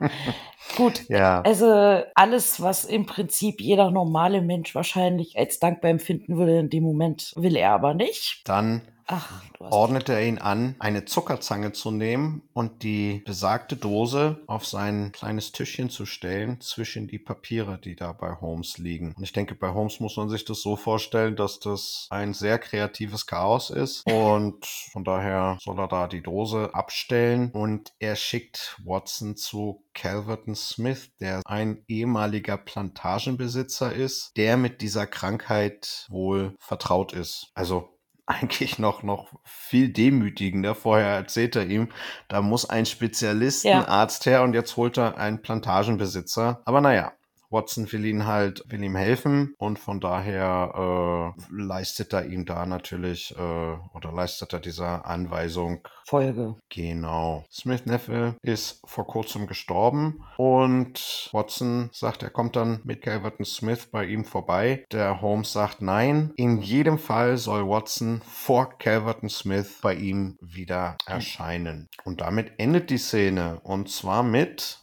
Gut, 0.76 1.08
ja. 1.08 1.42
also 1.44 2.04
alles, 2.16 2.62
was 2.62 2.84
im 2.84 3.06
Prinzip 3.06 3.62
jeder 3.62 3.92
normale 3.92 4.42
Mensch 4.42 4.76
wahrscheinlich 4.76 5.38
als 5.38 5.60
dankbar 5.60 5.92
empfinden 5.92 6.36
würde, 6.36 6.60
in 6.60 6.70
dem 6.70 6.84
Moment 6.84 7.32
will 7.38 7.56
er 7.56 7.72
aber 7.72 7.94
nicht. 7.94 8.42
Dann 8.44 8.82
Ach, 9.08 9.42
ordnete 9.60 10.14
er 10.14 10.26
ihn 10.26 10.38
an, 10.38 10.76
eine 10.80 11.06
Zuckerzange 11.06 11.74
zu 11.74 11.92
nehmen 11.92 12.44
und 12.54 12.84
die 12.84 13.22
besagte 13.26 13.76
Dose 13.76 14.42
auf 14.48 14.66
sein 14.66 15.12
kleines 15.12 15.52
Tischchen 15.52 15.90
zu 15.90 16.06
stellen 16.06 16.62
zwischen 16.62 17.08
die 17.08 17.20
Papiere, 17.20 17.80
die 17.80 17.96
da 17.96 18.14
bei 18.14 18.36
Holmes 18.40 18.78
liegen. 18.78 19.14
Und 19.16 19.24
ich 19.24 19.34
denke, 19.34 19.56
bei 19.56 19.74
Holmes 19.74 20.00
muss 20.00 20.18
man 20.18 20.30
sich 20.30 20.46
das 20.46 20.62
so 20.62 20.76
vorstellen, 20.76 21.36
dass 21.36 21.60
das 21.60 22.08
ein 22.10 22.34
sehr 22.34 22.60
kreatives 22.60 23.26
Chaos 23.26 23.70
ist 23.70 24.06
und 24.06 24.66
von 24.66 25.04
daher 25.04 25.58
soll 25.62 25.80
er 25.80 25.88
da 25.88 26.08
die 26.08 26.22
Dose 26.22 26.74
abstellen 26.74 27.52
und 27.52 27.94
er 28.00 28.16
schickt 28.16 28.78
Watson 28.84 29.36
zu 29.36 29.84
Calverton 29.94 30.56
Smith, 30.56 31.12
der 31.20 31.42
ein 31.46 31.84
ehemaliger 31.88 32.58
Plantagenbesitzer 32.58 33.94
ist, 33.94 34.32
der 34.38 34.58
mit 34.58 34.82
dieser 34.82 35.08
Krankheit 35.08 36.08
wohl 36.10 36.56
vertraut 36.60 37.14
ist. 37.14 37.52
Also 37.54 37.90
eigentlich 38.26 38.80
noch, 38.80 39.04
noch 39.04 39.32
viel 39.44 39.90
demütigender. 39.90 40.76
Vorher 40.76 41.16
erzählt 41.16 41.56
er 41.56 41.66
ihm, 41.66 41.90
da 42.28 42.42
muss 42.42 42.70
ein 42.70 42.86
Spezialistenarzt 42.86 44.26
ja. 44.26 44.32
her 44.32 44.44
und 44.44 44.54
jetzt 44.54 44.78
holt 44.78 44.98
er 44.98 45.18
einen 45.18 45.42
Plantagenbesitzer. 45.42 46.62
Aber 46.66 46.82
naja, 46.82 47.14
Watson 47.54 47.90
will 47.92 48.06
ihn 48.06 48.26
halt, 48.26 48.64
will 48.68 48.84
ihm 48.84 48.96
helfen 48.96 49.54
und 49.58 49.80
von 49.80 50.00
daher 50.00 51.34
äh, 51.38 51.44
leistet 51.50 52.12
er 52.14 52.26
ihm 52.26 52.46
da 52.46 52.66
natürlich 52.66 53.34
äh, 53.38 53.78
oder 53.94 54.12
leistet 54.12 54.52
er 54.54 54.60
dieser 54.60 55.06
Anweisung 55.06 55.88
Folge. 56.06 56.56
Genau. 56.70 57.46
Smith 57.52 57.86
Neffe 57.86 58.36
ist 58.42 58.82
vor 58.86 59.08
kurzem 59.08 59.48
gestorben 59.48 60.26
und 60.38 61.30
Watson 61.32 61.90
sagt, 61.94 62.24
er 62.24 62.30
kommt 62.30 62.56
dann 62.56 62.82
mit 62.84 63.02
Calverton 63.02 63.46
Smith 63.46 63.88
bei 63.92 64.06
ihm 64.06 64.26
vorbei. 64.26 64.86
Der 64.92 65.22
Holmes 65.22 65.54
sagt 65.54 65.82
nein. 65.82 66.34
In 66.36 66.62
jedem 66.62 66.98
Fall 66.98 67.38
soll 67.38 67.68
Watson 67.68 68.22
vor 68.26 68.78
Calverton 68.78 69.30
Smith 69.30 69.80
bei 69.82 69.96
ihm 69.96 70.38
wieder 70.42 70.98
erscheinen. 71.06 71.88
Und 72.04 72.22
damit 72.22 72.52
endet 72.58 72.90
die 72.90 72.98
Szene 72.98 73.60
und 73.64 73.90
zwar 73.90 74.24
mit 74.24 74.83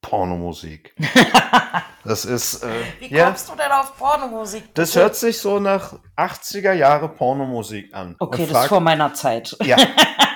Pornomusik. 0.00 0.94
Das 2.02 2.24
ist. 2.24 2.64
Äh, 2.64 2.70
Wie 2.98 3.14
ja, 3.14 3.26
kommst 3.26 3.50
du 3.50 3.54
denn 3.54 3.70
auf 3.70 3.94
Pornomusik? 3.94 4.74
Das 4.74 4.96
hört 4.96 5.16
sich 5.16 5.38
so 5.38 5.60
nach 5.60 5.98
80er 6.16 6.72
Jahre 6.72 7.10
Pornomusik 7.10 7.92
an. 7.92 8.16
Okay, 8.18 8.46
das 8.50 8.62
ist 8.62 8.68
vor 8.68 8.80
meiner 8.80 9.12
Zeit. 9.12 9.54
Ja. 9.62 9.76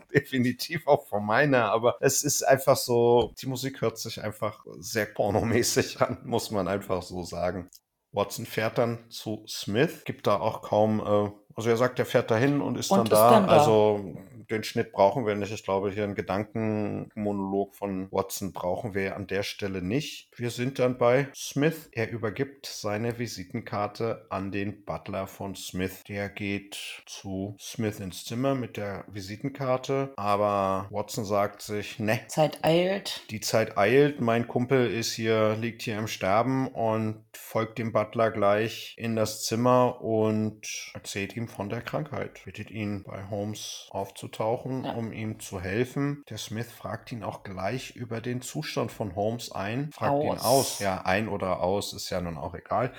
definitiv 0.14 0.86
auch 0.86 1.06
vor 1.06 1.20
meiner, 1.20 1.70
aber 1.70 1.96
es 2.00 2.22
ist 2.22 2.42
einfach 2.42 2.76
so, 2.76 3.32
die 3.40 3.46
Musik 3.46 3.80
hört 3.80 3.98
sich 3.98 4.22
einfach 4.22 4.64
sehr 4.78 5.06
pornomäßig 5.06 6.00
an, 6.00 6.18
muss 6.24 6.50
man 6.50 6.68
einfach 6.68 7.02
so 7.02 7.22
sagen. 7.22 7.70
Watson 8.12 8.44
fährt 8.44 8.78
dann 8.78 8.98
zu 9.08 9.44
Smith, 9.46 10.04
gibt 10.04 10.26
da 10.26 10.40
auch 10.40 10.62
kaum, 10.62 11.00
äh, 11.00 11.30
also 11.54 11.70
er 11.70 11.76
sagt, 11.76 11.98
er 11.98 12.06
fährt 12.06 12.30
dahin 12.30 12.60
und 12.60 12.76
ist, 12.76 12.90
und 12.90 12.98
dann, 12.98 13.04
ist 13.06 13.12
da. 13.12 13.30
dann 13.30 13.46
da. 13.46 13.52
Also 13.58 14.16
den 14.50 14.64
Schnitt 14.64 14.92
brauchen 14.92 15.26
wir 15.26 15.34
nicht. 15.34 15.52
Ich 15.52 15.62
glaube, 15.62 15.90
hier 15.90 16.04
einen 16.04 16.14
Gedankenmonolog 16.14 17.74
von 17.74 18.10
Watson 18.10 18.52
brauchen 18.52 18.94
wir 18.94 19.16
an 19.16 19.26
der 19.26 19.42
Stelle 19.42 19.82
nicht. 19.82 20.28
Wir 20.36 20.50
sind 20.50 20.78
dann 20.78 20.98
bei 20.98 21.28
Smith. 21.34 21.88
Er 21.92 22.10
übergibt 22.10 22.66
seine 22.66 23.18
Visitenkarte 23.18 24.26
an 24.30 24.50
den 24.50 24.84
Butler 24.84 25.26
von 25.26 25.54
Smith. 25.54 26.02
Der 26.08 26.28
geht 26.28 27.02
zu 27.06 27.56
Smith 27.60 28.00
ins 28.00 28.24
Zimmer 28.24 28.54
mit 28.54 28.76
der 28.76 29.04
Visitenkarte, 29.08 30.12
aber 30.16 30.88
Watson 30.90 31.24
sagt 31.24 31.62
sich, 31.62 31.98
ne. 31.98 32.20
Zeit 32.28 32.58
eilt. 32.62 33.30
Die 33.30 33.40
Zeit 33.40 33.78
eilt. 33.78 34.20
Mein 34.20 34.48
Kumpel 34.48 34.90
ist 34.92 35.12
hier, 35.12 35.56
liegt 35.56 35.82
hier 35.82 35.98
im 35.98 36.08
Sterben 36.08 36.68
und 36.68 37.24
folgt 37.32 37.78
dem 37.78 37.92
Butler 37.92 38.30
gleich 38.30 38.94
in 38.98 39.16
das 39.16 39.44
Zimmer 39.44 40.00
und 40.00 40.90
erzählt 40.94 41.36
ihm 41.36 41.48
von 41.48 41.68
der 41.68 41.82
Krankheit. 41.82 42.40
Bittet 42.44 42.70
ihn 42.70 43.04
bei 43.04 43.28
Holmes 43.28 43.88
aufzutauchen 43.90 44.39
auftauchen, 44.40 44.84
ja. 44.84 44.92
um 44.92 45.12
ihm 45.12 45.38
zu 45.38 45.60
helfen. 45.60 46.24
Der 46.28 46.38
Smith 46.38 46.70
fragt 46.70 47.12
ihn 47.12 47.22
auch 47.22 47.42
gleich 47.42 47.94
über 47.96 48.20
den 48.20 48.40
Zustand 48.40 48.90
von 48.90 49.14
Holmes 49.14 49.52
ein, 49.52 49.90
fragt 49.92 50.12
aus. 50.12 50.24
ihn 50.24 50.40
aus. 50.40 50.78
Ja, 50.80 51.02
ein 51.02 51.28
oder 51.28 51.60
aus 51.60 51.92
ist 51.92 52.10
ja 52.10 52.20
nun 52.20 52.36
auch 52.36 52.54
egal. 52.54 52.92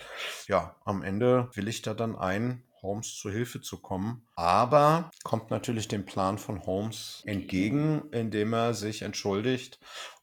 Ja, 0.47 0.75
am 0.85 1.03
Ende 1.03 1.49
willigt 1.53 1.87
er 1.87 1.95
dann 1.95 2.15
ein, 2.15 2.63
Holmes 2.81 3.15
zu 3.15 3.29
Hilfe 3.29 3.61
zu 3.61 3.79
kommen. 3.81 4.27
Aber 4.35 5.11
kommt 5.23 5.51
natürlich 5.51 5.87
dem 5.87 6.05
Plan 6.05 6.37
von 6.37 6.65
Holmes 6.65 7.21
entgegen, 7.25 8.09
indem 8.11 8.53
er 8.53 8.73
sich 8.73 9.03
entschuldigt, 9.03 9.79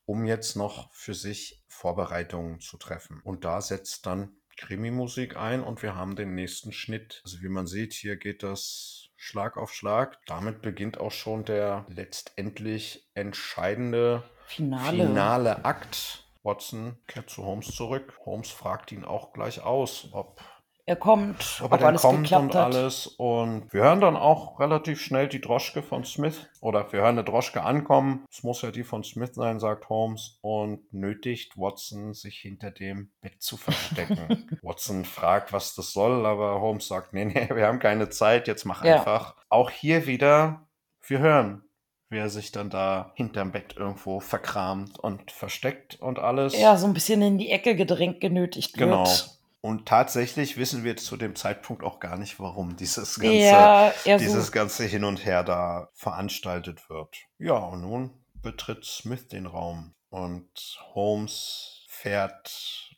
um 0.07 0.25
jetzt 0.25 0.57
noch 0.57 0.93
für 0.93 1.15
sich 1.15 1.63
Vorbereitungen 1.69 2.61
zu 2.61 2.77
treffen. 2.77 3.21
Und 3.23 3.45
da 3.45 3.61
setzt 3.61 4.07
dann 4.07 4.33
Krimi-Musik 4.57 5.37
ein 5.37 5.63
und 5.63 5.83
wir 5.83 5.95
haben 5.95 6.17
den 6.17 6.35
nächsten 6.35 6.73
Schnitt. 6.73 7.21
Also 7.25 7.43
wie 7.43 7.49
man 7.49 7.69
sieht, 7.69 7.93
hier 7.93 8.17
geht 8.17 8.43
das 8.43 9.08
Schlag 9.21 9.57
auf 9.57 9.75
Schlag. 9.75 10.25
Damit 10.27 10.63
beginnt 10.63 10.99
auch 10.99 11.11
schon 11.11 11.45
der 11.45 11.85
letztendlich 11.89 13.11
entscheidende 13.15 14.23
finale, 14.47 15.07
finale 15.07 15.65
Akt. 15.65 16.25
Watson 16.45 16.97
kehrt 17.09 17.29
zu 17.29 17.45
Holmes 17.45 17.75
zurück. 17.75 18.19
Holmes 18.25 18.51
fragt 18.51 18.93
ihn 18.93 19.05
auch 19.05 19.33
gleich 19.33 19.61
aus, 19.61 20.09
ob 20.13 20.41
er 20.89 20.97
kommt, 20.97 21.61
ob, 21.63 21.73
ob 21.73 21.83
alles 21.83 22.01
kommt 22.01 22.23
geklappt 22.23 22.45
und 22.45 22.55
hat. 22.55 22.75
alles. 22.75 23.07
Und 23.07 23.71
wir 23.75 23.83
hören 23.83 24.01
dann 24.01 24.17
auch 24.17 24.59
relativ 24.59 25.03
schnell 25.03 25.29
die 25.29 25.41
Droschke 25.41 25.83
von 25.83 26.03
Smith. 26.05 26.49
Oder 26.63 26.91
wir 26.91 27.01
hören 27.01 27.19
eine 27.19 27.25
Droschke 27.25 27.63
ankommen. 27.63 28.25
Es 28.31 28.43
muss 28.43 28.63
ja 28.63 28.71
die 28.71 28.85
von 28.85 29.05
Smith 29.05 29.35
sein, 29.35 29.61
sagt 29.61 29.91
Holmes. 29.91 30.39
Und 30.41 30.91
nötigt 30.91 31.59
Watson, 31.59 32.15
sich 32.15 32.39
hinter 32.39 32.71
dem 32.71 33.11
Bett 33.21 33.43
zu 33.43 33.59
verstecken. 33.59 34.59
Watson 34.63 35.05
fragt, 35.05 35.53
was 35.53 35.75
das 35.75 35.93
soll, 35.93 36.25
aber 36.25 36.63
Holmes 36.63 36.89
sagt, 36.89 37.13
nee, 37.13 37.27
nee, 37.27 37.51
wir 37.55 37.67
haben 37.67 37.81
keine 37.81 38.09
Zeit, 38.09 38.49
jetzt 38.49 38.65
mach 38.65 38.83
ja. 38.83 38.97
einfach. 38.97 39.37
Auch 39.51 39.71
hier 39.71 40.07
wieder, 40.07 40.67
wir 41.07 41.19
hören 41.19 41.65
wie 42.11 42.17
er 42.17 42.31
sich 42.31 42.53
dann 42.53 42.71
da 42.71 43.13
hinterm 43.17 43.53
Bett 43.53 43.75
irgendwo 43.77 44.19
verkramt 44.21 44.99
und 44.99 45.31
versteckt 45.31 46.01
und 46.01 46.19
alles. 46.19 46.59
Ja, 46.59 46.79
so 46.79 46.87
ein 46.87 46.95
bisschen 46.95 47.21
in 47.21 47.37
die 47.37 47.51
Ecke 47.51 47.77
gedrängt 47.77 48.23
genötigt 48.23 48.79
genau. 48.79 49.01
wird. 49.01 49.25
Genau. 49.25 49.38
Und 49.61 49.87
tatsächlich 49.87 50.57
wissen 50.57 50.85
wir 50.85 50.97
zu 50.97 51.17
dem 51.17 51.35
Zeitpunkt 51.35 51.83
auch 51.83 51.99
gar 51.99 52.17
nicht, 52.17 52.39
warum 52.39 52.77
dieses 52.77 53.19
ganze, 53.19 53.39
ja, 53.39 53.93
dieses 54.05 54.47
so. 54.47 54.53
ganze 54.53 54.85
Hin 54.85 55.05
und 55.05 55.25
Her 55.25 55.43
da 55.43 55.89
veranstaltet 55.95 56.89
wird. 56.89 57.17
Ja, 57.39 57.57
und 57.57 57.81
nun 57.81 58.11
betritt 58.35 58.85
Smith 58.85 59.27
den 59.29 59.47
Raum 59.47 59.95
und 60.11 60.49
Holmes 60.95 61.87
fährt 61.89 62.53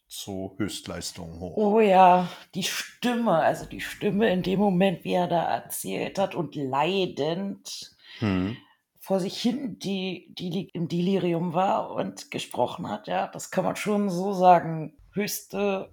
zu 0.07 0.55
Höchstleistungen 0.59 1.41
hoch. 1.41 1.57
Oh 1.57 1.81
ja, 1.81 2.29
die 2.55 2.65
Stimme, 2.65 3.33
also 3.33 3.65
die 3.65 3.81
Stimme 3.81 4.31
in 4.31 4.43
dem 4.43 4.59
Moment, 4.59 5.05
wie 5.05 5.15
er 5.15 5.29
da 5.29 5.43
erzählt 5.43 6.19
hat 6.19 6.35
und 6.35 6.55
leidend. 6.57 7.97
Hm 8.19 8.57
vor 9.03 9.19
sich 9.19 9.41
hin 9.41 9.79
die, 9.79 10.33
die 10.39 10.69
im 10.69 10.87
Delirium 10.87 11.55
war 11.55 11.91
und 11.91 12.31
gesprochen 12.31 12.89
hat. 12.89 13.09
Ja, 13.09 13.27
das 13.29 13.51
kann 13.51 13.65
man 13.65 13.75
schon 13.75 14.11
so 14.11 14.35
sagen. 14.35 14.95
Höchste 15.13 15.91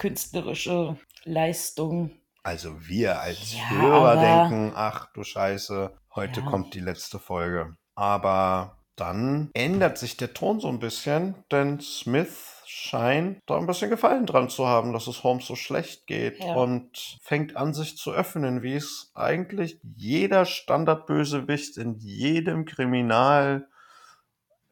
künstlerische 0.00 0.96
Leistung. 1.24 2.10
Also 2.42 2.88
wir 2.88 3.20
als 3.20 3.54
Ja, 3.54 3.70
Hörer 3.70 4.16
denken, 4.16 4.72
ach 4.74 5.12
du 5.12 5.22
Scheiße, 5.22 5.92
heute 6.14 6.40
Ja. 6.40 6.46
kommt 6.46 6.74
die 6.74 6.80
letzte 6.80 7.18
Folge. 7.18 7.76
Aber 7.94 8.78
dann 8.96 9.50
ändert 9.52 9.98
sich 9.98 10.16
der 10.16 10.32
Ton 10.32 10.58
so 10.58 10.68
ein 10.68 10.78
bisschen, 10.78 11.34
denn 11.52 11.80
Smith 11.80 12.62
scheint 12.66 13.40
da 13.46 13.58
ein 13.58 13.66
bisschen 13.66 13.90
Gefallen 13.90 14.24
dran 14.26 14.48
zu 14.48 14.66
haben, 14.66 14.92
dass 14.92 15.06
es 15.06 15.22
Holmes 15.22 15.46
so 15.46 15.54
schlecht 15.54 16.06
geht 16.06 16.42
Ja. 16.42 16.54
und 16.54 17.18
fängt 17.22 17.56
an, 17.56 17.74
sich 17.74 17.96
zu 17.98 18.12
öffnen, 18.12 18.62
wie 18.62 18.74
es 18.74 19.10
eigentlich 19.14 19.78
jeder 19.96 20.44
Standardbösewicht 20.46 21.76
in 21.76 21.96
jedem 21.98 22.64
Kriminal, 22.64 23.68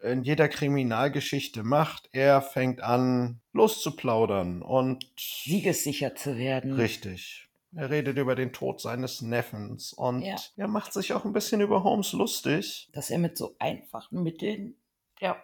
in 0.03 0.23
jeder 0.23 0.49
Kriminalgeschichte 0.49 1.63
macht. 1.63 2.09
Er 2.13 2.41
fängt 2.43 2.81
an, 2.83 3.41
loszuplaudern 3.53 4.63
und 4.63 5.05
Siegessicher 5.19 6.15
zu 6.15 6.37
werden. 6.37 6.75
Richtig. 6.75 7.49
Er 7.75 7.91
redet 7.91 8.17
über 8.17 8.35
den 8.35 8.53
Tod 8.53 8.81
seines 8.81 9.21
Neffens 9.21 9.93
und 9.93 10.23
Ja. 10.23 10.37
er 10.57 10.69
macht 10.69 10.93
sich 10.93 11.13
auch 11.13 11.25
ein 11.25 11.33
bisschen 11.33 11.61
über 11.61 11.85
Holmes 11.85 12.13
lustig. 12.13 12.89
Dass 12.93 13.11
er 13.11 13.19
mit 13.19 13.37
so 13.37 13.57
einfachen 13.59 14.23
Mitteln 14.23 14.75
ja, 15.21 15.37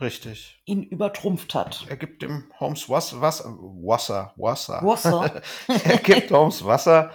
Richtig. 0.00 0.60
ihn 0.66 0.82
übertrumpft 0.82 1.54
hat. 1.54 1.86
Er 1.88 1.96
gibt 1.96 2.22
dem 2.22 2.50
Holmes 2.58 2.88
Wasser, 2.88 3.20
Wasser, 3.20 3.56
Wasser, 3.58 4.32
Wasser. 4.36 4.80
Wasser. 4.82 5.42
er 5.84 5.98
gibt 5.98 6.30
Holmes 6.30 6.64
Wasser. 6.64 7.12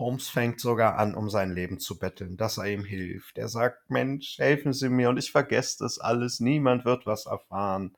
Holmes 0.00 0.28
fängt 0.28 0.60
sogar 0.60 0.98
an, 0.98 1.14
um 1.14 1.30
sein 1.30 1.54
Leben 1.54 1.78
zu 1.78 1.98
betteln, 1.98 2.36
dass 2.36 2.58
er 2.58 2.66
ihm 2.66 2.84
hilft. 2.84 3.38
Er 3.38 3.48
sagt, 3.48 3.90
Mensch, 3.90 4.38
helfen 4.38 4.72
Sie 4.72 4.88
mir 4.88 5.10
und 5.10 5.18
ich 5.18 5.30
vergesse 5.30 5.84
das 5.84 5.98
alles. 6.00 6.40
Niemand 6.40 6.84
wird 6.84 7.06
was 7.06 7.26
erfahren. 7.26 7.96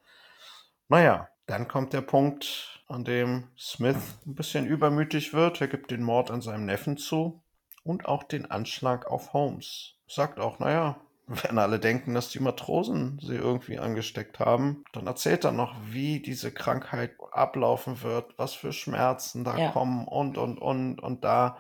Naja, 0.89 1.29
dann 1.47 1.69
kommt 1.69 1.93
der 1.93 2.03
Punkt, 2.03 2.83
an 2.89 3.05
dem 3.05 3.49
Smith 3.59 4.19
ein 4.27 4.35
bisschen 4.35 4.67
übermütig 4.67 5.33
wird. 5.33 5.61
Er 5.61 5.69
gibt 5.69 5.91
den 5.91 6.03
Mord 6.03 6.31
an 6.31 6.43
seinem 6.43 6.67
Neffen 6.67 6.99
zu 6.99 7.43
und 7.85 8.05
auch 8.07 8.25
den 8.25 8.51
Anschlag 8.51 9.07
auf 9.07 9.33
Holmes. 9.33 9.95
Sagt 10.07 10.39
auch, 10.39 10.59
naja, 10.59 11.01
wenn 11.27 11.59
alle 11.59 11.79
denken, 11.79 12.15
dass 12.15 12.29
die 12.31 12.41
Matrosen 12.41 13.19
sie 13.23 13.37
irgendwie 13.37 13.79
angesteckt 13.79 14.39
haben, 14.41 14.85
dann 14.93 15.07
erzählt 15.07 15.45
er 15.45 15.53
noch, 15.53 15.75
wie 15.87 16.21
diese 16.21 16.53
Krankheit 16.53 17.15
ablaufen 17.31 18.03
wird, 18.03 18.37
was 18.39 18.55
für 18.55 18.73
Schmerzen 18.73 19.45
da 19.45 19.57
Ja. 19.57 19.71
kommen 19.71 20.07
und, 20.07 20.37
und, 20.37 20.59
und, 20.59 20.99
und 21.01 21.25
da, 21.25 21.59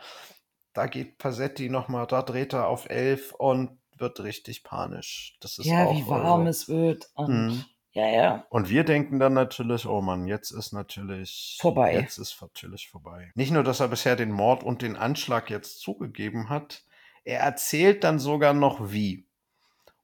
da 0.72 0.86
geht 0.86 1.18
Passetti 1.18 1.68
nochmal, 1.68 2.06
da 2.06 2.22
dreht 2.22 2.52
er 2.52 2.66
auf 2.68 2.88
elf 2.90 3.32
und 3.32 3.78
wird 3.96 4.20
richtig 4.20 4.64
panisch. 4.64 5.36
Das 5.40 5.58
ist 5.58 5.66
ja, 5.66 5.84
auch, 5.86 5.94
wie 5.94 6.06
warm 6.08 6.46
also- 6.46 6.48
es 6.50 6.68
wird. 6.68 7.10
Und 7.14 7.46
Mhm. 7.46 7.64
ja, 7.92 8.06
ja. 8.08 8.46
und 8.50 8.68
wir 8.68 8.82
denken 8.84 9.20
dann 9.20 9.32
natürlich, 9.34 9.86
oh 9.86 10.00
Mann, 10.00 10.26
jetzt 10.26 10.50
ist 10.50 10.72
natürlich 10.72 11.56
Vorbei. 11.60 11.94
Jetzt 11.94 12.18
ist 12.18 12.36
natürlich 12.42 12.88
vorbei. 12.88 13.30
Nicht 13.36 13.52
nur, 13.52 13.62
dass 13.62 13.80
er 13.80 13.88
bisher 13.88 14.16
den 14.16 14.32
Mord 14.32 14.64
und 14.64 14.82
den 14.82 14.96
Anschlag 14.96 15.50
jetzt 15.50 15.78
zugegeben 15.80 16.48
hat, 16.48 16.82
er 17.24 17.40
erzählt 17.40 18.02
dann 18.02 18.18
sogar 18.18 18.54
noch 18.54 18.90
wie. 18.92 19.28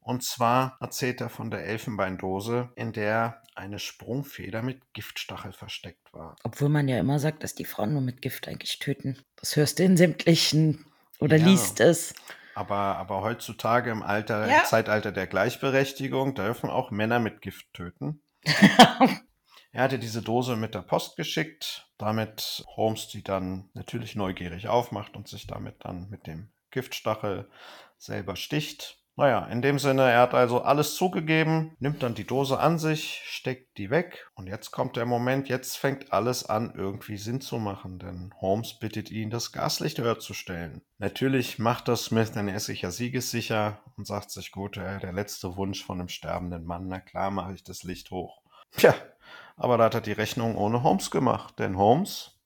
Und 0.08 0.22
zwar 0.22 0.78
erzählt 0.80 1.20
er 1.20 1.28
von 1.28 1.50
der 1.50 1.66
Elfenbeindose, 1.66 2.70
in 2.76 2.94
der 2.94 3.42
eine 3.54 3.78
Sprungfeder 3.78 4.62
mit 4.62 4.80
Giftstachel 4.94 5.52
versteckt 5.52 6.14
war. 6.14 6.34
Obwohl 6.44 6.70
man 6.70 6.88
ja 6.88 6.98
immer 6.98 7.18
sagt, 7.18 7.42
dass 7.44 7.54
die 7.54 7.66
Frauen 7.66 7.92
nur 7.92 8.00
mit 8.00 8.22
Gift 8.22 8.48
eigentlich 8.48 8.78
töten. 8.78 9.18
Das 9.36 9.54
hörst 9.54 9.78
du 9.78 9.82
in 9.82 9.98
sämtlichen 9.98 10.86
oder 11.18 11.36
Ja. 11.36 11.46
liest 11.46 11.80
es. 11.80 12.14
Aber, 12.54 12.96
aber 12.96 13.20
heutzutage 13.20 13.90
im 13.90 14.02
Alter, 14.02 14.48
Ja. 14.48 14.60
im 14.60 14.64
Zeitalter 14.64 15.12
der 15.12 15.26
Gleichberechtigung 15.26 16.34
dürfen 16.34 16.70
auch 16.70 16.90
Männer 16.90 17.18
mit 17.18 17.42
Gift 17.42 17.66
töten. 17.74 18.22
Er 19.72 19.82
hatte 19.82 19.98
diese 19.98 20.22
Dose 20.22 20.56
mit 20.56 20.74
der 20.74 20.80
Post 20.80 21.16
geschickt, 21.18 21.90
damit 21.98 22.64
Holmes 22.76 23.08
die 23.08 23.22
dann 23.22 23.68
natürlich 23.74 24.16
neugierig 24.16 24.68
aufmacht 24.68 25.14
und 25.14 25.28
sich 25.28 25.46
damit 25.46 25.84
dann 25.84 26.08
mit 26.08 26.26
dem 26.26 26.48
Giftstachel 26.70 27.50
selber 27.98 28.34
sticht. 28.34 28.98
Naja, 29.18 29.46
in 29.46 29.62
dem 29.62 29.80
Sinne, 29.80 30.12
er 30.12 30.20
hat 30.20 30.32
also 30.32 30.62
alles 30.62 30.94
zugegeben, 30.94 31.74
nimmt 31.80 32.04
dann 32.04 32.14
die 32.14 32.24
Dose 32.24 32.60
an 32.60 32.78
sich, 32.78 33.20
steckt 33.24 33.76
die 33.76 33.90
weg 33.90 34.30
und 34.36 34.46
jetzt 34.46 34.70
kommt 34.70 34.94
der 34.94 35.06
Moment, 35.06 35.48
jetzt 35.48 35.76
fängt 35.76 36.12
alles 36.12 36.48
an, 36.48 36.72
irgendwie 36.76 37.16
Sinn 37.16 37.40
zu 37.40 37.58
machen, 37.58 37.98
denn 37.98 38.32
Holmes 38.40 38.78
bittet 38.78 39.10
ihn, 39.10 39.30
das 39.30 39.50
Gaslicht 39.50 39.98
höher 39.98 40.20
zu 40.20 40.34
stellen. 40.34 40.82
Natürlich 40.98 41.58
macht 41.58 41.88
das 41.88 42.04
Smith, 42.04 42.30
denn 42.30 42.46
er 42.46 42.54
ist 42.54 42.66
sicher 42.66 42.92
siegessicher 42.92 43.80
und 43.96 44.06
sagt 44.06 44.30
sich, 44.30 44.52
gut, 44.52 44.76
äh, 44.76 45.00
der 45.00 45.12
letzte 45.12 45.56
Wunsch 45.56 45.84
von 45.84 45.98
einem 45.98 46.08
sterbenden 46.08 46.64
Mann, 46.64 46.86
na 46.86 47.00
klar 47.00 47.32
mache 47.32 47.54
ich 47.54 47.64
das 47.64 47.82
Licht 47.82 48.12
hoch. 48.12 48.40
Tja, 48.76 48.94
aber 49.56 49.78
da 49.78 49.86
hat 49.86 49.94
er 49.94 50.00
die 50.00 50.12
Rechnung 50.12 50.54
ohne 50.54 50.84
Holmes 50.84 51.10
gemacht, 51.10 51.58
denn 51.58 51.76
Holmes 51.76 52.38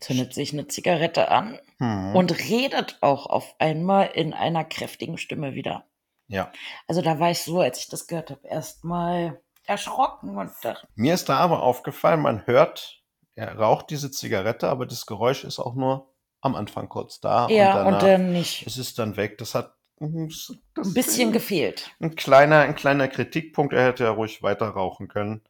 Zündet 0.00 0.34
sich 0.34 0.52
eine 0.52 0.66
Zigarette 0.66 1.30
an 1.30 1.60
hm, 1.78 2.16
und 2.16 2.36
redet 2.36 2.98
auch 3.00 3.26
auf 3.26 3.54
einmal 3.60 4.10
in 4.12 4.34
einer 4.34 4.64
kräftigen 4.64 5.18
Stimme 5.18 5.54
wieder. 5.54 5.84
Ja. 6.28 6.50
Also 6.86 7.02
da 7.02 7.18
war 7.18 7.30
ich 7.30 7.42
so, 7.42 7.60
als 7.60 7.78
ich 7.78 7.88
das 7.88 8.06
gehört 8.06 8.30
habe, 8.30 8.46
erstmal 8.46 9.40
erschrocken 9.64 10.36
und 10.36 10.52
dachte, 10.62 10.86
Mir 10.94 11.14
ist 11.14 11.28
da 11.28 11.38
aber 11.38 11.62
aufgefallen, 11.62 12.20
man 12.20 12.46
hört, 12.46 13.02
er 13.34 13.56
raucht 13.58 13.90
diese 13.90 14.10
Zigarette, 14.10 14.68
aber 14.68 14.86
das 14.86 15.06
Geräusch 15.06 15.44
ist 15.44 15.58
auch 15.58 15.74
nur 15.74 16.12
am 16.40 16.54
Anfang 16.54 16.88
kurz 16.88 17.20
da 17.20 17.48
ja, 17.48 17.82
und 17.82 17.94
und, 17.94 18.02
dann 18.02 18.32
nicht. 18.32 18.66
ist 18.66 18.76
es 18.78 18.94
dann 18.94 19.16
weg. 19.16 19.38
Das 19.38 19.54
hat 19.54 19.74
das 19.98 20.52
Ein 20.76 20.94
bisschen 20.94 21.32
gefehlt. 21.32 21.90
ein 22.00 22.14
kleiner, 22.16 22.60
ein 22.60 22.74
kleiner 22.74 23.08
Kritikpunkt. 23.08 23.72
Er 23.72 23.84
hätte 23.86 24.04
ja 24.04 24.10
ruhig 24.10 24.42
weiter 24.42 24.68
rauchen 24.68 25.08
können. 25.08 25.42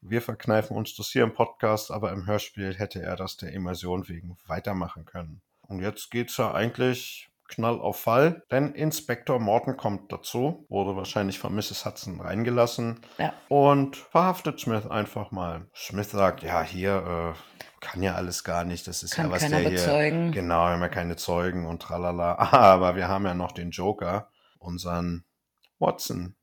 Wir 0.00 0.22
verkneifen 0.22 0.76
uns 0.76 0.94
das 0.94 1.08
hier 1.08 1.24
im 1.24 1.32
Podcast, 1.34 1.90
aber 1.90 2.12
im 2.12 2.26
Hörspiel 2.26 2.74
hätte 2.74 3.02
er 3.02 3.16
das 3.16 3.36
der 3.36 3.52
Immersion 3.52 4.08
wegen 4.08 4.36
weitermachen 4.46 5.04
können. 5.06 5.42
Und 5.62 5.80
jetzt 5.80 6.10
geht's 6.10 6.36
ja 6.36 6.52
eigentlich 6.52 7.30
Knall 7.54 7.80
auf 7.80 8.00
Fall, 8.00 8.42
denn 8.50 8.72
Inspektor 8.74 9.38
Morton 9.38 9.76
kommt 9.76 10.12
dazu, 10.12 10.66
wurde 10.68 10.96
wahrscheinlich 10.96 11.38
von 11.38 11.54
Mrs. 11.54 11.84
Hudson 11.84 12.20
reingelassen 12.20 13.00
Ja. 13.18 13.32
und 13.48 13.96
verhaftet 13.96 14.60
Smith 14.60 14.86
einfach 14.86 15.30
mal. 15.30 15.66
Smith 15.74 16.10
sagt, 16.10 16.42
ja, 16.42 16.62
hier 16.62 17.34
äh, 17.34 17.84
kann 17.84 18.02
ja 18.02 18.14
alles 18.14 18.44
gar 18.44 18.64
nicht, 18.64 18.86
das 18.86 19.02
ist 19.02 19.14
Kann 19.14 19.26
ja 19.26 19.32
was 19.32 19.48
der 19.48 19.58
hier 19.58 19.70
bezeugen. 19.70 20.32
Genau, 20.32 20.64
wir 20.66 20.70
haben 20.72 20.80
ja 20.82 20.88
keine 20.88 21.16
Zeugen 21.16 21.66
und 21.66 21.82
tralala. 21.82 22.36
Aber 22.52 22.96
wir 22.96 23.08
haben 23.08 23.24
ja 23.26 23.34
noch 23.34 23.52
den 23.52 23.70
Joker, 23.70 24.30
unseren 24.58 25.24
Watson, 25.78 26.36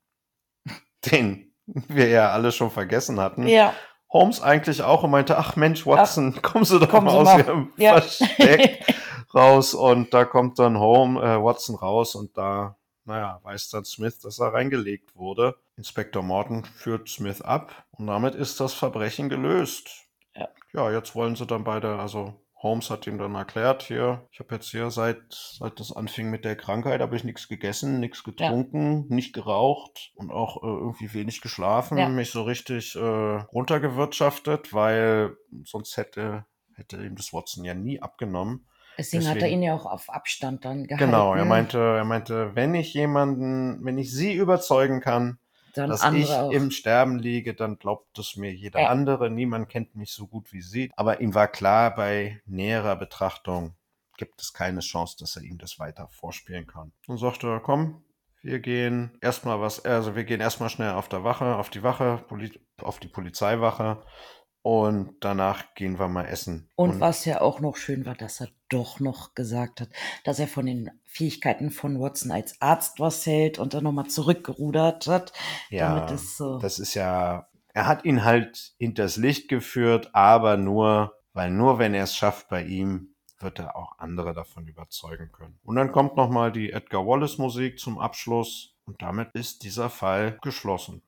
den 1.10 1.52
wir 1.64 2.08
ja 2.08 2.30
alle 2.30 2.52
schon 2.52 2.70
vergessen 2.70 3.20
hatten. 3.20 3.46
Ja, 3.46 3.74
Holmes 4.12 4.42
eigentlich 4.42 4.82
auch 4.82 5.02
und 5.04 5.10
meinte, 5.10 5.38
ach 5.38 5.56
Mensch, 5.56 5.86
Watson, 5.86 6.40
kommen 6.42 6.64
Sie 6.66 6.78
doch 6.78 6.92
mal 7.00 7.10
Sie 7.10 7.16
aus 7.16 7.24
mal. 7.24 7.38
Ihrem 7.40 7.72
Ja. 7.76 7.92
Versteck 8.00 8.84
raus. 9.34 9.74
Und 9.74 10.12
da 10.14 10.24
kommt 10.24 10.58
dann 10.58 10.78
Home, 10.78 11.20
äh, 11.20 11.42
Watson 11.42 11.76
raus 11.76 12.14
und 12.14 12.36
da, 12.36 12.76
naja, 13.04 13.40
weiß 13.42 13.70
dann 13.70 13.84
Smith, 13.84 14.20
dass 14.20 14.38
er 14.38 14.52
reingelegt 14.52 15.16
wurde. 15.16 15.56
Inspektor 15.76 16.22
Morton 16.22 16.64
führt 16.64 17.08
Smith 17.08 17.40
ab 17.42 17.84
und 17.92 18.06
damit 18.06 18.34
ist 18.34 18.60
das 18.60 18.74
Verbrechen 18.74 19.28
gelöst. 19.28 20.06
Ja. 20.34 20.48
Ja, 20.72 20.90
jetzt 20.90 21.14
wollen 21.14 21.34
sie 21.36 21.46
dann 21.46 21.64
beide, 21.64 21.98
also 21.98 22.34
Holmes 22.62 22.90
hat 22.90 23.08
ihm 23.08 23.18
dann 23.18 23.34
erklärt, 23.34 23.82
hier, 23.82 24.28
ich 24.30 24.38
habe 24.38 24.54
jetzt 24.54 24.70
hier 24.70 24.88
seit, 24.92 25.20
seit 25.32 25.80
das 25.80 25.90
anfing 25.90 26.30
mit 26.30 26.44
der 26.44 26.54
Krankheit, 26.54 27.00
habe 27.00 27.16
ich 27.16 27.24
nichts 27.24 27.48
gegessen, 27.48 27.98
nichts 27.98 28.22
getrunken, 28.22 29.06
nicht 29.08 29.32
geraucht 29.34 30.12
und 30.14 30.30
auch 30.30 30.62
äh, 30.62 30.66
irgendwie 30.66 31.12
wenig 31.12 31.40
geschlafen, 31.40 31.98
Ja. 31.98 32.08
mich 32.08 32.30
so 32.30 32.42
richtig 32.44 32.94
äh, 32.94 33.00
runtergewirtschaftet, 33.00 34.72
weil 34.72 35.36
sonst 35.64 35.96
hätte, 35.96 36.44
hätte 36.76 37.04
ihm 37.04 37.16
das 37.16 37.32
Watson 37.32 37.64
ja 37.64 37.74
nie 37.74 38.00
abgenommen. 38.00 38.66
Deswegen 39.02 39.24
hat 39.28 39.36
er 39.36 39.40
Deswegen- 39.42 39.62
ihn 39.62 39.62
ja 39.64 39.74
auch 39.74 39.86
auf 39.86 40.08
Abstand 40.10 40.64
dann 40.64 40.86
gehalten. 40.86 41.06
Genau, 41.10 41.34
er 41.34 41.44
meinte, 41.44 41.78
er 41.78 42.04
meinte, 42.04 42.54
wenn 42.54 42.74
ich 42.74 42.94
jemanden, 42.94 43.84
wenn 43.84 43.98
ich 43.98 44.12
sie 44.12 44.32
überzeugen 44.34 45.00
kann, 45.00 45.38
dann 45.74 45.88
dass 45.90 46.04
ich 46.12 46.30
auch. 46.30 46.50
im 46.50 46.70
Sterben 46.70 47.18
liege, 47.18 47.54
dann 47.54 47.78
glaubt 47.78 48.18
es 48.18 48.36
mir 48.36 48.52
jeder 48.52 48.80
Ja. 48.82 48.88
andere. 48.88 49.30
Niemand 49.30 49.68
kennt 49.70 49.94
mich 49.96 50.12
so 50.12 50.26
gut 50.26 50.52
wie 50.52 50.60
sie. 50.60 50.90
Aber 50.96 51.20
ihm 51.20 51.34
war 51.34 51.48
klar, 51.48 51.94
bei 51.94 52.40
näherer 52.46 52.94
Betrachtung 52.96 53.74
gibt 54.18 54.40
es 54.42 54.52
keine 54.52 54.80
Chance, 54.80 55.16
dass 55.18 55.36
er 55.36 55.42
ihm 55.42 55.56
das 55.58 55.78
weiter 55.78 56.08
vorspielen 56.10 56.66
kann. 56.66 56.92
Und 57.06 57.16
sagte, 57.18 57.46
er, 57.48 57.60
komm, 57.60 58.04
wir 58.42 58.60
gehen 58.60 59.16
erstmal 59.22 59.60
was, 59.60 59.84
also 59.84 60.14
wir 60.14 60.24
gehen 60.24 60.40
erstmal 60.42 60.68
schnell 60.68 60.90
auf 60.90 61.08
der 61.08 61.24
Wache, 61.24 61.56
auf 61.56 61.70
die 61.70 61.82
Wache, 61.82 62.22
Poli 62.28 62.52
auf 62.82 62.98
die 62.98 63.08
Polizeiwache 63.08 64.02
und 64.62 65.14
danach 65.20 65.74
gehen 65.74 65.98
wir 65.98 66.08
mal 66.08 66.26
essen. 66.26 66.68
Und 66.76 67.00
was 67.00 67.24
ja 67.24 67.40
auch 67.40 67.60
noch 67.60 67.76
schön 67.76 68.04
war, 68.04 68.14
dass 68.14 68.40
er 68.40 68.48
doch 68.72 69.00
noch 69.00 69.34
gesagt 69.34 69.80
hat, 69.80 69.88
dass 70.24 70.38
er 70.38 70.48
von 70.48 70.66
den 70.66 70.90
Fähigkeiten 71.06 71.70
von 71.70 72.00
Watson 72.00 72.30
als 72.30 72.60
Arzt 72.60 73.00
was 73.00 73.26
hält 73.26 73.58
und 73.58 73.74
dann 73.74 73.84
nochmal 73.84 74.06
zurückgerudert 74.06 75.06
hat. 75.06 75.32
ja, 75.70 76.10
es 76.10 76.36
so. 76.36 76.58
das 76.58 76.78
ist 76.78 76.94
ja, 76.94 77.48
er 77.74 77.86
hat 77.86 78.04
ihn 78.04 78.24
halt 78.24 78.74
hinters 78.78 79.16
Licht 79.16 79.48
geführt, 79.48 80.10
aber 80.14 80.56
nur, 80.56 81.14
weil 81.32 81.50
nur 81.50 81.78
wenn 81.78 81.94
er 81.94 82.04
es 82.04 82.16
schafft 82.16 82.48
bei 82.48 82.64
ihm, 82.64 83.14
wird 83.38 83.58
er 83.58 83.76
auch 83.76 83.98
andere 83.98 84.32
davon 84.32 84.66
überzeugen 84.66 85.30
können. 85.32 85.58
Und 85.64 85.76
dann 85.76 85.92
kommt 85.92 86.16
nochmal 86.16 86.52
die 86.52 86.72
Edgar 86.72 87.06
Wallace 87.06 87.38
Musik 87.38 87.78
zum 87.78 87.98
Abschluss. 87.98 88.76
Und 88.84 89.02
damit 89.02 89.30
ist 89.34 89.62
dieser 89.62 89.90
Fall 89.90 90.38
geschlossen. 90.42 91.02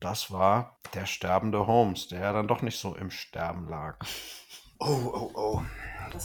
Das 0.00 0.30
war 0.30 0.78
der 0.94 1.06
sterbende 1.06 1.66
Holmes, 1.66 2.08
der 2.08 2.20
ja 2.20 2.32
dann 2.32 2.48
doch 2.48 2.62
nicht 2.62 2.78
so 2.78 2.94
im 2.94 3.10
Sterben 3.10 3.68
lag. 3.68 3.98
Oh, 4.80 5.10
oh, 5.12 5.30
oh. 5.34 5.62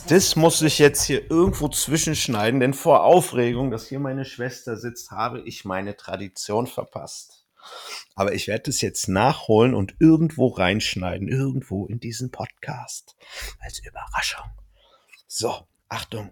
Das 0.08 0.36
muss 0.36 0.62
ich 0.62 0.80
jetzt 0.80 1.04
hier 1.04 1.30
irgendwo 1.30 1.68
zwischenschneiden, 1.68 2.60
denn 2.60 2.74
vor 2.74 3.04
Aufregung, 3.04 3.72
dass 3.72 3.88
hier 3.88 3.99
meine 3.99 4.26
Schwester 4.26 4.78
sitzt, 4.78 5.12
habe 5.12 5.41
ich 5.41 5.66
meine 5.66 5.95
Tradition 5.97 6.68
verpasst. 6.68 7.45
Aber 8.16 8.34
ich 8.34 8.47
werde 8.47 8.70
es 8.70 8.82
jetzt 8.82 9.08
nachholen 9.08 9.74
und 9.74 9.95
irgendwo 9.99 10.47
reinschneiden, 10.47 11.28
irgendwo 11.28 11.86
in 11.88 11.99
diesen 11.99 12.32
Podcast. 12.32 13.16
Als 13.60 13.80
Überraschung. 13.80 14.45
So, 15.28 15.68
Achtung. 15.89 16.32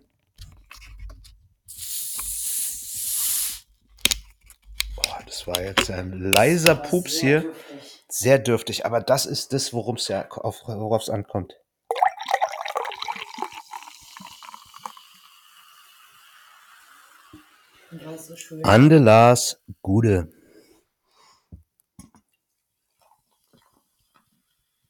Oh, 4.97 5.23
das 5.25 5.47
war 5.47 5.61
jetzt 5.61 5.89
ein 5.89 6.11
leiser 6.11 6.75
Pups 6.75 7.19
hier. 7.19 7.51
Sehr 8.07 8.39
dürftig, 8.39 8.85
aber 8.85 9.01
das 9.01 9.25
ist 9.25 9.53
das, 9.53 9.73
worum 9.73 9.95
es 9.95 10.07
ja 10.07 10.27
auf, 10.29 10.63
worauf 10.65 11.03
es 11.03 11.09
ankommt. 11.09 11.55
So 18.17 18.35
schön. 18.35 18.63
Andelas 18.63 19.61
Gude. 19.81 20.31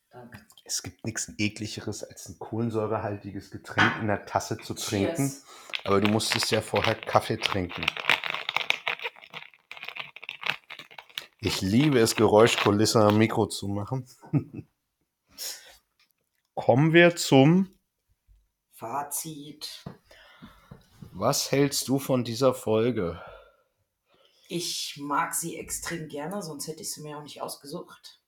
Danke. 0.09 0.45
Es 0.63 0.83
gibt 0.83 1.05
nichts 1.05 1.31
ekligeres, 1.37 2.03
als 2.03 2.29
ein 2.29 2.39
kohlensäurehaltiges 2.39 3.51
Getränk 3.51 3.99
in 4.01 4.07
der 4.07 4.25
Tasse 4.25 4.57
zu 4.57 4.73
trinken. 4.73 5.29
Cheers. 5.29 5.45
Aber 5.83 5.99
du 5.99 6.09
musstest 6.09 6.51
ja 6.51 6.61
vorher 6.61 6.95
Kaffee 6.95 7.37
trinken. 7.37 7.85
Ich 11.39 11.61
liebe 11.61 11.99
es, 11.99 12.15
Geräuschkulisse 12.15 13.01
am 13.01 13.17
Mikro 13.17 13.47
zu 13.47 13.67
machen. 13.67 14.05
Kommen 16.53 16.93
wir 16.93 17.15
zum 17.15 17.73
Fazit. 18.71 19.83
Was 21.13 21.51
hältst 21.51 21.89
du 21.89 21.99
von 21.99 22.23
dieser 22.23 22.53
Folge? 22.53 23.21
Ich 24.47 24.97
mag 24.97 25.35
sie 25.35 25.57
extrem 25.57 26.07
gerne, 26.07 26.41
sonst 26.41 26.67
hätte 26.67 26.81
ich 26.81 26.91
sie 26.91 27.01
mir 27.01 27.17
auch 27.17 27.23
nicht 27.23 27.41
ausgesucht. 27.41 28.21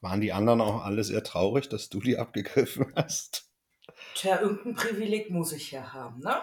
Waren 0.00 0.20
die 0.20 0.32
anderen 0.32 0.60
auch 0.60 0.84
alle 0.84 1.02
sehr 1.02 1.24
traurig, 1.24 1.68
dass 1.68 1.88
du 1.88 1.98
die 1.98 2.16
abgegriffen 2.16 2.92
hast? 2.96 3.50
Tja, 4.14 4.40
irgendein 4.40 4.76
Privileg 4.76 5.30
muss 5.30 5.52
ich 5.52 5.72
ja 5.72 5.92
haben, 5.92 6.20
ne? 6.20 6.40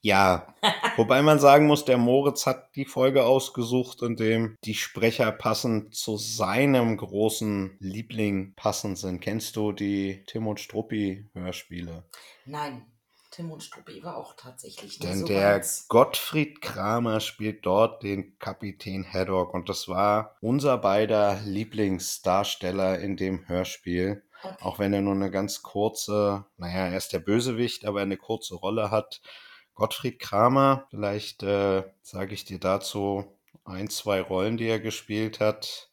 Ja, 0.00 0.54
wobei 0.96 1.22
man 1.22 1.40
sagen 1.40 1.66
muss, 1.66 1.84
der 1.86 1.98
Moritz 1.98 2.46
hat 2.46 2.76
die 2.76 2.84
Folge 2.84 3.24
ausgesucht, 3.24 4.02
in 4.02 4.16
dem 4.16 4.56
die 4.64 4.74
Sprecher 4.74 5.32
passend 5.32 5.94
zu 5.94 6.18
seinem 6.18 6.98
großen 6.98 7.78
Liebling 7.80 8.54
passend 8.54 8.98
sind. 8.98 9.20
Kennst 9.20 9.56
du 9.56 9.72
die 9.72 10.22
Tim 10.26 10.46
und 10.46 10.60
Struppi 10.60 11.28
Hörspiele? 11.34 12.04
Nein, 12.44 12.86
Tim 13.30 13.50
und 13.50 13.62
Struppi 13.62 14.02
war 14.02 14.16
auch 14.16 14.34
tatsächlich 14.36 14.98
Denn 14.98 15.20
so 15.20 15.26
der 15.26 15.52
meins. 15.52 15.86
Gottfried 15.88 16.60
Kramer 16.60 17.20
spielt 17.20 17.66
dort 17.66 18.02
den 18.02 18.38
Kapitän 18.38 19.04
Haddock 19.04 19.54
und 19.54 19.68
das 19.68 19.88
war 19.88 20.36
unser 20.40 20.78
beider 20.78 21.40
Lieblingsdarsteller 21.44 22.98
in 22.98 23.16
dem 23.16 23.46
Hörspiel. 23.48 24.22
Okay. 24.42 24.54
Auch 24.60 24.78
wenn 24.78 24.92
er 24.92 25.02
nur 25.02 25.14
eine 25.14 25.30
ganz 25.30 25.62
kurze, 25.62 26.46
naja, 26.56 26.86
er 26.86 26.96
ist 26.96 27.12
der 27.12 27.18
Bösewicht, 27.18 27.84
aber 27.84 28.00
eine 28.00 28.16
kurze 28.16 28.54
Rolle 28.54 28.90
hat. 28.90 29.20
Gottfried 29.74 30.18
Kramer, 30.18 30.86
vielleicht 30.90 31.42
äh, 31.42 31.84
sage 32.02 32.34
ich 32.34 32.44
dir 32.44 32.58
dazu 32.58 33.24
ein, 33.64 33.90
zwei 33.90 34.20
Rollen, 34.20 34.56
die 34.56 34.66
er 34.66 34.80
gespielt 34.80 35.40
hat. 35.40 35.90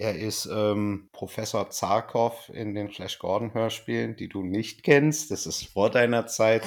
Er 0.00 0.14
ist 0.14 0.46
ähm, 0.46 1.10
Professor 1.12 1.68
Zarkov 1.68 2.48
in 2.54 2.74
den 2.74 2.88
Flash 2.88 3.18
Gordon 3.18 3.52
Hörspielen, 3.52 4.16
die 4.16 4.30
du 4.30 4.42
nicht 4.42 4.82
kennst. 4.82 5.30
Das 5.30 5.44
ist 5.44 5.64
vor 5.74 5.90
deiner 5.90 6.26
Zeit. 6.26 6.62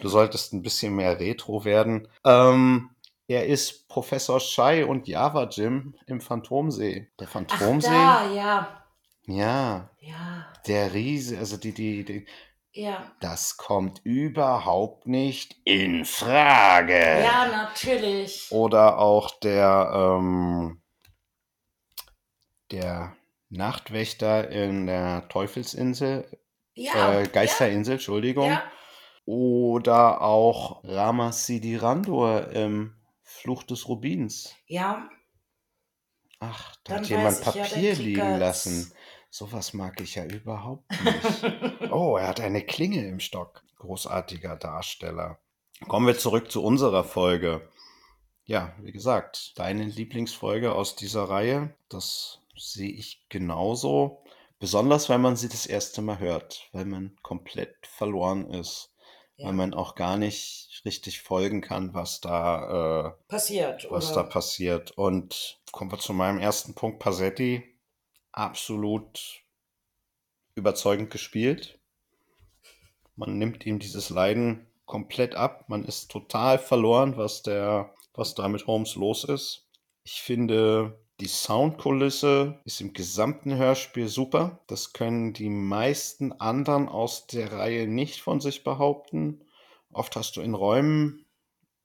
Du 0.00 0.08
solltest 0.08 0.54
ein 0.54 0.62
bisschen 0.62 0.96
mehr 0.96 1.20
Retro 1.20 1.66
werden. 1.66 2.08
Ähm, 2.24 2.88
er 3.28 3.46
ist 3.46 3.86
Professor 3.88 4.40
Shai 4.40 4.86
und 4.86 5.08
Java 5.08 5.46
Jim 5.50 5.94
im 6.06 6.22
Phantomsee. 6.22 7.08
Der 7.20 7.26
Ach, 7.26 7.32
Phantomsee? 7.32 7.90
da, 7.90 8.32
ja. 8.32 8.82
Ja, 9.26 9.90
Ja, 10.00 10.46
der 10.66 10.94
Riese, 10.94 11.36
also 11.36 11.58
die, 11.58 11.72
die, 11.72 12.02
die, 12.06 12.26
ja. 12.72 13.12
das 13.20 13.58
kommt 13.58 14.00
überhaupt 14.04 15.06
nicht 15.06 15.54
in 15.64 16.06
Frage. 16.06 16.94
Ja, 16.94 17.46
natürlich. 17.46 18.46
Oder 18.50 18.98
auch 18.98 19.38
der, 19.38 20.16
ähm, 20.18 20.79
der 22.72 23.16
Nachtwächter 23.48 24.48
in 24.50 24.86
der 24.86 25.28
Teufelsinsel, 25.28 26.38
Ja, 26.74 27.20
äh, 27.20 27.26
Geisterinsel, 27.26 27.94
Entschuldigung. 27.94 28.50
ja. 28.50 28.62
Oder 29.26 30.22
auch 30.22 30.82
Rama 30.84 31.30
Sidirandur 31.32 32.48
im 32.50 32.94
Fluch 33.22 33.62
des 33.62 33.88
Rubins. 33.88 34.54
Ja, 34.66 35.08
Ach, 36.40 36.74
da 36.84 36.94
Dann 36.94 37.02
hat 37.02 37.10
jemand 37.10 37.38
ja, 37.44 37.52
Papier 37.52 37.94
liegen 37.94 38.38
lassen. 38.38 38.92
Sowas 39.28 39.74
mag 39.74 40.00
ich 40.00 40.14
ja 40.16 40.24
überhaupt 40.24 40.90
nicht. 41.04 41.90
Oh, 41.92 42.16
er 42.16 42.28
hat 42.28 42.40
eine 42.40 42.62
Klinge 42.62 43.06
im 43.06 43.20
Stock. 43.20 43.62
Großartiger 43.78 44.56
Darsteller. 44.56 45.38
Kommen 45.88 46.06
wir 46.06 46.16
zurück 46.16 46.50
zu 46.50 46.62
unserer 46.62 47.04
Folge. 47.04 47.68
Ja, 48.44 48.74
wie 48.80 48.92
gesagt, 48.92 49.58
deine 49.58 49.84
Lieblingsfolge 49.84 50.72
aus 50.74 50.96
dieser 50.96 51.24
Reihe, 51.24 51.74
das 51.88 52.39
sehe 52.56 52.90
ich 52.90 53.26
genauso. 53.28 54.22
Besonders, 54.58 55.08
wenn 55.08 55.20
man 55.20 55.36
sie 55.36 55.48
das 55.48 55.66
erste 55.66 56.02
Mal 56.02 56.18
hört, 56.18 56.68
weil 56.72 56.84
man 56.84 57.16
komplett 57.22 57.74
verloren 57.86 58.50
ist, 58.50 58.92
ja. 59.36 59.46
weil 59.46 59.54
man 59.54 59.74
auch 59.74 59.94
gar 59.94 60.18
nicht 60.18 60.82
richtig 60.84 61.22
folgen 61.22 61.60
kann, 61.60 61.94
was 61.94 62.20
da 62.20 63.08
äh, 63.08 63.28
passiert. 63.28 63.86
was 63.90 64.12
oder? 64.12 64.22
da 64.22 64.28
passiert. 64.28 64.90
Und 64.92 65.60
kommen 65.72 65.90
wir 65.90 65.98
zu 65.98 66.12
meinem 66.12 66.38
ersten 66.38 66.74
Punkt. 66.74 66.98
Passetti, 66.98 67.62
absolut 68.32 69.42
überzeugend 70.54 71.10
gespielt. 71.10 71.78
Man 73.16 73.38
nimmt 73.38 73.66
ihm 73.66 73.78
dieses 73.78 74.10
Leiden 74.10 74.66
komplett 74.86 75.34
ab. 75.34 75.68
Man 75.68 75.84
ist 75.84 76.10
total 76.10 76.58
verloren, 76.58 77.16
was 77.16 77.42
der, 77.42 77.94
was 78.14 78.34
da 78.34 78.48
mit 78.48 78.66
Holmes 78.66 78.94
los 78.94 79.24
ist. 79.24 79.66
Ich 80.04 80.20
finde, 80.22 80.98
die 81.20 81.28
Soundkulisse 81.28 82.60
ist 82.64 82.80
im 82.80 82.94
gesamten 82.94 83.56
Hörspiel 83.56 84.08
super. 84.08 84.60
Das 84.66 84.92
können 84.92 85.32
die 85.34 85.50
meisten 85.50 86.32
anderen 86.32 86.88
aus 86.88 87.26
der 87.26 87.52
Reihe 87.52 87.86
nicht 87.86 88.20
von 88.20 88.40
sich 88.40 88.64
behaupten. 88.64 89.44
Oft 89.92 90.16
hast 90.16 90.36
du 90.36 90.40
in 90.40 90.54
Räumen 90.54 91.26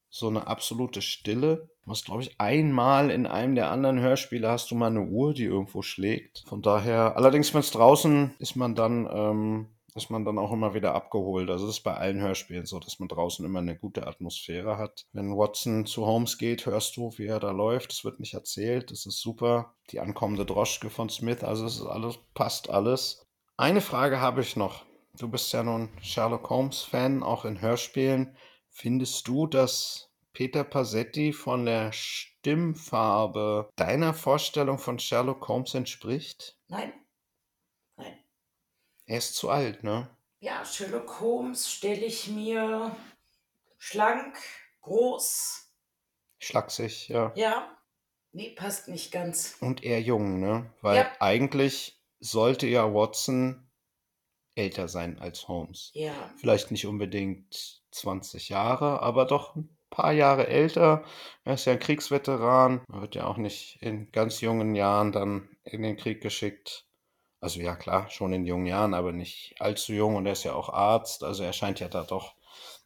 so 0.10 0.30
eine 0.30 0.48
absolute 0.48 1.02
Stille. 1.02 1.70
Du 1.84 1.92
hast, 1.92 2.06
glaube 2.06 2.22
ich, 2.22 2.40
einmal 2.40 3.12
in 3.12 3.28
einem 3.28 3.56
der 3.56 3.70
anderen 3.70 4.00
Hörspiele 4.00 4.50
hast 4.50 4.72
du 4.72 4.76
mal 4.76 4.88
eine 4.88 5.04
Uhr, 5.04 5.34
die 5.34 5.44
irgendwo 5.44 5.82
schlägt. 5.82 6.46
Von 6.48 6.62
daher, 6.62 7.18
allerdings, 7.18 7.54
wenn 7.54 7.60
es 7.60 7.72
draußen 7.72 8.34
ist, 8.40 8.56
man 8.56 8.74
dann, 8.74 9.08
ähm, 9.12 9.68
ist 9.96 10.10
man 10.10 10.26
dann 10.26 10.38
auch 10.38 10.52
immer 10.52 10.74
wieder 10.74 10.94
abgeholt. 10.94 11.50
Also 11.50 11.66
das 11.68 11.78
ist 11.78 11.84
bei 11.84 11.96
allen 11.96 12.20
Hörspielen 12.20 12.66
so, 12.66 12.80
dass 12.80 13.00
man 13.00 13.08
draußen 13.08 13.46
immer 13.46 13.60
eine 13.60 13.78
gute 13.78 14.06
Atmosphäre 14.06 14.78
hat. 14.78 15.06
Wenn 15.14 15.36
Watson 15.36 15.86
zu 15.86 16.06
Holmes 16.06 16.38
geht, 16.38 16.66
hörst 16.66 16.98
du, 16.98 17.12
wie 17.18 17.28
er 17.28 17.40
da 17.40 17.52
läuft. 17.52 17.94
Es 17.94 18.04
wird 18.04 18.20
nicht 18.20 18.34
erzählt. 18.34 18.92
Das 18.92 19.06
ist 19.06 19.22
super. 19.22 19.74
Die 19.92 20.02
ankommende 20.02 20.46
Droschke 20.46 20.90
von 20.90 21.10
Smith, 21.10 21.44
also 21.44 21.66
es 21.66 21.78
ist 21.78 21.86
alles, 21.86 22.20
passt 22.34 22.70
alles. 22.70 23.26
Eine 23.58 23.82
Frage 23.82 24.20
habe 24.20 24.42
ich 24.42 24.58
noch. 24.58 24.84
Du 25.18 25.30
bist 25.30 25.54
ja 25.54 25.64
nun 25.64 25.90
Sherlock 26.02 26.50
Holmes-Fan, 26.50 27.24
auch 27.24 27.46
in 27.46 27.62
Hörspielen. 27.62 28.36
Findest 28.70 29.26
du, 29.30 29.48
dass 29.48 30.10
Peter 30.34 30.66
Passetti 30.66 31.32
von 31.32 31.66
der 31.66 31.94
Stimmfarbe 31.94 33.70
deiner 33.78 34.14
Vorstellung 34.14 34.78
von 34.78 35.00
Sherlock 35.00 35.48
Holmes 35.48 35.74
entspricht? 35.74 36.58
Nein. 36.68 36.92
Er 39.06 39.18
ist 39.20 39.36
zu 39.36 39.50
alt, 39.50 39.84
ne? 39.84 40.10
Ja, 40.40 40.64
Sherlock 40.66 41.20
Holmes 41.20 41.72
stelle 41.72 42.06
ich 42.06 42.28
mir 42.28 42.96
schlank, 43.78 44.38
groß. 44.82 45.70
Schlaksig, 46.40 47.08
ja. 47.10 47.32
Ja. 47.36 47.72
Nee, 48.32 48.50
passt 48.52 48.88
nicht 48.88 49.12
ganz. 49.12 49.58
Und 49.62 49.84
eher 49.84 50.02
jung, 50.02 50.40
ne? 50.40 50.72
Weil 50.82 50.98
Ja. 50.98 51.12
eigentlich 51.20 52.02
sollte 52.20 52.68
ja 52.68 52.94
Watson 52.94 53.70
älter 54.56 54.88
sein 54.88 55.20
als 55.20 55.48
Holmes. 55.48 55.92
Ja. 55.94 56.14
Vielleicht 56.38 56.72
nicht 56.72 56.86
unbedingt 56.86 57.82
20 57.92 58.50
Jahre, 58.50 59.02
aber 59.02 59.26
doch 59.26 59.56
ein 59.56 59.76
paar 59.90 60.12
Jahre 60.12 60.48
älter. 60.48 61.04
Er 61.44 61.54
ist 61.54 61.66
ja 61.66 61.74
ein 61.74 61.80
Kriegsveteran. 61.80 62.84
Er 62.92 63.02
wird 63.02 63.16
ja 63.16 63.26
auch 63.26 63.38
nicht 63.38 63.82
in 63.82 64.12
ganz 64.12 64.42
jungen 64.42 64.76
Jahren 64.76 65.12
dann 65.12 65.50
in 65.64 65.82
den 65.84 65.96
Krieg 65.98 66.22
geschickt. 66.22 66.86
Also 67.46 67.60
ja, 67.60 67.76
klar, 67.76 68.10
schon 68.10 68.34
in 68.34 68.44
jungen 68.44 68.66
Jahren, 68.66 68.96
aber 68.96 69.12
nicht 69.12 69.54
allzu 69.60 69.94
jung. 69.94 70.16
Und 70.16 70.26
er 70.26 70.32
ist 70.32 70.46
ja 70.46 70.56
auch 70.56 70.70
Arzt. 70.70 71.24
Also 71.24 71.44
er 71.44 71.54
scheint 71.54 71.80
ja 71.80 71.88
da 71.88 72.02
doch 72.02 72.34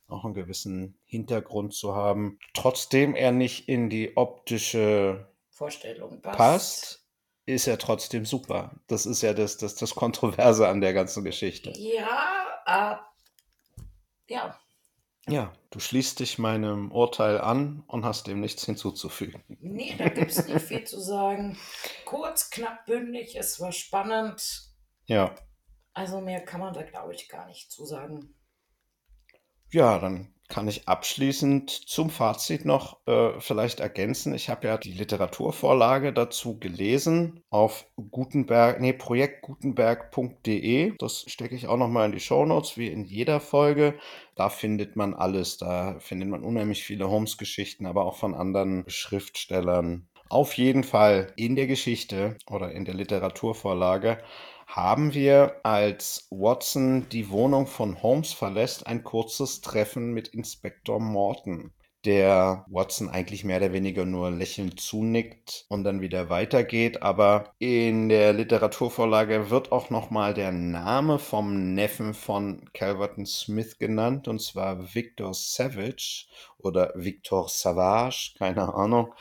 auch 0.09 0.25
einen 0.25 0.33
gewissen 0.33 0.99
Hintergrund 1.05 1.73
zu 1.73 1.95
haben. 1.95 2.39
Trotzdem 2.53 3.15
er 3.15 3.31
nicht 3.31 3.69
in 3.69 3.89
die 3.89 4.17
optische 4.17 5.29
Vorstellung 5.49 6.19
passt. 6.21 6.37
passt, 6.37 7.05
ist 7.45 7.67
er 7.67 7.77
trotzdem 7.77 8.25
super. 8.25 8.75
Das 8.87 9.05
ist 9.05 9.21
ja 9.21 9.33
das, 9.33 9.55
das, 9.55 9.75
das 9.75 9.95
Kontroverse 9.95 10.67
an 10.67 10.81
der 10.81 10.91
ganzen 10.91 11.23
Geschichte. 11.23 11.71
Ja, 11.77 12.99
äh, 14.27 14.33
ja. 14.33 14.59
Ja, 15.27 15.53
du 15.69 15.79
schließt 15.79 16.19
dich 16.19 16.39
meinem 16.39 16.91
Urteil 16.91 17.39
an 17.39 17.83
und 17.87 18.03
hast 18.05 18.25
dem 18.27 18.39
nichts 18.39 18.65
hinzuzufügen. 18.65 19.43
Nee, 19.59 19.95
da 19.97 20.09
gibt 20.09 20.31
es 20.31 20.47
nicht 20.47 20.61
viel 20.65 20.83
zu 20.85 20.99
sagen. 20.99 21.57
Kurz, 22.05 22.49
knapp, 22.49 22.85
bündig, 22.85 23.35
es 23.35 23.59
war 23.59 23.71
spannend. 23.71 24.41
Ja, 25.05 25.35
Also 25.93 26.21
mehr 26.21 26.43
kann 26.43 26.61
man 26.61 26.73
da, 26.73 26.83
glaube 26.83 27.13
ich, 27.13 27.27
gar 27.29 27.45
nicht 27.47 27.71
zu 27.71 27.85
sagen. 27.85 28.33
ja, 29.71 29.99
dann 29.99 30.33
kann 30.49 30.67
ich 30.67 30.87
abschließend 30.87 31.69
zum 31.69 32.09
Fazit 32.09 32.65
noch 32.65 32.97
äh, 33.05 33.39
vielleicht 33.39 33.79
ergänzen. 33.79 34.33
Ich 34.33 34.49
habe 34.49 34.67
ja 34.67 34.77
die 34.77 34.93
Literaturvorlage 34.93 36.11
dazu 36.11 36.57
gelesen 36.59 37.43
auf 37.51 37.85
Gutenberg, 38.09 38.81
nee, 38.81 38.93
projektgutenberg.de. 38.93 40.93
Das 40.97 41.25
stecke 41.27 41.55
ich 41.55 41.67
auch 41.67 41.77
nochmal 41.77 42.07
in 42.07 42.13
die 42.13 42.19
Shownotes, 42.19 42.77
wie 42.77 42.87
in 42.87 43.05
jeder 43.05 43.39
Folge. 43.39 43.93
Da 44.35 44.49
findet 44.49 44.95
man 44.95 45.13
alles. 45.13 45.57
Da 45.57 45.99
findet 45.99 46.29
man 46.29 46.43
unheimlich 46.43 46.83
viele 46.83 47.09
Holmes-Geschichten, 47.09 47.85
aber 47.85 48.05
auch 48.05 48.17
von 48.17 48.33
anderen 48.33 48.85
Schriftstellern. 48.87 50.07
Auf 50.29 50.53
jeden 50.53 50.83
Fall 50.83 51.31
in 51.37 51.55
der 51.55 51.67
Geschichte 51.67 52.37
oder 52.49 52.71
in 52.71 52.85
der 52.85 52.95
Literaturvorlage 52.95 54.17
haben 54.69 55.15
wir, 55.15 55.55
als 55.63 56.27
Watson 56.29 57.09
die 57.09 57.31
Wohnung 57.31 57.65
von 57.65 58.03
Holmes 58.03 58.33
verlässt, 58.33 58.85
ein 58.85 59.03
kurzes 59.03 59.61
Treffen 59.61 60.13
mit 60.13 60.27
Inspektor 60.27 60.99
Morton, 60.99 61.71
der 62.05 62.65
Watson 62.69 63.09
eigentlich 63.09 63.43
mehr 63.43 63.57
oder 63.57 63.73
weniger 63.73 64.05
nur 64.05 64.29
lächelnd 64.29 64.79
zunickt 64.79 65.65
und 65.69 65.83
dann 65.83 66.01
wieder 66.01 66.29
weitergeht. 66.29 67.01
Aber 67.01 67.55
in 67.57 68.09
der 68.09 68.31
Literaturvorlage 68.31 69.49
wird 69.49 69.71
auch 69.71 69.89
nochmal 69.89 70.35
der 70.35 70.51
Name 70.51 71.17
vom 71.17 71.73
Neffen 71.73 72.13
von 72.13 72.69
Calverton 72.71 73.25
Smith 73.25 73.79
genannt, 73.79 74.27
und 74.27 74.39
zwar 74.39 74.93
Victor 74.93 75.33
Savage 75.33 76.27
oder 76.59 76.93
Victor 76.95 77.49
Savage, 77.49 78.35
keine 78.37 78.71
Ahnung 78.71 79.13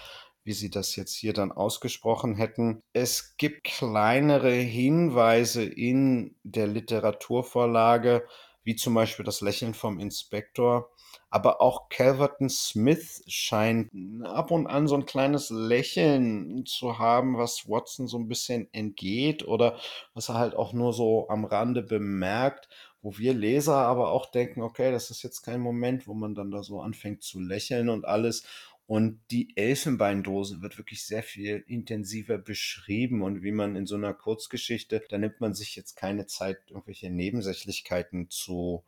wie 0.48 0.54
sie 0.54 0.70
das 0.70 0.96
jetzt 0.96 1.14
hier 1.14 1.34
dann 1.34 1.52
ausgesprochen 1.52 2.34
hätten. 2.34 2.82
Es 2.94 3.36
gibt 3.36 3.64
kleinere 3.64 4.50
Hinweise 4.50 5.62
in 5.62 6.36
der 6.42 6.66
Literaturvorlage, 6.66 8.26
wie 8.64 8.74
zum 8.74 8.94
Beispiel 8.94 9.26
das 9.26 9.42
Lächeln 9.42 9.74
vom 9.74 9.98
Inspektor. 10.00 10.90
Aber 11.28 11.60
auch 11.60 11.90
Calverton 11.90 12.48
Smith 12.48 13.22
scheint 13.26 13.90
ab 14.24 14.50
und 14.50 14.66
an 14.66 14.86
so 14.86 14.94
ein 14.94 15.04
kleines 15.04 15.50
Lächeln 15.50 16.64
zu 16.64 16.98
haben, 16.98 17.36
was 17.36 17.68
Watson 17.68 18.06
so 18.08 18.18
ein 18.18 18.28
bisschen 18.28 18.72
entgeht 18.72 19.46
oder 19.46 19.78
was 20.14 20.30
er 20.30 20.36
halt 20.36 20.54
auch 20.54 20.72
nur 20.72 20.94
so 20.94 21.28
am 21.28 21.44
Rande 21.44 21.82
bemerkt, 21.82 22.70
wo 23.02 23.16
wir 23.18 23.34
Leser 23.34 23.76
aber 23.76 24.10
auch 24.10 24.26
denken, 24.30 24.62
okay, 24.62 24.90
das 24.90 25.10
ist 25.10 25.22
jetzt 25.22 25.42
kein 25.42 25.60
Moment, 25.60 26.06
wo 26.06 26.14
man 26.14 26.34
dann 26.34 26.50
da 26.50 26.62
so 26.62 26.80
anfängt 26.80 27.22
zu 27.22 27.40
lächeln 27.40 27.88
und 27.90 28.04
alles. 28.06 28.44
Und 28.88 29.20
die 29.30 29.54
Elfenbeindose 29.54 30.62
wird 30.62 30.78
wirklich 30.78 31.04
sehr 31.04 31.22
viel 31.22 31.62
intensiver 31.66 32.38
beschrieben. 32.38 33.20
Und 33.20 33.42
wie 33.42 33.52
man 33.52 33.76
in 33.76 33.84
so 33.84 33.96
einer 33.96 34.14
Kurzgeschichte, 34.14 35.04
da 35.10 35.18
nimmt 35.18 35.42
man 35.42 35.52
sich 35.52 35.76
jetzt 35.76 35.94
keine 35.94 36.24
Zeit, 36.24 36.56
irgendwelche 36.68 37.10
Nebensächlichkeiten 37.10 38.30
zu 38.30 38.84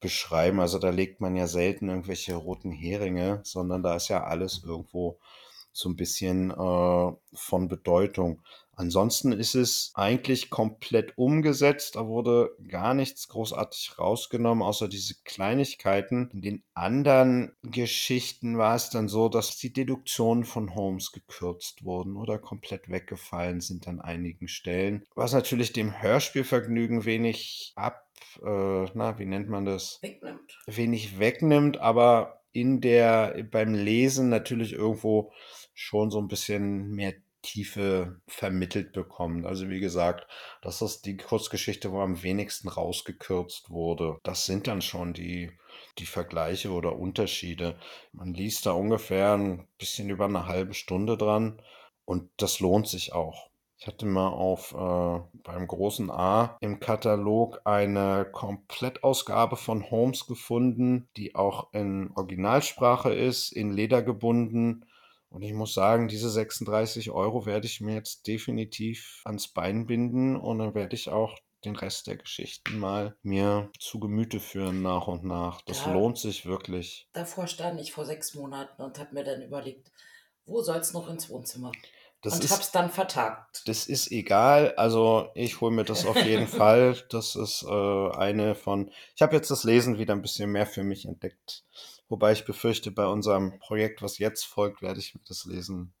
beschreiben. 0.00 0.60
Also 0.60 0.78
da 0.78 0.90
legt 0.90 1.22
man 1.22 1.34
ja 1.34 1.46
selten 1.46 1.88
irgendwelche 1.88 2.34
roten 2.34 2.70
Heringe, 2.70 3.40
sondern 3.42 3.82
da 3.82 3.96
ist 3.96 4.08
ja 4.08 4.22
alles 4.22 4.62
irgendwo 4.62 5.18
so 5.72 5.88
ein 5.88 5.96
bisschen 5.96 6.50
äh, 6.50 7.12
von 7.32 7.68
Bedeutung. 7.68 8.42
Ansonsten 8.78 9.32
ist 9.32 9.56
es 9.56 9.90
eigentlich 9.94 10.50
komplett 10.50 11.18
umgesetzt. 11.18 11.96
Da 11.96 12.06
wurde 12.06 12.56
gar 12.68 12.94
nichts 12.94 13.26
großartig 13.26 13.98
rausgenommen, 13.98 14.62
außer 14.62 14.86
diese 14.86 15.16
Kleinigkeiten. 15.24 16.30
In 16.32 16.42
den 16.42 16.62
anderen 16.74 17.56
Geschichten 17.62 18.56
war 18.56 18.76
es 18.76 18.88
dann 18.90 19.08
so, 19.08 19.28
dass 19.28 19.56
die 19.56 19.72
Deduktionen 19.72 20.44
von 20.44 20.76
Holmes 20.76 21.10
gekürzt 21.10 21.84
wurden 21.84 22.16
oder 22.16 22.38
komplett 22.38 22.88
weggefallen 22.88 23.60
sind 23.60 23.88
an 23.88 24.00
einigen 24.00 24.46
Stellen. 24.46 25.04
Was 25.16 25.32
natürlich 25.32 25.72
dem 25.72 26.00
Hörspielvergnügen 26.00 27.04
wenig 27.04 27.72
ab, 27.74 28.08
äh, 28.44 28.84
na, 28.94 29.18
wie 29.18 29.26
nennt 29.26 29.48
man 29.48 29.64
das? 29.64 29.98
Wegnimmt. 30.02 30.56
wenig 30.66 31.18
wegnimmt, 31.18 31.78
aber 31.78 32.44
in 32.52 32.80
der 32.80 33.44
beim 33.50 33.74
Lesen 33.74 34.28
natürlich 34.28 34.72
irgendwo 34.72 35.32
schon 35.74 36.10
so 36.12 36.20
ein 36.20 36.28
bisschen 36.28 36.90
mehr 36.90 37.14
Tiefe 37.42 38.20
vermittelt 38.26 38.92
bekommt. 38.92 39.46
Also 39.46 39.68
wie 39.68 39.80
gesagt, 39.80 40.26
das 40.62 40.82
ist 40.82 41.06
die 41.06 41.16
Kurzgeschichte, 41.16 41.92
wo 41.92 42.00
am 42.00 42.22
wenigsten 42.22 42.68
rausgekürzt 42.68 43.70
wurde. 43.70 44.18
Das 44.22 44.46
sind 44.46 44.66
dann 44.66 44.82
schon 44.82 45.12
die, 45.12 45.52
die 45.98 46.06
Vergleiche 46.06 46.70
oder 46.70 46.96
Unterschiede. 46.96 47.78
Man 48.12 48.34
liest 48.34 48.66
da 48.66 48.72
ungefähr 48.72 49.34
ein 49.34 49.68
bisschen 49.78 50.10
über 50.10 50.24
eine 50.24 50.46
halbe 50.46 50.74
Stunde 50.74 51.16
dran 51.16 51.62
und 52.04 52.30
das 52.38 52.60
lohnt 52.60 52.88
sich 52.88 53.12
auch. 53.12 53.48
Ich 53.80 53.86
hatte 53.86 54.06
mal 54.06 54.30
auf 54.30 54.72
äh, 54.72 55.20
beim 55.44 55.68
großen 55.68 56.10
A 56.10 56.56
im 56.60 56.80
Katalog 56.80 57.60
eine 57.64 58.26
Komplettausgabe 58.32 59.54
von 59.54 59.88
Holmes 59.88 60.26
gefunden, 60.26 61.08
die 61.16 61.36
auch 61.36 61.72
in 61.72 62.10
Originalsprache 62.16 63.14
ist, 63.14 63.52
in 63.52 63.70
Leder 63.70 64.02
gebunden. 64.02 64.84
Und 65.30 65.42
ich 65.42 65.52
muss 65.52 65.74
sagen, 65.74 66.08
diese 66.08 66.30
36 66.30 67.10
Euro 67.10 67.44
werde 67.44 67.66
ich 67.66 67.80
mir 67.80 67.94
jetzt 67.94 68.26
definitiv 68.26 69.20
ans 69.24 69.48
Bein 69.48 69.86
binden 69.86 70.36
und 70.36 70.58
dann 70.58 70.74
werde 70.74 70.96
ich 70.96 71.10
auch 71.10 71.38
den 71.64 71.76
Rest 71.76 72.06
der 72.06 72.16
Geschichten 72.16 72.78
mal 72.78 73.16
mir 73.22 73.70
zu 73.78 73.98
Gemüte 73.98 74.40
führen 74.40 74.82
nach 74.82 75.06
und 75.08 75.24
nach. 75.24 75.60
Das 75.62 75.84
Ja. 75.84 75.92
lohnt 75.92 76.18
sich 76.18 76.46
wirklich. 76.46 77.08
Davor 77.12 77.46
stand 77.46 77.80
ich 77.80 77.92
vor 77.92 78.04
sechs 78.04 78.34
Monaten 78.34 78.80
und 78.80 78.98
habe 78.98 79.14
mir 79.14 79.24
dann 79.24 79.42
überlegt, 79.42 79.90
wo 80.46 80.62
soll 80.62 80.78
es 80.78 80.92
noch 80.92 81.08
ins 81.10 81.28
Wohnzimmer? 81.28 81.72
Das 82.22 82.34
und 82.34 82.44
ist 82.44 82.50
hab's 82.50 82.72
dann 82.72 82.90
vertagt. 82.90 83.62
Das 83.66 83.86
ist 83.86 84.10
egal. 84.10 84.74
Also 84.76 85.28
ich 85.34 85.60
hole 85.60 85.72
mir 85.74 85.84
das 85.84 86.04
auf 86.04 86.20
jeden 86.24 86.48
Fall. 86.48 86.96
Das 87.10 87.36
ist 87.36 87.64
äh, 87.68 88.10
eine 88.10 88.54
von. 88.54 88.90
Ich 89.14 89.22
habe 89.22 89.36
jetzt 89.36 89.50
das 89.50 89.62
Lesen 89.62 89.98
wieder 89.98 90.14
ein 90.14 90.22
bisschen 90.22 90.50
mehr 90.50 90.66
für 90.66 90.82
mich 90.82 91.04
entdeckt. 91.06 91.64
Wobei 92.08 92.32
ich 92.32 92.44
befürchte, 92.44 92.90
bei 92.90 93.06
unserem 93.06 93.58
Projekt, 93.58 94.00
was 94.02 94.18
jetzt 94.18 94.44
folgt, 94.44 94.80
werde 94.82 95.00
ich 95.00 95.14
mir 95.14 95.20
das 95.28 95.44
Lesen 95.44 95.92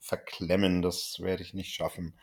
verklemmen. 0.00 0.82
Das 0.82 1.18
werde 1.20 1.42
ich 1.42 1.52
nicht 1.54 1.74
schaffen. 1.74 2.18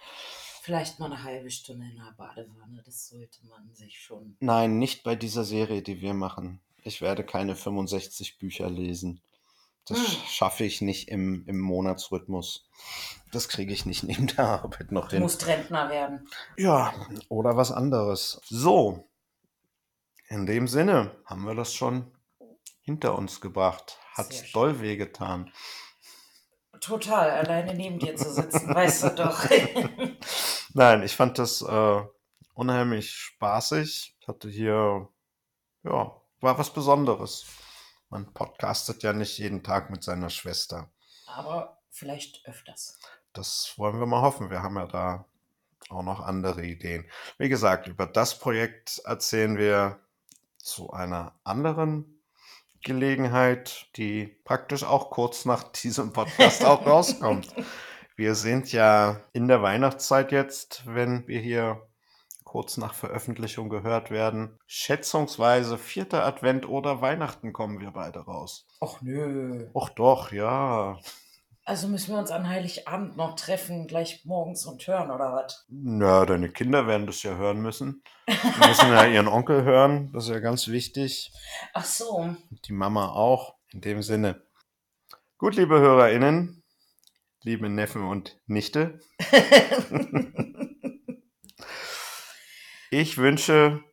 Vielleicht 0.61 0.99
mal 0.99 1.07
eine 1.11 1.21
halbe 1.23 1.51
Stunde 1.51 1.85
in 1.85 1.95
der 1.97 2.13
Badewanne, 2.17 2.81
das 2.83 3.09
sollte 3.09 3.45
man 3.47 3.71
sich 3.75 3.99
schon. 3.99 4.35
Nein, 4.39 4.79
nicht 4.79 5.03
bei 5.03 5.15
dieser 5.15 5.43
Serie, 5.43 5.81
die 5.83 6.01
wir 6.01 6.13
machen. 6.13 6.59
Ich 6.83 7.01
werde 7.01 7.23
keine 7.23 7.55
65 7.55 8.37
Bücher 8.39 8.69
lesen. 8.69 9.21
Das 9.87 9.99
Hm. 9.99 10.05
sch- 10.05 10.27
schaffe 10.27 10.63
ich 10.63 10.81
nicht 10.81 11.09
im, 11.09 11.43
im 11.47 11.59
Monatsrhythmus. 11.59 12.67
Das 13.31 13.47
kriege 13.49 13.73
ich 13.73 13.85
nicht 13.85 14.01
neben 14.03 14.25
der 14.27 14.47
Arbeit 14.47 14.91
noch 14.91 15.09
Du 15.09 15.15
hin. 15.15 15.21
musst 15.23 15.45
Rentner 15.45 15.89
werden. 15.89 16.27
Ja, 16.57 16.93
oder 17.29 17.55
was 17.57 17.71
anderes. 17.71 18.41
So, 18.45 19.07
in 20.29 20.47
dem 20.47 20.67
Sinne 20.67 21.15
haben 21.25 21.43
wir 21.45 21.53
das 21.53 21.75
schon 21.75 22.11
hinter 22.85 23.17
uns 23.17 23.41
gebracht. 23.41 23.99
Hat's 24.13 24.37
schön. 24.37 24.49
doll 24.53 24.79
wehgetan. 24.79 25.51
Total, 26.79 27.31
alleine 27.31 27.73
neben 27.73 27.99
dir 27.99 28.15
zu 28.15 28.31
sitzen, 28.31 28.67
weißt 28.73 29.03
du 29.03 29.09
doch. 29.09 29.45
Nein, 30.73 31.03
ich 31.03 31.15
fand 31.15 31.39
das 31.39 31.61
äh, 31.61 32.01
unheimlich 32.53 33.11
spaßig. 33.11 34.15
Ich 34.19 34.27
hatte 34.27 34.49
hier, 34.49 35.09
ja, 35.83 36.21
war 36.41 36.57
was 36.57 36.71
Besonderes. 36.71 37.45
Man 38.09 38.33
podcastet 38.33 39.03
ja 39.03 39.13
nicht 39.13 39.37
jeden 39.39 39.63
Tag 39.63 39.89
mit 39.89 40.03
seiner 40.03 40.29
Schwester. 40.29 40.91
Aber 41.25 41.81
vielleicht 41.89 42.45
öfters. 42.45 42.99
Das 43.33 43.73
wollen 43.77 43.99
wir 43.99 44.05
mal 44.05 44.21
hoffen. 44.21 44.49
Wir 44.49 44.61
haben 44.61 44.75
ja 44.75 44.85
da 44.85 45.25
auch 45.89 46.03
noch 46.03 46.19
andere 46.19 46.63
Ideen. 46.65 47.09
Wie 47.37 47.49
gesagt, 47.49 47.87
über 47.87 48.05
das 48.05 48.37
Projekt 48.39 49.01
erzählen 49.05 49.57
wir 49.57 49.99
zu 50.57 50.91
einer 50.91 51.39
anderen 51.43 52.14
Gelegenheit, 52.85 53.87
die 53.97 54.37
praktisch 54.45 54.85
auch 54.85 55.09
kurz 55.09 55.43
nach 55.43 55.63
diesem 55.83 56.13
Podcast 56.13 56.63
auch 56.63 56.85
rauskommt. 56.85 57.53
Wir 58.15 58.35
sind 58.35 58.71
ja 58.71 59.19
in 59.33 59.49
der 59.49 59.61
Weihnachtszeit 59.61 60.31
jetzt, 60.31 60.83
wenn 60.85 61.27
wir 61.27 61.41
hier 61.41 61.81
kurz 62.45 62.77
nach 62.77 62.93
Veröffentlichung 62.93 63.67
gehört 63.67 64.11
werden. 64.11 64.57
Schätzungsweise 64.67 65.77
vierter 65.77 66.23
Advent 66.25 66.69
oder 66.69 67.01
Weihnachten 67.01 67.51
kommen 67.51 67.81
wir 67.81 67.91
beide 67.91 68.19
raus. 68.19 68.65
Och 68.79 69.01
nö. 69.01 69.67
Och 69.73 69.89
doch, 69.89 70.31
ja. 70.31 70.97
Also 71.67 71.87
müssen 71.87 72.13
wir 72.13 72.19
uns 72.19 72.29
an 72.29 72.47
Heiligabend 72.47 73.17
noch 73.17 73.35
treffen, 73.35 73.87
gleich 73.87 74.23
morgens 74.23 74.67
und 74.67 74.85
hören, 74.85 75.09
oder 75.09 75.33
was? 75.33 75.65
Na, 75.67 76.23
deine 76.23 76.49
Kinder 76.49 76.85
werden 76.85 77.07
das 77.07 77.23
ja 77.23 77.37
hören 77.37 77.59
müssen. 77.59 78.03
Die 78.27 78.67
müssen 78.67 78.91
ja 78.91 79.07
ihren 79.07 79.27
Onkel 79.27 79.63
hören, 79.63 80.11
das 80.13 80.25
ist 80.25 80.29
ja 80.29 80.39
ganz 80.39 80.67
wichtig. 80.67 81.31
Ach 81.73 81.83
so. 81.83 82.35
Die 82.67 82.71
Mama 82.71 83.09
auch, 83.09 83.55
in 83.73 83.81
dem 83.81 84.03
Sinne. 84.03 84.43
Gut, 85.39 85.55
liebe 85.55 85.79
HörerInnen, 85.79 86.63
liebe 87.41 87.67
Neffen 87.67 88.03
und 88.03 88.39
Nichte. 88.45 88.99
ich 92.91 93.17
wünsche, 93.17 93.83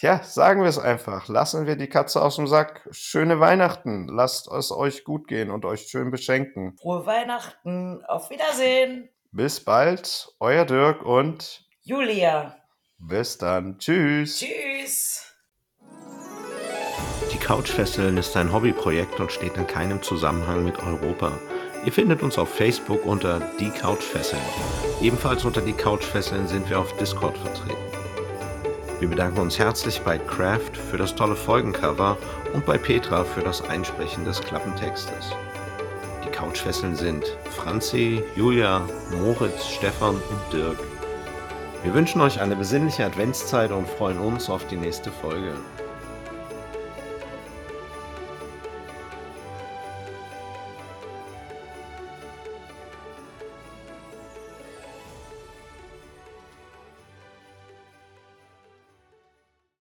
ja, 0.00 0.22
sagen 0.22 0.62
wir 0.62 0.68
es 0.68 0.78
einfach, 0.78 1.28
lassen 1.28 1.66
wir 1.66 1.76
die 1.76 1.88
Katze 1.88 2.20
aus 2.22 2.36
dem 2.36 2.46
Sack. 2.46 2.86
Schöne 2.90 3.40
Weihnachten, 3.40 4.08
lasst 4.08 4.50
es 4.52 4.70
euch 4.70 5.04
gut 5.04 5.26
gehen 5.28 5.50
und 5.50 5.64
euch 5.64 5.88
schön 5.88 6.10
beschenken. 6.10 6.76
Frohe 6.76 7.06
Weihnachten, 7.06 8.04
auf 8.06 8.30
Wiedersehen. 8.30 9.08
Bis 9.32 9.60
bald, 9.60 10.28
euer 10.40 10.64
Dirk 10.64 11.02
und 11.02 11.64
Julia. 11.82 12.56
bis 12.98 13.38
dann. 13.38 13.78
Tschüss. 13.78 14.38
Tschüss. 14.38 15.22
Die 17.32 17.38
Couchfesseln 17.38 18.16
ist 18.16 18.36
ein 18.36 18.52
Hobbyprojekt 18.52 19.20
und 19.20 19.30
steht 19.32 19.56
in 19.56 19.66
keinem 19.66 20.02
Zusammenhang 20.02 20.64
mit 20.64 20.78
Europa. 20.78 21.32
Ihr 21.84 21.92
findet 21.92 22.22
uns 22.22 22.38
auf 22.38 22.48
Facebook 22.48 23.04
unter 23.04 23.40
Die 23.60 23.70
Couchfesseln. 23.70 24.42
Ebenfalls 25.00 25.44
unter 25.44 25.60
Die 25.60 25.72
Couchfesseln 25.74 26.48
sind 26.48 26.68
wir 26.68 26.80
auf 26.80 26.96
Discord 26.96 27.36
vertreten. 27.38 28.05
Wir 28.98 29.08
bedanken 29.08 29.40
uns 29.40 29.58
herzlich 29.58 30.00
bei 30.00 30.16
Craft 30.16 30.72
für 30.90 30.96
das 30.96 31.14
tolle 31.14 31.36
Folgencover 31.36 32.16
und 32.54 32.64
bei 32.64 32.78
Petra 32.78 33.24
für 33.24 33.42
das 33.42 33.60
Einsprechen 33.60 34.24
des 34.24 34.40
Klappentextes. 34.40 35.32
Die 36.24 36.30
Couchfesseln 36.30 36.96
sind 36.96 37.24
Franzi, 37.50 38.24
Julia, 38.36 38.88
Moritz, 39.10 39.66
Stefan 39.66 40.14
und 40.14 40.52
Dirk. 40.52 40.78
Wir 41.82 41.92
wünschen 41.92 42.22
euch 42.22 42.40
eine 42.40 42.56
besinnliche 42.56 43.04
Adventszeit 43.04 43.70
und 43.70 43.86
freuen 43.86 44.18
uns 44.18 44.48
auf 44.48 44.66
die 44.66 44.76
nächste 44.76 45.12
Folge. 45.12 45.52